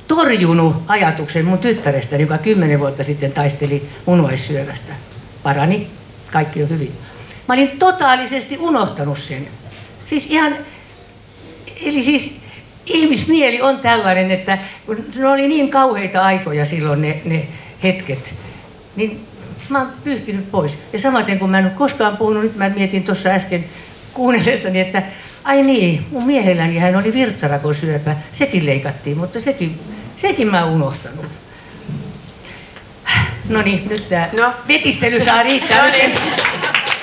torjunut 0.08 0.84
ajatuksen 0.88 1.46
mun 1.46 1.58
tyttärestäni, 1.58 2.24
joka 2.24 2.38
10 2.38 2.80
vuotta 2.80 3.04
sitten 3.04 3.32
taisteli 3.32 3.90
munuaissyövästä. 4.06 4.94
Parani, 5.44 5.88
kaikki 6.32 6.64
on 6.64 6.70
hyvin. 6.70 6.92
Mä 7.48 7.54
olin 7.54 7.80
totaalisesti 7.80 8.58
unohtanut 8.58 9.18
sen. 9.18 9.48
Siis 10.06 10.32
ihan, 10.32 10.58
eli 11.82 12.02
siis 12.02 12.40
ihmismieli 12.86 13.62
on 13.62 13.80
tällainen, 13.80 14.32
että 14.32 14.58
kun 14.86 15.06
ne 15.18 15.28
oli 15.28 15.48
niin 15.48 15.72
kauheita 15.72 16.22
aikoja 16.22 16.66
silloin 16.66 17.02
ne, 17.02 17.22
ne 17.26 17.48
hetket, 17.84 18.34
niin 18.96 19.28
mä 19.70 19.80
oon 19.80 19.92
pyyhkinyt 20.04 20.52
pois. 20.52 20.78
Ja 20.94 21.00
samaten 21.00 21.40
kun 21.40 21.50
mä 21.50 21.60
en 21.60 21.66
ole 21.66 21.74
koskaan 21.74 22.18
puhunut, 22.18 22.44
nyt 22.44 22.56
mä 22.56 22.70
mietin 22.70 23.04
tuossa 23.04 23.30
äsken 23.30 23.66
kuunnellessani, 24.14 24.80
että 24.80 25.04
ai 25.44 25.64
niin, 25.64 26.06
mun 26.12 26.26
miehelläni 26.26 26.78
hän 26.78 26.96
oli 26.96 27.14
virtsarakon 27.14 27.76
syöpä, 27.76 28.16
sekin 28.32 28.66
leikattiin, 28.66 29.18
mutta 29.18 29.42
sekin, 29.42 29.80
sekin 30.16 30.48
mä 30.48 30.64
oon 30.64 30.74
unohtanut. 30.74 31.26
No 33.50 33.62
niin, 33.62 33.90
nyt 33.90 34.10
tämä 34.10 34.30
no. 34.34 34.54
vetistely 34.68 35.20
saa 35.20 35.44
riittää. 35.44 35.78
No 35.86 35.92
niin. 35.92 36.14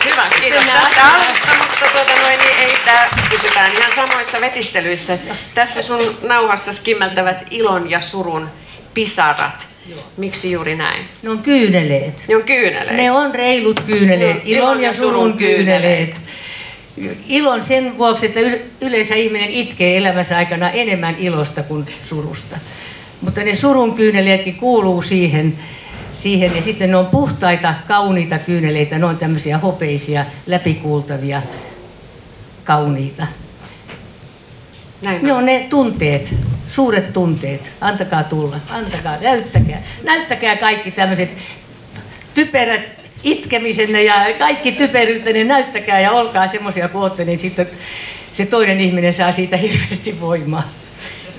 Hyvä, 0.04 0.22
kiitos 0.40 0.64
tästä 0.64 1.04
alusta, 1.04 1.48
mutta 1.58 1.86
tuota 1.92 2.20
noin, 2.20 2.38
niin 2.38 2.58
ei 2.58 2.76
tää, 2.84 3.08
pysytään 3.30 3.72
ihan 3.72 3.92
samoissa 3.96 4.40
vetistelyissä. 4.40 5.18
Tässä 5.54 5.82
sun 5.82 6.18
nauhassa 6.22 6.72
skimmeltävät 6.72 7.44
ilon 7.50 7.90
ja 7.90 8.00
surun 8.00 8.50
pisarat. 8.94 9.66
Miksi 10.16 10.52
juuri 10.52 10.76
näin? 10.76 11.04
Ne 11.22 11.30
on 11.30 11.38
kyyneleet. 11.38 12.24
Ne 12.28 12.36
on 12.36 12.42
kyyneleet. 12.42 12.96
Ne 12.96 13.10
on 13.10 13.34
reilut 13.34 13.80
kyyneleet, 13.80 14.36
no, 14.36 14.42
ilon 14.44 14.80
ja 14.80 14.92
surun 14.92 15.36
kyyneleet. 15.36 16.20
Ilon 17.28 17.62
sen 17.62 17.98
vuoksi, 17.98 18.26
että 18.26 18.40
yleensä 18.80 19.14
ihminen 19.14 19.50
itkee 19.50 19.96
elämänsä 19.96 20.36
aikana 20.36 20.70
enemmän 20.70 21.16
ilosta 21.18 21.62
kuin 21.62 21.86
surusta. 22.02 22.58
Mutta 23.20 23.40
ne 23.40 23.54
surun 23.54 23.94
kyyneleetkin 23.94 24.54
kuuluu 24.54 25.02
siihen, 25.02 25.58
siihen. 26.12 26.56
Ja 26.56 26.62
sitten 26.62 26.90
ne 26.90 26.96
on 26.96 27.06
puhtaita, 27.06 27.74
kauniita 27.88 28.38
kyyneleitä, 28.38 28.98
ne 28.98 29.06
on 29.06 29.18
tämmöisiä 29.18 29.58
hopeisia, 29.58 30.24
läpikuultavia, 30.46 31.42
kauniita. 32.64 33.26
Näin 35.02 35.26
ne 35.26 35.32
on 35.32 35.46
ne 35.46 35.66
tunteet, 35.70 36.34
suuret 36.72 37.12
tunteet. 37.12 37.72
Antakaa 37.80 38.24
tulla, 38.24 38.56
antakaa, 38.68 39.16
näyttäkää. 39.20 39.82
Näyttäkää 40.02 40.56
kaikki 40.56 40.90
tämmöiset 40.90 41.30
typerät 42.34 42.82
itkemisenne 43.24 44.02
ja 44.02 44.14
kaikki 44.38 44.72
typeryytenne, 44.72 45.44
näyttäkää 45.44 46.00
ja 46.00 46.12
olkaa 46.12 46.46
semmoisia 46.46 46.88
kuin 46.88 47.02
olette, 47.02 47.24
niin 47.24 47.38
sitten 47.38 47.68
se 48.32 48.46
toinen 48.46 48.80
ihminen 48.80 49.12
saa 49.12 49.32
siitä 49.32 49.56
hirveästi 49.56 50.20
voimaa. 50.20 50.72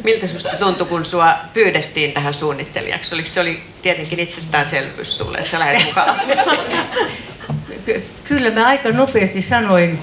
Miltä 0.03 0.27
susta 0.27 0.49
tuntui, 0.49 0.88
kun 0.88 1.05
sua 1.05 1.36
pyydettiin 1.53 2.11
tähän 2.11 2.34
suunnittelijaksi? 2.34 3.15
Oliko 3.15 3.29
se 3.29 3.41
oli 3.41 3.59
tietenkin 3.81 4.19
itsestäänselvyys 4.19 5.17
sulle, 5.17 5.38
että 5.38 5.49
sä 5.49 5.59
lähdet 5.59 5.86
mukaan? 5.86 6.21
Kyllä 8.23 8.51
mä 8.51 8.67
aika 8.67 8.91
nopeasti 8.91 9.41
sanoin 9.41 9.99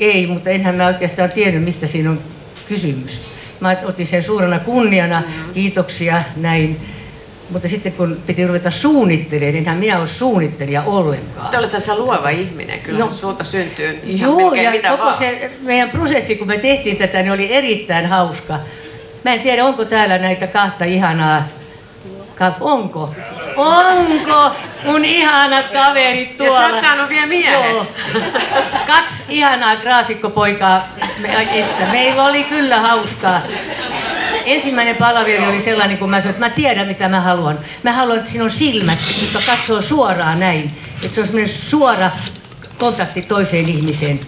ei, 0.00 0.26
mutta 0.26 0.50
enhän 0.50 0.74
mä 0.74 0.86
oikeastaan 0.86 1.32
tiennyt, 1.34 1.62
mistä 1.62 1.86
siinä 1.86 2.10
on 2.10 2.20
kysymys. 2.66 3.37
Mä 3.60 3.76
otin 3.84 4.06
sen 4.06 4.22
suurena 4.22 4.58
kunniana, 4.58 5.22
kiitoksia, 5.54 6.22
näin. 6.36 6.80
Mutta 7.50 7.68
sitten 7.68 7.92
kun 7.92 8.18
piti 8.26 8.46
ruveta 8.46 8.70
suunnittelemaan, 8.70 9.54
niin 9.54 9.76
minä 9.76 9.98
ole 9.98 10.06
suunnittelija 10.06 10.82
ollenkaan. 10.82 11.50
Te 11.50 11.58
olette 11.58 11.72
tässä 11.76 11.98
luova 11.98 12.28
ihminen, 12.28 12.80
kyllä 12.80 12.98
no, 12.98 13.12
sulta 13.12 13.44
syntyy 13.44 14.00
Joo, 14.04 14.54
ja 14.54 14.70
mitä 14.70 14.88
koko 14.90 15.02
vaan. 15.02 15.14
se 15.14 15.50
meidän 15.60 15.90
prosessi, 15.90 16.36
kun 16.36 16.46
me 16.46 16.58
tehtiin 16.58 16.96
tätä, 16.96 17.22
niin 17.22 17.32
oli 17.32 17.52
erittäin 17.52 18.06
hauska. 18.06 18.58
Mä 19.24 19.34
en 19.34 19.40
tiedä, 19.40 19.64
onko 19.64 19.84
täällä 19.84 20.18
näitä 20.18 20.46
kahta 20.46 20.84
ihanaa 20.84 21.42
Onko? 22.60 23.14
Onko 23.58 24.56
mun 24.84 25.04
ihanat 25.04 25.72
kaverit 25.72 26.36
tuolla? 26.36 26.54
Ja 26.54 26.60
sä 26.60 26.66
oot 26.66 26.80
saanut 26.80 27.08
vielä 27.08 27.26
miehet. 27.26 27.70
Joo. 27.70 27.86
Kaksi 28.86 29.22
ihanaa 29.28 29.76
graafikkopoikaa. 29.76 30.88
Me, 31.18 31.48
että 31.52 31.84
meillä 31.92 32.24
oli 32.24 32.44
kyllä 32.44 32.80
hauskaa. 32.80 33.42
Ensimmäinen 34.44 34.96
palaveri 34.96 35.46
oli 35.48 35.60
sellainen, 35.60 35.98
kun 35.98 36.10
mä 36.10 36.20
sanoin, 36.20 36.34
että 36.34 36.46
mä 36.46 36.50
tiedän 36.50 36.86
mitä 36.86 37.08
mä 37.08 37.20
haluan. 37.20 37.58
Mä 37.82 37.92
haluan, 37.92 38.18
että 38.18 38.30
siinä 38.30 38.44
on 38.44 38.50
silmät, 38.50 38.98
jotka 39.22 39.40
katsoo 39.46 39.82
suoraan 39.82 40.40
näin. 40.40 40.70
Että 41.02 41.14
se 41.14 41.20
on 41.20 41.26
semmoinen 41.26 41.54
suora 41.54 42.10
kontakti 42.78 43.22
toiseen 43.22 43.68
ihmiseen. 43.68 44.20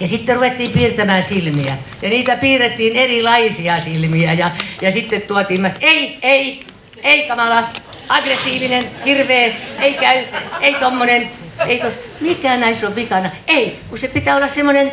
Ja 0.00 0.06
sitten 0.06 0.34
ruvettiin 0.34 0.70
piirtämään 0.70 1.22
silmiä. 1.22 1.78
Ja 2.02 2.08
niitä 2.08 2.36
piirrettiin 2.36 2.96
erilaisia 2.96 3.80
silmiä. 3.80 4.32
Ja, 4.32 4.50
ja 4.82 4.90
sitten 4.90 5.22
tuotiin 5.22 5.60
mä, 5.60 5.70
ei, 5.80 6.18
ei, 6.22 6.66
ei 7.02 7.28
kamala, 7.28 7.64
aggressiivinen, 8.08 8.90
hirveä, 9.04 9.54
ei 9.80 9.94
käy, 9.94 10.24
ei 10.60 10.74
tommonen, 10.74 11.30
ei 11.66 11.80
to, 11.80 11.86
mikä 12.20 12.56
näissä 12.56 12.86
on 12.86 12.94
vikana? 12.94 13.30
Ei, 13.46 13.78
kun 13.88 13.98
se 13.98 14.08
pitää 14.08 14.36
olla 14.36 14.48
semmoinen, 14.48 14.92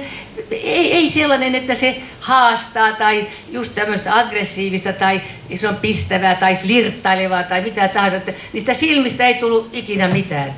ei, 0.52 0.94
ei 0.94 1.10
sellainen, 1.10 1.56
että 1.56 1.76
se 1.76 2.02
haastaa 2.20 2.92
tai 2.92 3.28
just 3.52 3.76
tämmöistä 3.76 4.20
aggressiivista 4.20 4.94
tai 4.94 5.22
se 5.56 5.68
on 5.68 5.76
pistävää 5.76 6.36
tai 6.36 6.56
flirttailevaa 6.56 7.44
tai 7.44 7.62
mitä 7.62 7.88
tahansa. 7.88 8.18
Että 8.18 8.34
niistä 8.54 8.74
silmistä 8.74 9.28
ei 9.28 9.34
tullut 9.34 9.70
ikinä 9.74 10.08
mitään. 10.08 10.54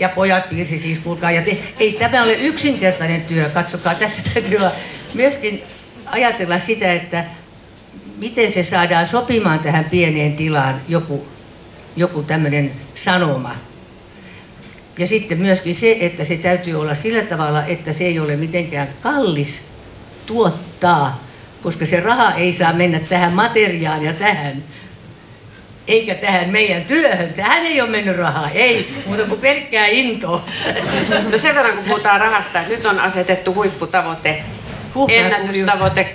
Ja 0.00 0.08
pojat 0.08 0.48
piirsi 0.48 0.78
siis, 0.78 0.98
kuulkaa. 0.98 1.30
Ja 1.30 1.42
te, 1.42 1.58
ei 1.78 1.92
tämä 1.92 2.22
ole 2.22 2.34
yksinkertainen 2.34 3.22
työ, 3.22 3.48
katsokaa, 3.48 3.94
tässä 3.94 4.22
täytyy 4.34 4.56
olla 4.56 4.72
myöskin 5.14 5.62
ajatella 6.06 6.58
sitä, 6.58 6.92
että 6.92 7.24
miten 8.22 8.50
se 8.50 8.62
saadaan 8.62 9.06
sopimaan 9.06 9.58
tähän 9.58 9.84
pieneen 9.84 10.32
tilaan 10.32 10.80
joku, 10.88 11.26
joku 11.96 12.22
tämmöinen 12.22 12.72
sanoma. 12.94 13.54
Ja 14.98 15.06
sitten 15.06 15.38
myöskin 15.38 15.74
se, 15.74 15.96
että 16.00 16.24
se 16.24 16.36
täytyy 16.36 16.80
olla 16.80 16.94
sillä 16.94 17.22
tavalla, 17.22 17.64
että 17.64 17.92
se 17.92 18.04
ei 18.04 18.18
ole 18.18 18.36
mitenkään 18.36 18.88
kallis 19.00 19.68
tuottaa, 20.26 21.24
koska 21.62 21.86
se 21.86 22.00
raha 22.00 22.34
ei 22.34 22.52
saa 22.52 22.72
mennä 22.72 23.00
tähän 23.00 23.32
materiaan 23.32 24.04
ja 24.04 24.12
tähän, 24.12 24.64
eikä 25.88 26.14
tähän 26.14 26.50
meidän 26.50 26.84
työhön. 26.84 27.34
Tähän 27.34 27.66
ei 27.66 27.80
ole 27.80 27.90
mennyt 27.90 28.16
rahaa, 28.16 28.50
ei, 28.50 28.94
mutta 29.06 29.24
kuin 29.24 29.40
pelkkää 29.40 29.86
intoa. 29.86 30.44
No 31.30 31.38
sen 31.38 31.54
verran 31.54 31.76
kun 31.76 31.84
puhutaan 31.84 32.20
rahasta, 32.20 32.62
nyt 32.68 32.86
on 32.86 33.00
asetettu 33.00 33.54
huipputavoite 33.54 34.44
ennätystavoite 35.08 36.12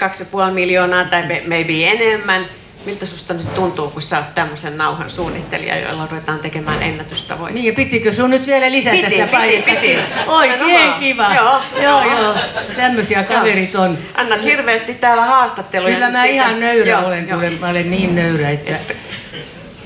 2,5 0.47 0.53
miljoonaa 0.53 1.05
tai 1.05 1.23
maybe 1.47 1.87
enemmän. 1.91 2.45
miltä 2.85 3.05
susta 3.05 3.33
nyt 3.33 3.53
tuntuu, 3.53 3.89
kun 3.89 4.01
sä 4.01 4.17
oot 4.17 4.35
tämmöisen 4.35 4.77
nauhan 4.77 5.09
suunnittelija, 5.09 5.79
jolla 5.79 6.07
ruvetaan 6.11 6.39
tekemään 6.39 6.83
ennätystavoitteita? 6.83 7.61
Niin, 7.61 7.65
ja 7.65 7.73
pitikö 7.75 8.13
sun 8.13 8.29
nyt 8.29 8.47
vielä 8.47 8.71
lisätä 8.71 8.95
piti, 8.95 9.09
sitä 9.09 9.27
piti, 9.27 9.61
piti. 9.61 9.97
Oikein 10.27 10.93
kiva. 10.99 11.35
Joo, 11.35 11.61
joo. 11.83 12.01
joo. 12.21 12.35
Tämmöisiä 12.75 13.23
kaverit 13.23 13.75
on. 13.75 13.97
Annat 14.15 14.43
hirveästi 14.43 14.93
täällä 14.93 15.25
haastatteluja. 15.25 15.93
Kyllä 15.93 16.09
mä 16.11 16.21
siitä. 16.21 16.33
ihan 16.33 16.59
nöyrä 16.59 16.91
joo, 16.91 17.05
olen, 17.05 17.27
joo. 17.27 17.41
mä 17.59 17.69
olen 17.69 17.91
niin 17.91 18.15
nöyrä, 18.15 18.49
että, 18.49 18.75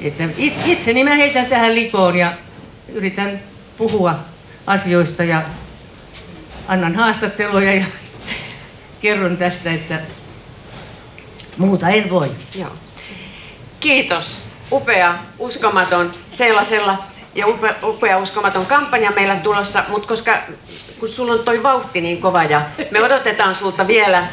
että 0.02 0.24
it- 0.38 0.62
itseni 0.66 1.04
mä 1.04 1.16
heitän 1.16 1.46
tähän 1.46 1.76
likoon 1.76 2.18
ja 2.18 2.34
yritän 2.94 3.40
puhua 3.78 4.16
asioista 4.68 5.24
ja 5.24 5.42
annan 6.68 6.96
haastatteluja 6.96 7.74
ja 7.74 7.86
kerron 9.02 9.38
tästä, 9.38 9.74
että 9.74 10.00
muuta 11.58 11.90
en 11.90 12.10
voi. 12.10 12.32
Joo. 12.56 12.72
Kiitos. 13.80 14.42
Upea, 14.72 15.20
uskomaton, 15.40 16.14
sellaisella 16.30 17.04
ja 17.36 17.48
upea, 17.48 17.76
upea 17.84 18.18
uskomaton 18.18 18.66
kampanja 18.66 19.12
meillä 19.12 19.36
tulossa, 19.36 19.84
mutta 19.88 20.08
koska 20.08 20.38
kun 21.00 21.10
sulla 21.10 21.34
on 21.34 21.40
toi 21.40 21.64
vauhti 21.64 22.02
niin 22.02 22.22
kova 22.22 22.44
ja 22.44 22.62
me 22.92 23.04
odotetaan 23.04 23.56
sulta 23.56 23.88
vielä 23.88 24.28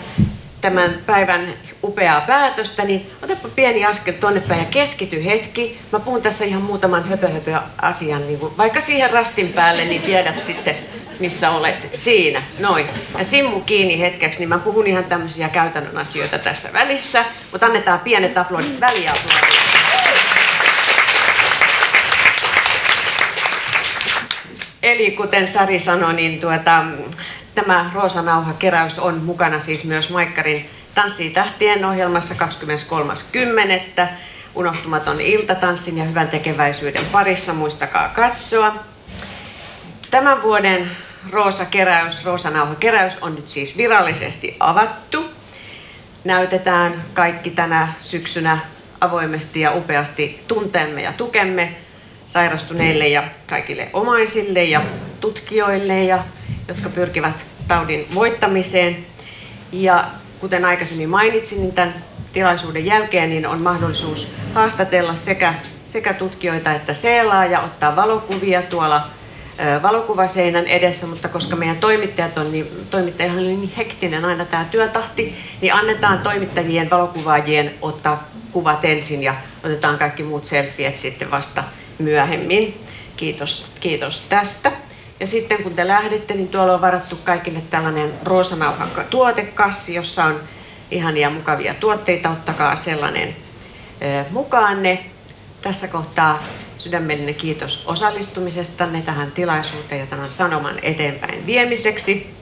tämän 0.61 0.99
päivän 1.07 1.55
upeaa 1.85 2.21
päätöstä, 2.21 2.85
niin 2.85 3.11
otapa 3.23 3.49
pieni 3.49 3.85
askel 3.85 4.13
tuonne 4.13 4.41
päin 4.41 4.61
ja 4.61 4.67
keskity 4.67 5.25
hetki. 5.25 5.81
Mä 5.93 6.01
puhun 6.01 6.23
tässä 6.23 6.45
ihan 6.45 6.63
muutaman 6.63 7.09
höpö, 7.09 7.29
höpö 7.29 7.59
asian, 7.83 8.27
niin 8.27 8.39
kun, 8.39 8.57
vaikka 8.57 8.81
siihen 8.81 9.11
rastin 9.11 9.49
päälle, 9.49 9.85
niin 9.85 10.03
tiedät 10.03 10.43
sitten, 10.43 10.75
missä 11.21 11.51
olet 11.51 11.91
siinä. 11.95 12.43
Noin. 12.59 12.87
Ja 13.19 13.25
simmu 13.25 13.61
kiinni 13.61 14.01
hetkeksi, 14.01 14.39
niin 14.39 14.49
mä 14.49 14.59
puhun 14.59 14.87
ihan 14.87 15.05
tämmöisiä 15.05 15.49
käytännön 15.49 15.99
asioita 15.99 16.39
tässä 16.39 16.73
välissä, 16.73 17.25
mutta 17.53 17.67
annetaan 17.67 18.01
pienet 18.01 18.39
aplodit, 18.39 18.81
väliaplodit. 18.81 19.69
Eli 24.83 25.11
kuten 25.11 25.49
Sari 25.49 25.79
sanoi, 25.79 26.15
niin 26.15 26.41
tuota, 26.41 26.85
tämä 27.55 27.91
Roosanauha-keräys 27.95 28.99
on 28.99 29.23
mukana 29.23 29.59
siis 29.59 29.85
myös 29.85 30.11
Maikkarin 30.11 30.71
Tanssii 30.95 31.31
tähtien 31.31 31.85
ohjelmassa 31.85 32.35
23.10. 33.99 34.09
Unohtumaton 34.55 35.21
ilta 35.21 35.55
tanssin 35.55 35.99
ja 35.99 36.05
hyvän 36.05 36.29
tekeväisyyden 36.29 37.05
parissa, 37.05 37.55
muistakaa 37.55 38.09
katsoa. 38.09 38.75
Tämän 40.11 40.43
vuoden 40.43 40.91
Roosa-keräys, 41.31 42.25
Roosanauha-keräys 42.25 43.19
on 43.21 43.35
nyt 43.35 43.49
siis 43.49 43.77
virallisesti 43.77 44.57
avattu. 44.61 45.25
Näytetään 46.25 47.05
kaikki 47.15 47.51
tänä 47.51 47.93
syksynä 47.99 48.59
avoimesti 49.01 49.61
ja 49.61 49.75
upeasti 49.75 50.45
tunteemme 50.49 51.03
ja 51.03 51.13
tukemme 51.13 51.77
sairastuneille 52.27 53.09
ja 53.09 53.23
kaikille 53.49 53.89
omaisille 53.93 54.65
ja 54.65 54.83
tutkijoille, 55.21 56.05
ja, 56.05 56.25
jotka 56.69 56.89
pyrkivät 56.89 57.47
taudin 57.69 58.07
voittamiseen. 58.15 59.07
Ja 59.73 60.05
kuten 60.41 60.65
aikaisemmin 60.65 61.09
mainitsin, 61.09 61.61
niin 61.61 61.73
tämän 61.73 61.95
tilaisuuden 62.33 62.87
jälkeen 62.87 63.31
niin 63.31 63.47
on 63.47 63.61
mahdollisuus 63.61 64.35
haastatella 64.55 65.15
sekä, 65.15 65.55
sekä 65.87 66.15
tutkijoita 66.15 66.73
että 66.73 66.95
seelaa 66.95 67.45
ja 67.45 67.61
ottaa 67.61 67.97
valokuvia 67.97 68.63
tuolla 68.63 69.09
valokuvaseinän 69.83 70.67
edessä, 70.67 71.07
mutta 71.07 71.29
koska 71.29 71.57
meidän 71.57 71.77
toimittajat 71.77 72.39
on 72.39 72.53
niin, 72.53 72.87
toimittajahan 72.91 73.39
on 73.39 73.47
niin 73.47 73.73
hektinen 73.77 74.25
aina 74.25 74.45
tämä 74.45 74.65
työtahti, 74.65 75.37
niin 75.61 75.75
annetaan 75.75 76.19
toimittajien, 76.19 76.91
valokuvaajien 76.91 77.75
ottaa 77.83 78.29
kuvat 78.53 78.85
ensin 78.85 79.23
ja 79.23 79.35
otetaan 79.65 79.99
kaikki 79.99 80.23
muut 80.23 80.45
selfiet 80.45 80.97
sitten 80.97 81.31
vasta 81.31 81.65
myöhemmin. 81.99 82.85
Kiitos, 83.17 83.67
kiitos 83.81 84.21
tästä. 84.29 84.73
Ja 85.21 85.27
sitten 85.27 85.63
kun 85.63 85.75
te 85.75 85.89
lähdette, 85.89 86.35
niin 86.35 86.49
tuolla 86.49 86.75
on 86.75 86.81
varattu 86.81 87.19
kaikille 87.25 87.63
tällainen 87.71 88.13
roosanauhan 88.25 88.89
tuotekassi, 89.11 89.95
jossa 89.95 90.25
on 90.25 90.41
ihania 90.91 91.31
mukavia 91.31 91.75
tuotteita. 91.75 92.31
Ottakaa 92.31 92.77
sellainen 92.77 93.37
mukaanne. 94.31 95.05
Tässä 95.63 95.89
kohtaa 95.89 96.43
sydämellinen 96.79 97.35
kiitos 97.35 97.83
osallistumisestanne 97.87 99.03
tähän 99.03 99.33
tilaisuuteen 99.33 100.01
ja 100.01 100.07
tämän 100.07 100.33
sanoman 100.33 100.79
eteenpäin 100.83 101.47
viemiseksi. 101.47 102.35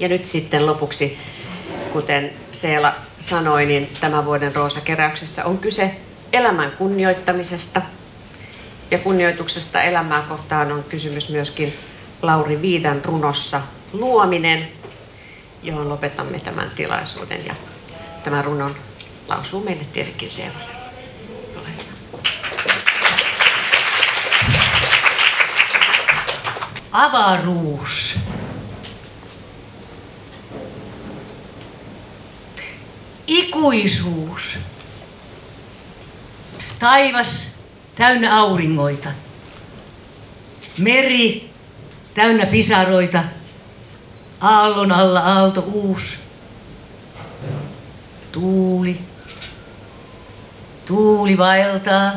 Ja 0.00 0.08
nyt 0.08 0.24
sitten 0.24 0.66
lopuksi, 0.66 1.18
kuten 1.92 2.32
Seela 2.52 2.94
sanoi, 3.18 3.66
niin 3.66 3.88
tämän 4.00 4.24
vuoden 4.24 4.54
Roosa-keräyksessä 4.54 5.44
on 5.44 5.58
kyse 5.58 5.94
elämän 6.32 6.72
kunnioittamisesta– 6.72 7.82
ja 8.90 8.98
kunnioituksesta 8.98 9.82
elämää 9.82 10.22
kohtaan 10.22 10.72
on 10.72 10.84
kysymys 10.84 11.28
myöskin 11.28 11.74
Lauri 12.22 12.62
Viidan 12.62 13.04
runossa 13.04 13.60
Luominen, 13.92 14.68
johon 15.62 15.88
lopetamme 15.88 16.40
tämän 16.40 16.70
tilaisuuden. 16.70 17.46
Ja 17.46 17.54
tämän 18.24 18.44
runon 18.44 18.76
lausuu 19.28 19.64
meille 19.64 19.84
tietenkin 19.92 20.30
sellaisen. 20.30 20.87
Avaruus. 26.98 28.18
Ikuisuus. 33.26 34.58
Taivas 36.78 37.46
täynnä 37.94 38.36
auringoita. 38.36 39.08
Meri 40.78 41.50
täynnä 42.14 42.46
pisaroita. 42.46 43.24
Aallon 44.40 44.92
alla 44.92 45.20
aalto 45.20 45.60
uus. 45.60 46.18
Tuuli. 48.32 49.00
Tuuli 50.86 51.38
vaeltaa. 51.38 52.12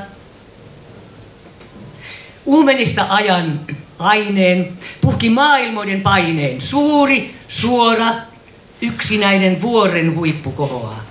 Uumenista 2.45 3.05
ajan 3.09 3.59
aineen, 4.01 4.77
puhki 5.01 5.29
maailmoiden 5.29 6.01
paineen. 6.01 6.61
Suuri, 6.61 7.35
suora, 7.47 8.13
yksinäinen 8.81 9.61
vuoren 9.61 10.15
huippu 10.15 10.51
kohoaa. 10.51 11.03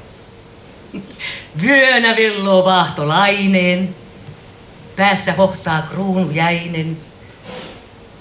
Vyönä 1.63 2.17
velloo 2.17 2.65
vaahtolaineen, 2.65 3.95
päässä 4.97 5.33
hohtaa 5.33 5.83
kruunu 5.83 6.31
jäinen, 6.31 6.97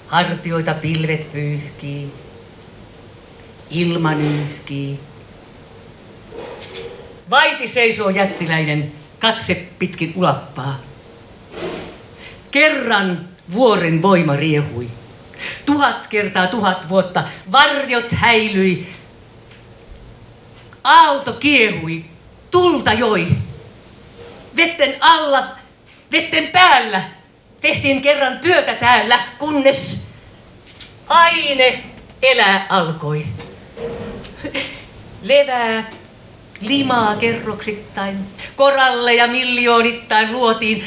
hartioita 0.06 0.74
pilvet 0.74 1.32
pyyhkii, 1.32 2.12
ilma 3.70 4.14
nyyhkii. 4.14 5.00
Vaiti 7.30 7.66
seisoo 7.66 8.08
jättiläinen, 8.10 8.92
katse 9.18 9.66
pitkin 9.78 10.12
ulappaa. 10.16 10.78
Kerran 12.50 13.28
vuoren 13.52 14.02
voima 14.02 14.36
riehui. 14.36 14.86
Tuhat 15.66 16.06
kertaa 16.06 16.46
tuhat 16.46 16.88
vuotta 16.88 17.24
varjot 17.52 18.12
häilyi. 18.12 18.92
Aalto 20.84 21.32
kiehui, 21.32 22.04
tulta 22.50 22.92
joi. 22.92 23.26
Vetten 24.56 24.96
alla, 25.00 25.48
vetten 26.12 26.46
päällä 26.46 27.02
tehtiin 27.60 28.02
kerran 28.02 28.38
työtä 28.38 28.74
täällä, 28.74 29.18
kunnes 29.38 30.06
aine 31.08 31.82
elää 32.22 32.66
alkoi. 32.68 33.26
Levää, 35.22 35.90
limaa 36.60 37.16
kerroksittain, 37.16 38.18
koralleja 38.56 39.26
miljoonittain 39.26 40.32
luotiin, 40.32 40.84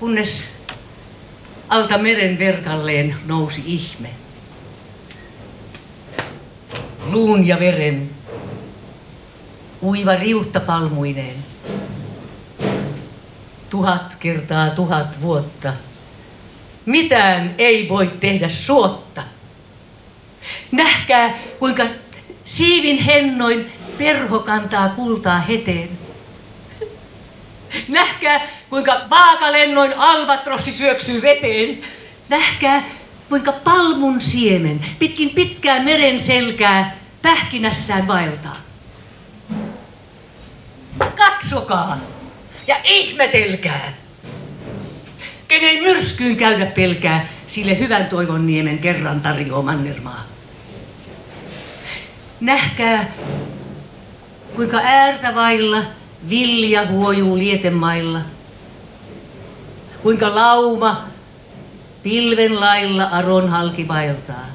kunnes 0.00 0.44
alta 1.70 1.98
meren 1.98 2.38
verkalleen 2.38 3.16
nousi 3.26 3.62
ihme. 3.66 4.08
Luun 7.04 7.46
ja 7.46 7.58
veren, 7.58 8.10
uiva 9.82 10.14
riutta 10.14 10.60
palmuineen. 10.60 11.36
Tuhat 13.70 14.16
kertaa 14.20 14.70
tuhat 14.70 15.22
vuotta. 15.22 15.72
Mitään 16.86 17.54
ei 17.58 17.88
voi 17.88 18.12
tehdä 18.20 18.48
suotta. 18.48 19.22
Nähkää, 20.72 21.38
kuinka 21.58 21.86
siivin 22.44 22.98
hennoin 22.98 23.72
perho 23.98 24.38
kantaa 24.38 24.88
kultaa 24.88 25.38
heteen. 25.40 25.88
Nähkää, 27.88 28.48
kuinka 28.70 29.00
vaakalennoin 29.10 29.94
albatrossi 29.96 30.72
syöksyy 30.72 31.22
veteen. 31.22 31.80
Nähkää, 32.28 32.82
kuinka 33.28 33.52
palmun 33.52 34.20
siemen 34.20 34.80
pitkin 34.98 35.30
pitkää 35.30 35.82
meren 35.82 36.20
selkää 36.20 36.96
pähkinässään 37.22 38.08
vaeltaa. 38.08 38.52
Katsokaa, 41.16 41.98
ja 42.66 42.76
ihmetelkää. 42.84 43.92
Kenen 45.48 45.82
myrskyyn 45.82 46.36
käydä 46.36 46.66
pelkää, 46.66 47.26
sille 47.46 47.78
hyvän 47.78 48.06
toivon 48.06 48.46
niemen 48.46 48.78
kerran 48.78 49.20
tarjoaa 49.20 49.62
mannermaa. 49.62 50.24
Nähkää, 52.40 53.12
kuinka 54.56 54.80
äärtä 54.84 55.34
vailla 55.34 55.82
vilja 56.30 56.86
huojuu 56.86 57.38
lietemailla. 57.38 58.20
Kuinka 60.02 60.34
lauma 60.34 61.04
pilven 62.02 62.60
lailla 62.60 63.04
aron 63.04 63.48
halki 63.48 63.88
vaeltaa. 63.88 64.46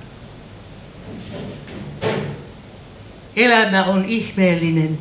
Elämä 3.36 3.84
on 3.84 4.06
ihmeellinen. 4.06 4.98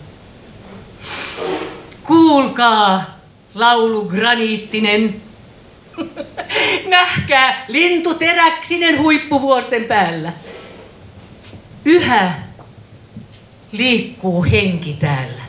Kuulkaa, 2.03 3.19
laulu 3.55 4.05
graniittinen. 4.05 5.23
Nähkää 6.89 7.65
lintu 7.69 8.15
teräksinen 8.15 9.03
huippuvuorten 9.03 9.85
päällä. 9.85 10.33
Yhä 11.85 12.33
liikkuu 13.73 14.45
henki 14.45 14.97
täällä. 15.01 15.43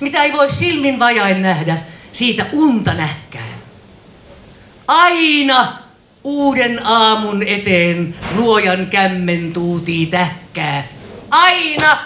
Mitä 0.00 0.22
ei 0.22 0.32
voi 0.32 0.50
silmin 0.50 0.98
vajain 0.98 1.42
nähdä, 1.42 1.76
siitä 2.18 2.46
unta 2.52 2.94
nähkää. 2.94 3.58
Aina 4.88 5.78
uuden 6.24 6.86
aamun 6.86 7.42
eteen 7.42 8.14
luojan 8.34 8.86
kämmen 8.86 9.52
tuutii 9.52 10.06
tähkää. 10.06 10.86
Aina 11.30 11.98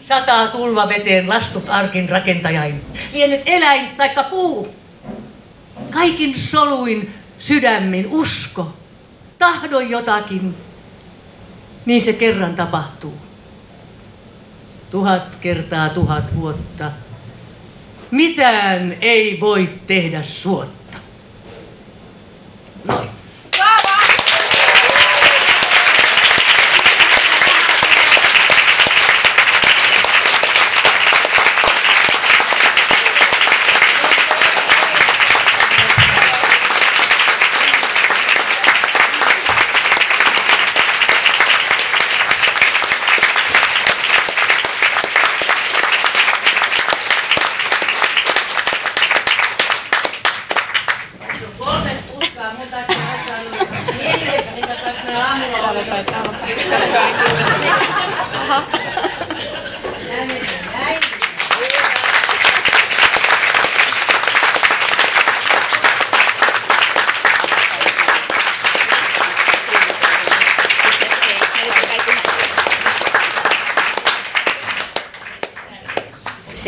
sataa 0.00 0.46
tulva 0.46 0.88
veteen 0.88 1.28
lastut 1.28 1.68
arkin 1.68 2.08
rakentajain. 2.08 2.80
Lienet 3.12 3.42
eläin 3.46 3.88
taikka 3.96 4.22
puu. 4.22 4.74
Kaikin 5.90 6.34
soluin 6.34 7.14
sydämin 7.38 8.06
usko. 8.06 8.72
Tahdo 9.38 9.80
jotakin. 9.80 10.54
Niin 11.86 12.02
se 12.02 12.12
kerran 12.12 12.54
tapahtuu. 12.54 13.18
Tuhat 14.90 15.36
kertaa 15.36 15.88
tuhat 15.88 16.34
vuotta. 16.36 16.90
Mitään 18.10 18.96
ei 19.00 19.40
voi 19.40 19.68
tehdä 19.86 20.22
suotta. 20.22 20.98
Noin. 22.84 23.17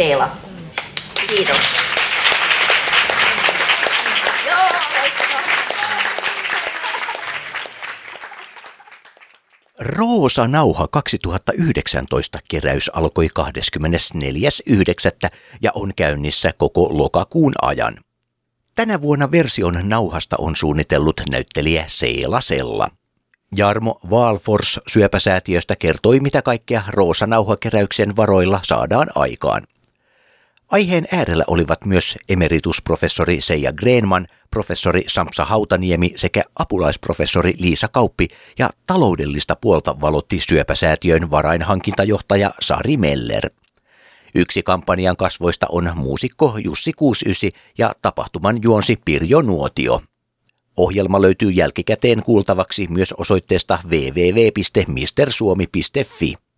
Seela. 0.00 0.28
Kiitos. 1.28 1.56
Roosa 9.78 10.48
Nauha 10.48 10.88
2019 10.88 12.38
keräys 12.50 12.90
alkoi 12.94 13.28
24.9. 13.38 15.28
ja 15.62 15.70
on 15.74 15.92
käynnissä 15.96 16.52
koko 16.58 16.88
lokakuun 16.98 17.52
ajan. 17.62 17.98
Tänä 18.74 19.00
vuonna 19.00 19.30
version 19.30 19.78
nauhasta 19.82 20.36
on 20.38 20.56
suunnitellut 20.56 21.20
näyttelijä 21.30 21.84
Seela 21.86 22.40
Sella. 22.40 22.88
Jarmo 23.56 24.00
Valfors 24.10 24.80
syöpäsäätiöstä 24.86 25.76
kertoi, 25.76 26.20
mitä 26.20 26.42
kaikkea 26.42 26.82
Roosa 26.88 27.26
Nauha-keräyksen 27.26 28.16
varoilla 28.16 28.60
saadaan 28.62 29.08
aikaan. 29.14 29.62
Aiheen 30.70 31.06
äärellä 31.12 31.44
olivat 31.46 31.84
myös 31.84 32.18
emeritusprofessori 32.28 33.40
Seija 33.40 33.72
Greenman, 33.72 34.26
professori 34.50 35.04
Samsa 35.06 35.44
Hautaniemi 35.44 36.12
sekä 36.16 36.42
apulaisprofessori 36.58 37.54
Liisa 37.58 37.88
Kauppi 37.88 38.28
ja 38.58 38.70
taloudellista 38.86 39.56
puolta 39.56 40.00
valotti 40.00 40.40
syöpäsäätiön 40.48 41.30
varainhankintajohtaja 41.30 42.50
Sari 42.60 42.96
Meller. 42.96 43.50
Yksi 44.34 44.62
kampanjan 44.62 45.16
kasvoista 45.16 45.66
on 45.68 45.90
muusikko 45.94 46.58
Jussi 46.64 46.92
69 46.92 47.50
ja 47.78 47.92
tapahtuman 48.02 48.58
juonsi 48.62 48.96
Pirjo 49.04 49.42
Nuotio. 49.42 50.02
Ohjelma 50.76 51.22
löytyy 51.22 51.50
jälkikäteen 51.50 52.22
kuultavaksi 52.22 52.86
myös 52.90 53.12
osoitteesta 53.12 53.78
www.mistersuomi.fi. 53.88 56.49